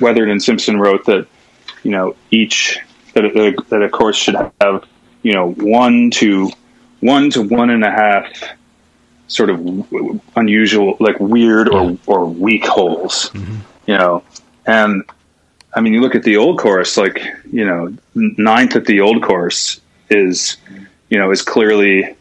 [0.00, 1.26] Wethered and Simpson wrote that
[1.82, 2.78] you know each
[3.14, 4.84] that a, that a course should have
[5.22, 6.50] you know one to
[7.00, 8.26] one to one and a half
[9.28, 9.60] sort of
[10.36, 13.30] unusual, like weird or or weak holes.
[13.30, 13.56] Mm-hmm.
[13.86, 14.22] You know,
[14.66, 15.02] and
[15.74, 19.22] I mean, you look at the old course, like you know, ninth at the old
[19.22, 19.80] course
[20.10, 20.56] is
[21.08, 22.16] you know is clearly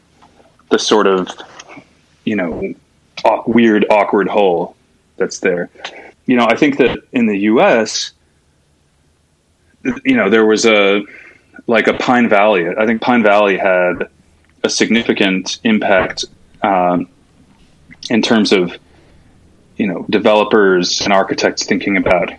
[0.69, 1.30] the sort of
[2.26, 2.73] you know
[3.47, 4.76] weird awkward hole
[5.18, 5.69] that's there
[6.27, 8.13] you know i think that in the us
[10.05, 11.01] you know there was a
[11.65, 14.07] like a pine valley i think pine valley had
[14.63, 16.25] a significant impact
[16.61, 17.07] um,
[18.09, 18.77] in terms of
[19.77, 22.31] you know developers and architects thinking about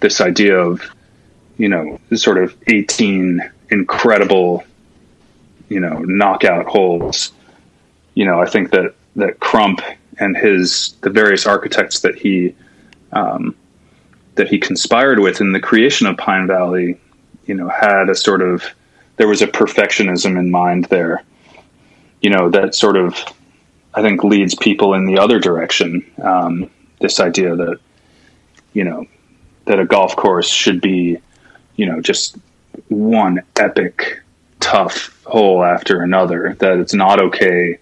[0.00, 0.80] this idea of
[1.58, 4.64] you know sort of 18 incredible
[5.68, 7.32] you know knockout holes.
[8.14, 9.80] You know, I think that that Crump
[10.18, 12.54] and his the various architects that he
[13.12, 13.54] um,
[14.34, 16.98] that he conspired with in the creation of Pine Valley,
[17.46, 18.64] you know, had a sort of
[19.16, 21.22] there was a perfectionism in mind there.
[22.22, 23.22] You know, that sort of
[23.94, 26.10] I think leads people in the other direction.
[26.22, 26.70] Um,
[27.00, 27.78] this idea that
[28.72, 29.06] you know
[29.66, 31.18] that a golf course should be,
[31.76, 32.36] you know, just
[32.88, 34.20] one epic
[34.60, 36.56] tough hole after another.
[36.60, 37.78] That it's not okay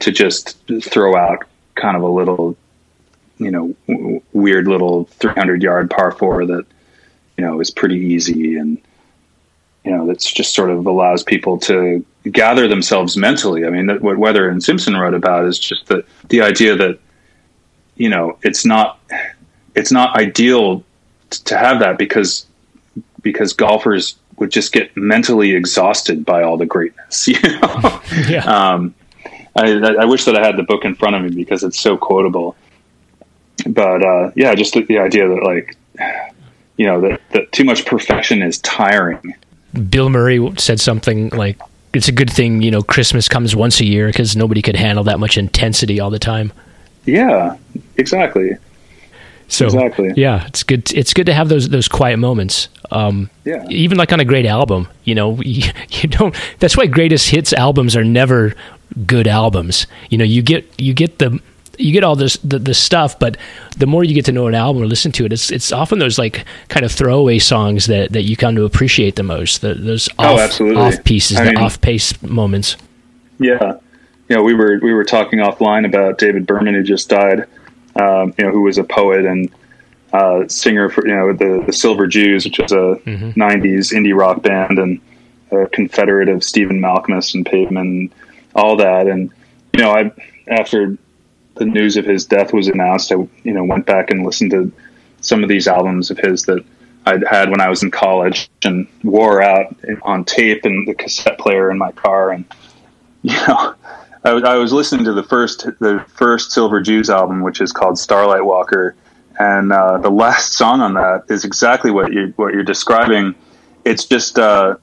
[0.00, 1.44] to just throw out
[1.74, 2.56] kind of a little,
[3.38, 6.66] you know, w- weird little 300 yard par four that,
[7.36, 8.80] you know, is pretty easy and,
[9.84, 13.64] you know, that's just sort of allows people to gather themselves mentally.
[13.64, 16.98] I mean, that, what Weather and Simpson wrote about is just the, the idea that,
[17.96, 19.00] you know, it's not,
[19.74, 20.84] it's not ideal
[21.30, 22.46] to have that because,
[23.22, 27.28] because golfers would just get mentally exhausted by all the greatness.
[27.38, 28.44] You know, yeah.
[28.44, 28.94] Um,
[29.56, 31.96] I, I, wish that I had the book in front of me because it's so
[31.96, 32.56] quotable.
[33.68, 35.76] But uh, yeah, just the, the, idea that like,
[36.76, 39.34] you know, that, that too much perfection is tiring.
[39.90, 41.58] Bill Murray said something like,
[41.92, 45.04] "It's a good thing you know Christmas comes once a year because nobody could handle
[45.04, 46.52] that much intensity all the time."
[47.04, 47.56] Yeah,
[47.96, 48.56] exactly.
[49.48, 50.12] So exactly.
[50.14, 50.92] yeah, it's good.
[50.92, 52.68] It's good to have those those quiet moments.
[52.90, 53.66] Um, yeah.
[53.68, 56.34] Even like on a great album, you know, you, you, don't.
[56.58, 58.54] That's why greatest hits albums are never
[59.06, 59.86] good albums.
[60.10, 61.40] You know, you get you get the
[61.78, 63.36] you get all this the, the stuff, but
[63.76, 65.98] the more you get to know an album or listen to it, it's it's often
[65.98, 69.60] those like kind of throwaway songs that, that you come to appreciate the most.
[69.60, 72.76] The, those oh, off, oh, off pieces, I the mean, off pace moments.
[73.38, 73.78] Yeah,
[74.28, 77.46] you know, we were we were talking offline about David Berman who just died
[77.98, 79.50] um, you know, who was a poet and
[80.12, 83.30] uh, singer for you know the the Silver Jews, which was a mm-hmm.
[83.30, 85.00] '90s indie rock band, and
[85.50, 88.12] a Confederate of Stephen Malkmus and Pavement,
[88.54, 89.06] all that.
[89.06, 89.30] And
[89.74, 90.12] you know, I
[90.48, 90.96] after
[91.58, 94.72] the news of his death was announced, I you know went back and listened to
[95.20, 96.64] some of these albums of his that
[97.06, 101.38] I'd had when I was in college and wore out on tape and the cassette
[101.38, 102.44] player in my car, and
[103.22, 103.74] you know
[104.24, 107.96] I, I was listening to the first the first Silver Jews album, which is called
[107.96, 108.94] Starlite Walker,
[109.38, 113.34] and uh, the last song on that is exactly what you what you're describing.
[113.84, 114.76] It's just uh,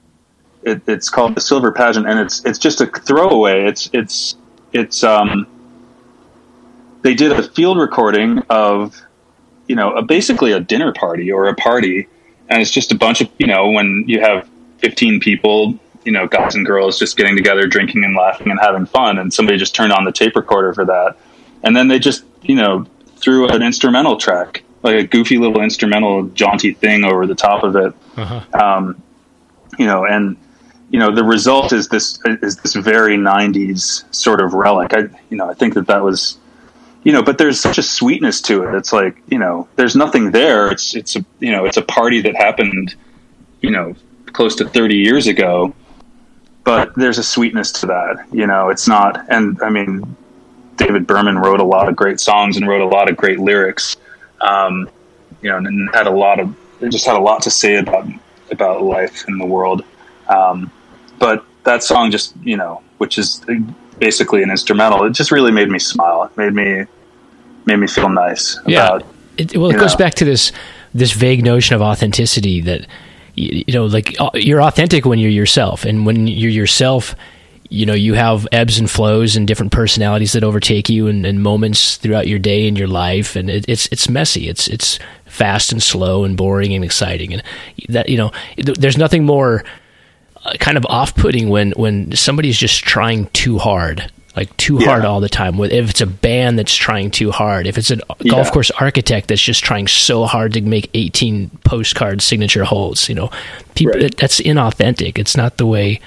[0.62, 3.64] it, it's called the Silver Pageant, and it's it's just a throwaway.
[3.64, 4.36] It's it's
[4.72, 5.46] it's um
[7.02, 9.00] they did a field recording of
[9.66, 12.08] you know a, basically a dinner party or a party,
[12.48, 14.48] and it's just a bunch of you know when you have
[14.78, 18.86] 15 people you know guys and girls just getting together drinking and laughing and having
[18.86, 21.16] fun and somebody just turned on the tape recorder for that.
[21.62, 22.86] And then they just you know
[23.16, 27.74] threw an instrumental track like a goofy little instrumental jaunty thing over the top of
[27.76, 27.92] it.
[28.16, 28.64] Uh-huh.
[28.64, 29.02] um,
[29.78, 30.36] you know and
[30.90, 34.94] you know the result is this is this very 90s sort of relic.
[34.94, 36.38] I you know i think that that was
[37.06, 40.32] you know but there's such a sweetness to it it's like you know there's nothing
[40.32, 42.94] there it's it's a you know it's a party that happened
[43.60, 43.94] you know
[44.32, 45.72] close to 30 years ago
[46.66, 48.26] but there's a sweetness to that.
[48.32, 50.16] You know, it's not, and I mean,
[50.74, 53.96] David Berman wrote a lot of great songs and wrote a lot of great lyrics.
[54.40, 54.90] Um,
[55.42, 56.54] you know, and had a lot of,
[56.90, 58.08] just had a lot to say about
[58.50, 59.84] about life in the world.
[60.28, 60.72] Um,
[61.20, 63.44] but that song just, you know, which is
[64.00, 66.24] basically an instrumental, it just really made me smile.
[66.24, 66.86] It made me
[67.66, 68.58] made me feel nice.
[68.66, 68.86] Yeah.
[68.86, 69.06] About,
[69.36, 69.98] it, well, it goes know.
[69.98, 70.52] back to this
[70.94, 72.86] this vague notion of authenticity that
[73.34, 77.14] you, you know, like uh, you're authentic when you're yourself, and when you're yourself,
[77.70, 81.42] you know you have ebbs and flows and different personalities that overtake you and, and
[81.42, 85.72] moments throughout your day and your life and it, it's it's messy it's it's fast
[85.72, 87.42] and slow and boring and exciting and
[87.88, 89.64] that you know there's nothing more
[90.44, 94.86] uh, kind of off-putting when when somebody's just trying too hard like too Yeah.
[94.88, 95.58] hard all the time.
[95.60, 98.50] If it's a band that's trying too hard, if it's a golf Yeah.
[98.50, 103.30] course architect that's just trying so hard to make 18 postcard signature holes, you know,
[103.74, 104.14] people Right.
[104.16, 105.18] that's inauthentic.
[105.18, 106.00] It's not the way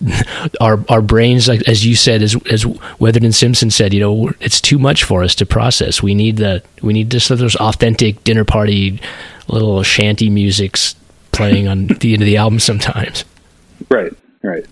[0.60, 2.64] our our brains, like as you said, as as
[2.98, 6.02] Wethered and Simpson said, you know, it's too much for us to process.
[6.02, 9.00] We need the we need just those authentic dinner party
[9.48, 10.94] little shanty musics
[11.32, 13.24] playing on the end of the album sometimes.
[13.88, 14.12] Right.
[14.42, 14.64] Right.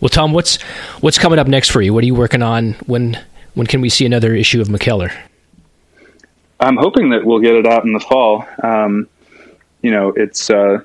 [0.00, 0.60] Well, Tom, what's
[1.00, 1.94] what's coming up next for you?
[1.94, 2.72] What are you working on?
[2.86, 3.18] When
[3.54, 5.12] when can we see another issue of McKellar?
[6.60, 8.46] I'm hoping that we'll get it out in the fall.
[8.62, 9.08] Um,
[9.82, 10.80] you know, it's uh,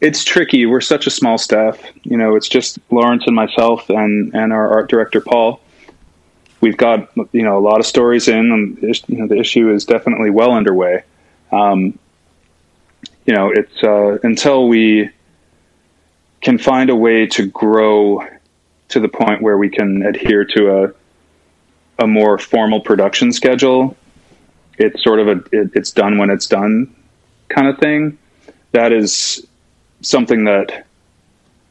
[0.00, 0.66] it's tricky.
[0.66, 1.80] We're such a small staff.
[2.02, 5.60] You know, it's just Lawrence and myself and and our art director Paul.
[6.60, 9.84] We've got you know a lot of stories in, and you know, the issue is
[9.84, 11.02] definitely well underway.
[11.50, 11.98] Um,
[13.26, 15.10] you know, it's uh, until we
[16.42, 18.26] can find a way to grow
[18.88, 20.94] to the point where we can adhere to a
[21.98, 23.96] a more formal production schedule.
[24.78, 26.94] It's sort of a it, it's done when it's done
[27.48, 28.18] kind of thing.
[28.72, 29.46] That is
[30.00, 30.86] something that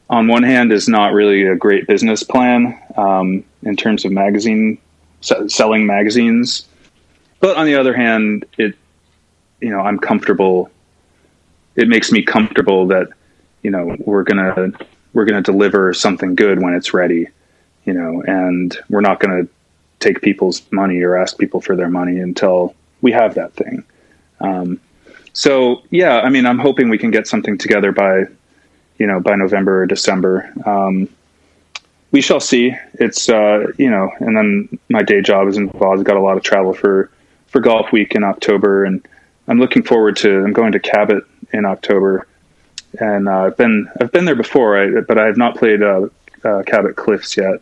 [0.08, 4.78] on one hand is not really a great business plan um, in terms of magazine
[5.20, 6.66] selling magazines.
[7.40, 8.76] But on the other hand it
[9.62, 10.70] you know i'm comfortable
[11.76, 13.08] it makes me comfortable that
[13.62, 14.72] you know we're gonna
[15.12, 17.28] we're gonna deliver something good when it's ready
[17.84, 19.46] you know and we're not gonna
[20.02, 23.84] take people's money or ask people for their money until we have that thing.
[24.40, 24.80] Um,
[25.32, 28.24] so yeah, I mean, I'm hoping we can get something together by,
[28.98, 30.52] you know, by November or December.
[30.66, 31.08] Um,
[32.10, 32.76] we shall see.
[32.94, 36.00] It's uh, you know, and then my day job is involved.
[36.00, 37.10] I've got a lot of travel for
[37.46, 39.06] for Golfweek in October, and
[39.48, 40.44] I'm looking forward to.
[40.44, 41.24] I'm going to Cabot
[41.54, 42.26] in October,
[43.00, 46.08] and uh, I've been I've been there before, I, but I have not played uh,
[46.44, 47.60] uh, Cabot Cliffs yet,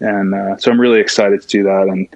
[0.00, 2.08] and uh, so I'm really excited to do that, and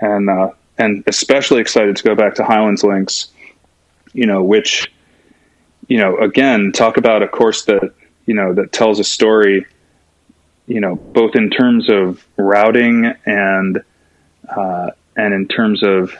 [0.00, 3.28] and uh, and especially excited to go back to Highlands Links,
[4.12, 4.92] you know, which,
[5.88, 7.94] you know, again, talk about a course that
[8.26, 9.66] you know that tells a story,
[10.66, 13.82] you know, both in terms of routing and
[14.48, 16.14] uh, and in terms of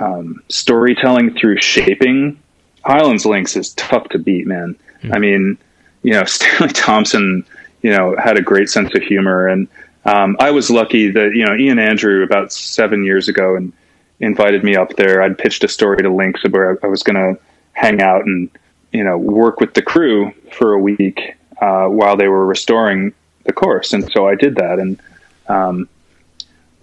[0.00, 2.40] um, storytelling through shaping.
[2.86, 4.76] Highlands Links is tough to beat, man.
[5.12, 5.58] I mean,
[6.02, 7.44] you know, Stanley Thompson,
[7.82, 9.68] you know, had a great sense of humor, and
[10.04, 13.72] um, I was lucky that you know Ian Andrew about seven years ago and
[14.20, 15.20] invited me up there.
[15.20, 17.40] I'd pitched a story to Links where I was going to
[17.72, 18.48] hang out and
[18.92, 23.12] you know work with the crew for a week uh, while they were restoring
[23.44, 25.00] the course, and so I did that and
[25.48, 25.88] um,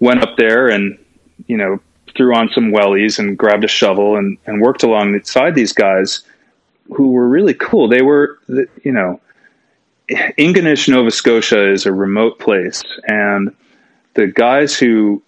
[0.00, 0.98] went up there and
[1.46, 1.80] you know
[2.16, 6.22] threw on some wellies and grabbed a shovel and, and worked alongside these guys
[6.92, 7.88] who were really cool.
[7.88, 9.20] They were, you know,
[10.10, 13.54] Ingonish, Nova Scotia is a remote place, and
[14.14, 15.22] the guys who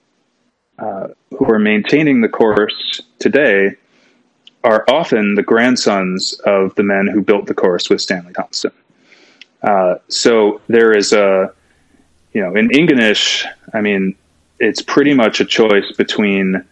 [0.79, 3.75] uh, who are maintaining the course today
[4.63, 8.73] are often the grandsons of the men who built the course with Stanley Thompson.
[9.63, 11.53] Uh, so there is a,
[12.33, 14.15] you know, in Ingonish, I mean,
[14.61, 16.63] it's pretty much a choice between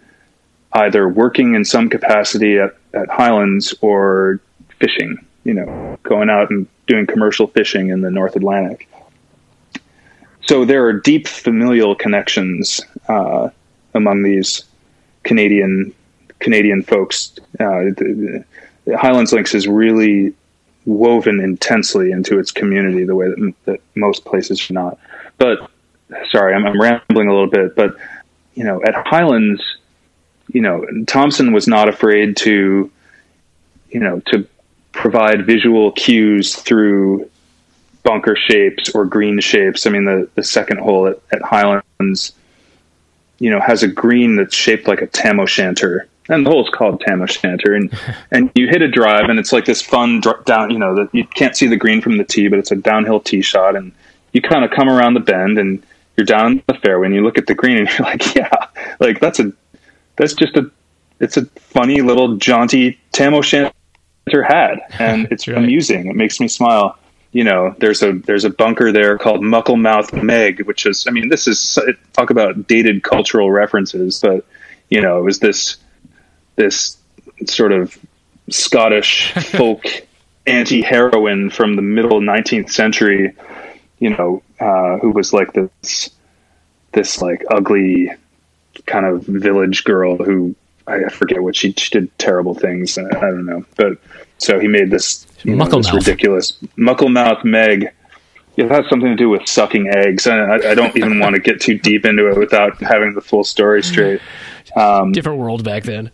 [0.74, 4.40] either working in some capacity at, at Highlands or
[4.78, 8.88] fishing, you know, going out and doing commercial fishing in the North Atlantic.
[10.46, 13.48] So there are deep familial connections uh,
[13.94, 14.64] among these
[15.22, 15.94] Canadian
[16.40, 17.32] Canadian folks.
[17.58, 18.44] Uh, the,
[18.84, 20.34] the Highlands Links is really
[20.84, 24.98] woven intensely into its community the way that, that most places are not.
[25.38, 25.70] But
[26.30, 27.74] sorry, I'm, I'm rambling a little bit.
[27.74, 27.96] But
[28.54, 29.62] you know, at Highlands,
[30.48, 32.90] you know, Thompson was not afraid to,
[33.90, 34.46] you know, to
[34.92, 37.28] provide visual cues through
[38.02, 39.86] bunker shapes or green shapes.
[39.86, 42.32] I mean, the, the second hole at, at Highlands,
[43.38, 46.06] you know, has a green that's shaped like a tam o' shanter.
[46.28, 47.74] And the hole's called tam o' shanter.
[47.74, 47.92] And,
[48.30, 51.08] and you hit a drive and it's like this fun dr- down, you know, that
[51.12, 53.74] you can't see the green from the tee, but it's a downhill tee shot.
[53.74, 53.92] And
[54.32, 55.82] you kind of come around the bend and
[56.16, 58.66] you're down the fairway and you look at the green and you're like, yeah,
[59.00, 59.52] like that's a,
[60.16, 60.70] that's just a,
[61.20, 63.72] it's a funny little jaunty tam o' shanter
[64.30, 64.90] hat.
[64.98, 65.58] And it's Right.
[65.58, 66.06] amusing.
[66.06, 66.98] It makes me smile
[67.34, 71.28] you know, there's a there's a bunker there called Mucklemouth Meg, which is, I mean,
[71.30, 71.76] this is
[72.12, 74.46] talk about dated cultural references, but
[74.88, 75.76] you know, it was this
[76.54, 76.96] this
[77.46, 77.98] sort of
[78.50, 79.82] Scottish folk
[80.46, 83.34] anti-heroine from the middle 19th century,
[83.98, 86.10] you know, uh, who was like this
[86.92, 88.12] this like ugly
[88.86, 90.54] kind of village girl who
[90.86, 92.98] I forget what she, she did terrible things.
[92.98, 93.98] I, I don't know, but
[94.38, 97.90] so he made this know, this ridiculous Mucklemouth Meg,
[98.56, 100.26] it has something to do with sucking eggs.
[100.26, 103.20] And I, I don't even want to get too deep into it without having the
[103.20, 104.20] full story straight.
[104.76, 106.10] Um, Different world back then.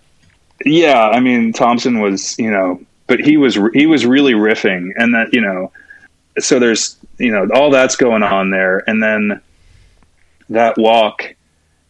[0.65, 5.15] Yeah, I mean Thompson was, you know, but he was he was really riffing, and
[5.15, 5.73] that you know,
[6.39, 9.41] so there's you know all that's going on there, and then
[10.51, 11.35] that walk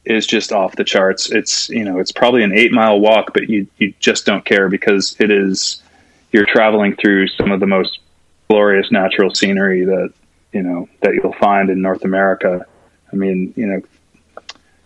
[0.05, 1.31] is just off the charts.
[1.31, 4.69] It's you know it's probably an eight mile walk, but you you just don't care
[4.69, 5.83] because it is
[6.33, 8.01] you're traveling through some of the most
[8.49, 10.13] glorious natural scenery that
[10.53, 12.67] you know that you'll find in North America.
[13.13, 13.83] I mean, you know,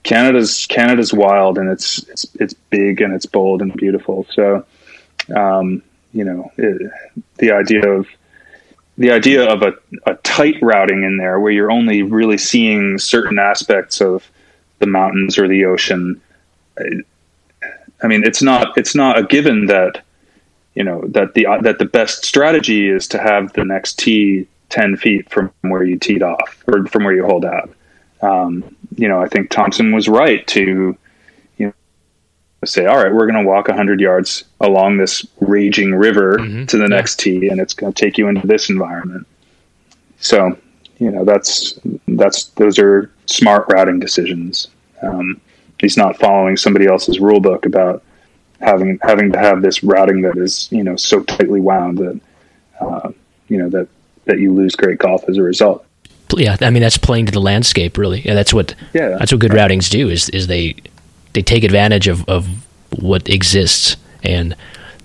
[0.02, 4.26] Canada's Canada's wild and it's it's it's big and it's bold and beautiful.
[4.34, 4.64] So,
[5.34, 5.82] um,
[6.12, 6.90] you know, it,
[7.38, 8.06] the idea of
[8.96, 9.72] the idea of a,
[10.06, 14.30] a tight routing in there where you're only really seeing certain aspects of
[14.84, 16.20] the mountains or the ocean.
[16.78, 20.02] I mean, it's not it's not a given that
[20.74, 24.96] you know that the that the best strategy is to have the next tee ten
[24.96, 27.70] feet from where you teed off or from where you hold out
[28.24, 30.96] um, you know, I think Thompson was right to,
[31.58, 31.72] you know,
[32.64, 36.64] say, all right, we're going to walk 100 yards along this raging river mm-hmm.
[36.66, 36.88] to the yeah.
[36.88, 39.26] next tee, and it's going to take you into this environment.
[40.18, 40.56] So,
[40.98, 41.78] you know, that's
[42.08, 44.68] that's those are smart routing decisions.
[45.04, 45.40] Um,
[45.78, 48.02] he's not following somebody else's rule book about
[48.60, 52.20] having having to have this routing that is you know so tightly wound that
[52.80, 53.12] uh,
[53.48, 53.88] you know that
[54.24, 55.84] that you lose great golf as a result
[56.38, 58.20] yeah, I mean that's playing to the landscape, really.
[58.20, 59.70] Yeah, that's what yeah, that's what good right.
[59.70, 60.08] routings do.
[60.08, 60.76] Is is they
[61.32, 62.48] they take advantage of, of
[62.98, 64.56] what exists, and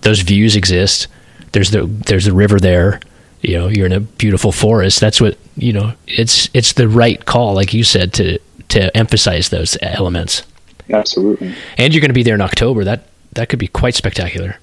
[0.01, 1.07] those views exist.
[1.51, 3.01] There's the there's the river there.
[3.41, 4.99] You know, you're in a beautiful forest.
[4.99, 5.93] That's what you know.
[6.07, 8.39] It's it's the right call, like you said, to
[8.69, 10.43] to emphasize those elements.
[10.89, 11.53] Absolutely.
[11.77, 12.83] And you're going to be there in October.
[12.83, 14.57] That that could be quite spectacular.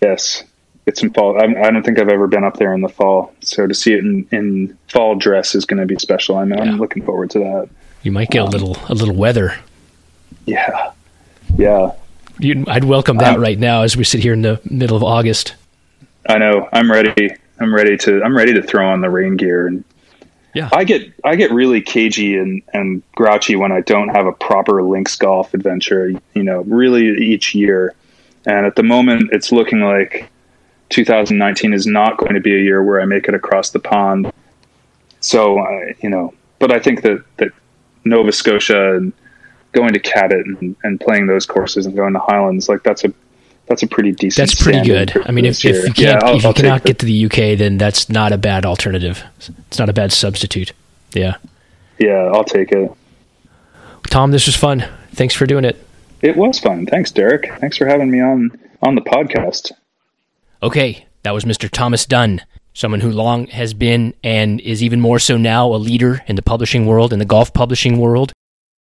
[0.00, 0.44] Yes,
[0.86, 1.38] it's in fall.
[1.38, 3.94] I, I, don't think I've ever been up there in the fall, so to see
[3.94, 6.36] it in, in fall dress is going to be special.
[6.36, 6.64] I mean, yeah.
[6.64, 7.68] I'm looking forward to that.
[8.02, 9.58] You might get um, a little a little weather.
[10.46, 10.92] Yeah,
[11.56, 11.92] yeah.
[12.38, 15.02] You'd, I'd welcome that I'm, right now as we sit here in the middle of
[15.02, 15.54] August.
[16.28, 16.68] I know.
[16.72, 17.34] I'm ready.
[17.58, 18.22] I'm ready to.
[18.22, 19.84] I'm ready to throw on the rain gear and.
[20.54, 20.68] Yeah.
[20.72, 24.82] I get I get really cagey and, and grouchy when I don't have a proper
[24.82, 27.94] links golf adventure, you know, really each year.
[28.46, 30.30] And at the moment it's looking like
[30.90, 34.32] 2019 is not going to be a year where I make it across the pond.
[35.20, 37.48] So, uh, you know, but I think that, that
[38.04, 39.12] Nova Scotia and
[39.72, 43.12] going to Cabot and, and playing those courses and going to Highlands, like that's a,
[43.66, 44.48] that's a pretty decent.
[44.48, 45.12] That's pretty good.
[45.26, 47.78] I mean, if, if you can't, yeah, if you cannot get to the UK, then
[47.78, 49.24] that's not a bad alternative.
[49.68, 50.72] It's not a bad substitute.
[51.12, 51.36] Yeah.
[51.98, 52.92] Yeah, I'll take it.
[54.04, 54.84] Tom, this was fun.
[55.12, 55.82] Thanks for doing it.
[56.20, 56.86] It was fun.
[56.86, 57.52] Thanks, Derek.
[57.60, 58.50] Thanks for having me on
[58.82, 59.72] on the podcast.
[60.62, 61.70] Okay, that was Mr.
[61.70, 62.42] Thomas Dunne,
[62.74, 66.42] someone who long has been and is even more so now a leader in the
[66.42, 68.32] publishing world, in the golf publishing world.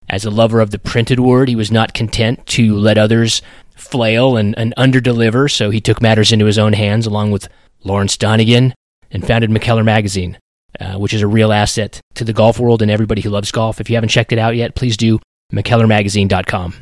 [0.10, 3.42] As a lover of the printed word, he was not content to let others
[3.82, 7.50] flail and, and underdeliver, so he took matters into his own hands along with
[7.84, 8.74] Lawrence Donegan
[9.10, 10.38] and founded McKellar Magazine,
[10.80, 13.82] uh, which is a real asset to the golf world and everybody who loves golf.
[13.82, 15.20] If you haven't checked it out yet, please do.
[15.52, 16.74] McKellarMagazine.com.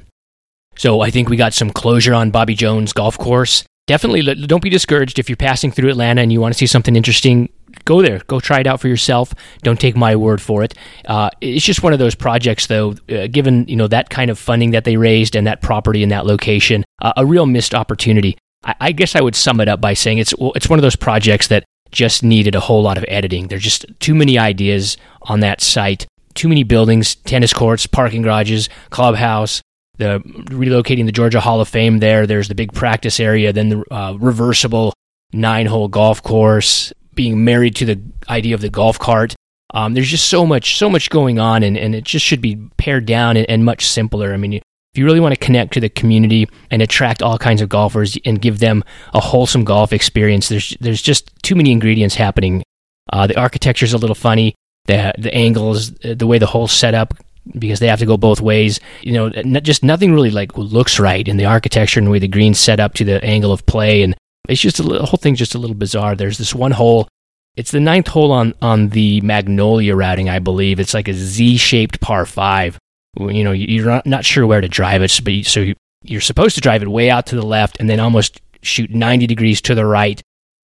[0.76, 4.70] So I think we got some closure on Bobby Jones golf course definitely don't be
[4.70, 7.50] discouraged if you're passing through Atlanta and you want to see something interesting.
[7.86, 9.34] Go there, go try it out for yourself.
[9.64, 10.76] Don't take my word for it.
[11.06, 12.94] Uh, it's just one of those projects, though.
[13.10, 16.10] Uh, given you know that kind of funding that they raised and that property in
[16.10, 18.38] that location, a real missed opportunity.
[18.64, 20.96] I, I guess I would sum it up by saying it's it's one of those
[20.96, 23.48] projects that just needed a whole lot of editing.
[23.48, 26.06] There's just too many ideas on that site,
[26.36, 29.62] too many buildings, tennis courts, parking garages, clubhouse,
[29.98, 30.20] the
[30.50, 32.28] relocating the Georgia Hall of Fame there.
[32.28, 34.94] There's the big practice area, then the uh, reversible
[35.34, 39.36] nine hole golf course, being married to the idea of the golf cart.
[39.72, 42.56] Um, there's just so much, so much going on, and, and it just should be
[42.78, 44.34] pared down and, and much simpler.
[44.34, 44.62] I mean,
[44.94, 48.18] if you really want to connect to the community and attract all kinds of golfers
[48.26, 48.84] and give them
[49.14, 52.64] a wholesome golf experience, there's there's just too many ingredients happening.
[53.12, 54.56] Uh, the architecture is a little funny.
[54.86, 57.14] The the angles, the way the hole's set up
[57.58, 58.80] because they have to go both ways.
[59.02, 59.30] You know,
[59.62, 62.80] just nothing really like looks right in the architecture and the way the green's set
[62.80, 64.16] up to the angle of play, and
[64.48, 66.16] it's just a little, the whole thing's just a little bizarre.
[66.16, 67.08] There's this one hole.
[67.56, 70.80] It's the ninth hole on on the Magnolia routing, I believe.
[70.80, 72.78] It's like a Z-shaped par five.
[73.20, 76.62] You know, you're not, sure where to drive it, but so you, you're supposed to
[76.62, 79.86] drive it way out to the left and then almost shoot 90 degrees to the
[79.86, 80.22] right,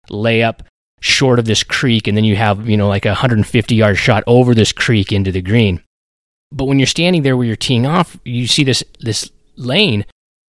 [0.10, 0.64] lay up
[1.02, 4.24] short of this creek, and then you have you know like a 150 yard shot
[4.28, 5.82] over this creek into the green.
[6.52, 10.06] But when you're standing there where you're teeing off, you see this this lane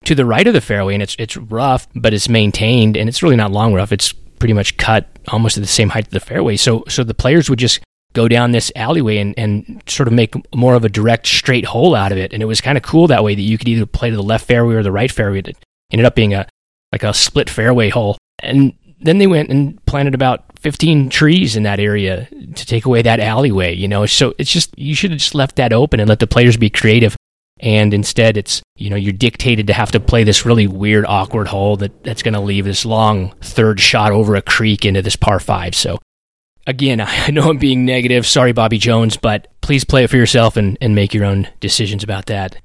[0.04, 3.22] to the right of the fairway, and it's it's rough, but it's maintained, and it's
[3.22, 3.92] really not long rough.
[3.92, 6.56] It's pretty much cut almost at the same height of the fairway.
[6.56, 7.80] So so the players would just
[8.14, 11.94] go down this alleyway and, and sort of make more of a direct straight hole
[11.94, 12.32] out of it.
[12.32, 14.22] And it was kind of cool that way that you could either play to the
[14.22, 15.40] left fairway or the right fairway.
[15.40, 15.58] It
[15.92, 16.48] ended up being a
[16.92, 18.16] like a split fairway hole.
[18.38, 23.02] And then they went and planted about 15 trees in that area to take away
[23.02, 24.06] that alleyway, you know.
[24.06, 26.70] So it's just you should have just left that open and let the players be
[26.70, 27.16] creative.
[27.60, 31.48] And instead, it's you know you're dictated to have to play this really weird, awkward
[31.48, 35.16] hole that that's going to leave this long third shot over a creek into this
[35.16, 35.74] par five.
[35.74, 35.98] So
[36.66, 38.26] again, I know I'm being negative.
[38.26, 42.04] Sorry, Bobby Jones, but please play it for yourself and, and make your own decisions
[42.04, 42.56] about that.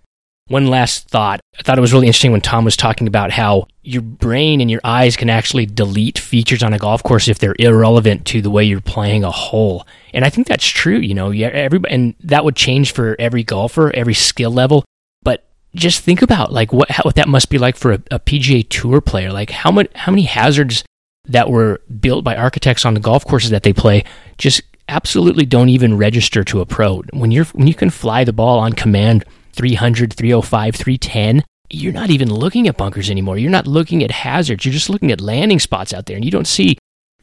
[0.47, 1.41] One last thought.
[1.59, 4.71] I thought it was really interesting when Tom was talking about how your brain and
[4.71, 8.49] your eyes can actually delete features on a golf course if they're irrelevant to the
[8.49, 9.85] way you're playing a hole.
[10.11, 13.43] And I think that's true, you know, yeah, everybody, and that would change for every
[13.43, 14.83] golfer, every skill level.
[15.21, 18.19] But just think about like what, how, what that must be like for a, a
[18.19, 19.31] PGA Tour player.
[19.31, 20.83] Like how much, how many hazards
[21.29, 24.03] that were built by architects on the golf courses that they play
[24.37, 27.01] just absolutely don't even register to a pro.
[27.13, 32.09] When you're when you can fly the ball on command 300, 305, 310, you're not
[32.09, 33.37] even looking at bunkers anymore.
[33.37, 34.65] You're not looking at hazards.
[34.65, 36.77] You're just looking at landing spots out there and you don't see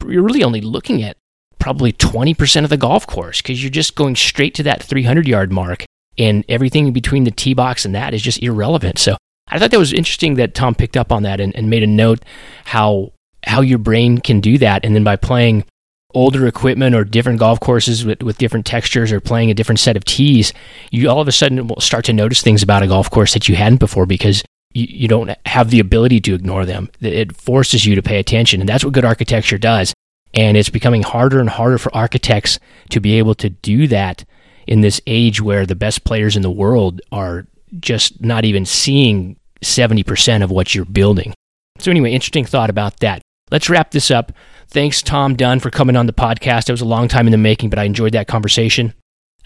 [0.05, 1.17] you're really only looking at
[1.59, 5.51] probably 20% of the golf course because you're just going straight to that 300 yard
[5.51, 5.85] mark
[6.17, 8.99] and everything between the tee box and that is just irrelevant.
[8.99, 9.17] So
[9.49, 11.87] I thought that was interesting that Tom picked up on that and, and made a
[11.87, 12.23] note
[12.65, 13.13] how
[13.43, 14.85] how your brain can do that.
[14.85, 15.65] And then by playing
[16.13, 19.97] older equipment or different golf courses with, with different textures or playing a different set
[19.97, 20.53] of tees,
[20.91, 23.47] you all of a sudden will start to notice things about a golf course that
[23.47, 24.43] you hadn't before because
[24.73, 26.89] you, you don't have the ability to ignore them.
[27.01, 28.61] It forces you to pay attention.
[28.61, 29.93] And that's what good architecture does.
[30.33, 32.59] And it's becoming harder and harder for architects
[32.89, 34.25] to be able to do that
[34.65, 37.47] in this age where the best players in the world are
[37.79, 41.33] just not even seeing 70% of what you're building.
[41.79, 43.21] So, anyway, interesting thought about that.
[43.51, 44.31] Let's wrap this up.
[44.67, 46.67] Thanks, Tom Dunne, for coming on the podcast.
[46.67, 48.93] It was a long time in the making, but I enjoyed that conversation.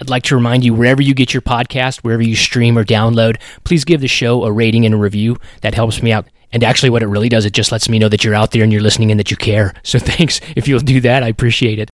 [0.02, 3.40] I'd like to remind you wherever you get your podcast, wherever you stream or download,
[3.64, 5.38] please give the show a rating and a review.
[5.62, 6.28] That helps me out.
[6.52, 8.64] And actually, what it really does, it just lets me know that you're out there
[8.64, 9.74] and you're listening and that you care.
[9.84, 11.22] So thanks if you'll do that.
[11.22, 11.90] I appreciate it.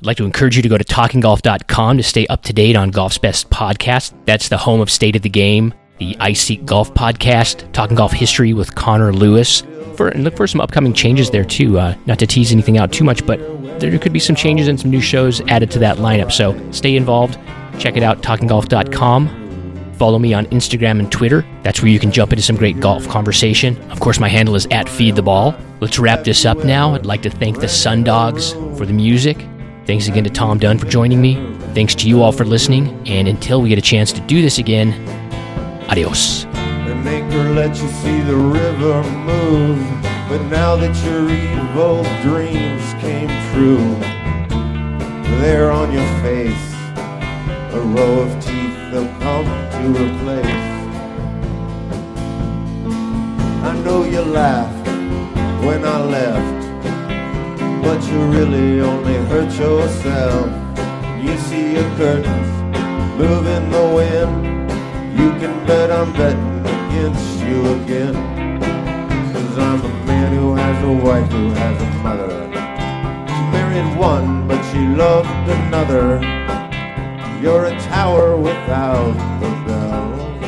[0.00, 2.90] I'd like to encourage you to go to talkinggolf.com to stay up to date on
[2.90, 4.12] golf's best podcast.
[4.24, 8.52] That's the home of State of the Game, the iSeek Golf Podcast, Talking Golf History
[8.52, 9.62] with Connor Lewis,
[9.96, 11.78] for and look for some upcoming changes there too.
[11.78, 13.38] Uh, not to tease anything out too much, but
[13.80, 16.32] there could be some changes and some new shows added to that lineup.
[16.32, 17.38] So stay involved.
[17.78, 19.46] Check it out, talkinggolf.com.
[19.94, 21.44] Follow me on Instagram and Twitter.
[21.64, 23.76] That's where you can jump into some great golf conversation.
[23.90, 25.56] Of course, my handle is at Feed the Ball.
[25.80, 26.94] Let's wrap this up now.
[26.94, 29.44] I'd like to thank the Sundogs for the music.
[29.86, 31.34] Thanks again to Tom Dunne for joining me.
[31.74, 32.88] Thanks to you all for listening.
[33.08, 34.92] And until we get a chance to do this again,
[35.88, 36.44] adios
[36.86, 39.80] The anchor let you see the river move.
[40.28, 43.96] But now that your evil dreams came true,
[45.40, 46.68] there on your face,
[47.72, 50.66] a row of teeth they'll come to replace.
[53.70, 54.86] I know you laughed
[55.64, 56.60] when I left,
[57.82, 60.48] but you really only hurt yourself.
[61.24, 62.50] You see your curtains
[63.18, 64.48] move in the wind.
[65.18, 68.14] You can bet I'm betting against you again.
[69.32, 72.30] Cause I'm a man who has a wife who has a mother.
[73.26, 75.28] She married one, but she loved
[75.58, 76.20] another.
[77.42, 80.44] You're a tower without the bells.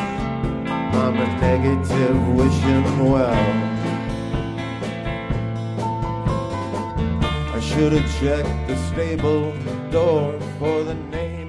[0.94, 3.46] I'm a negative wishing well.
[7.56, 9.52] I should have checked the stable
[9.90, 11.39] door for the name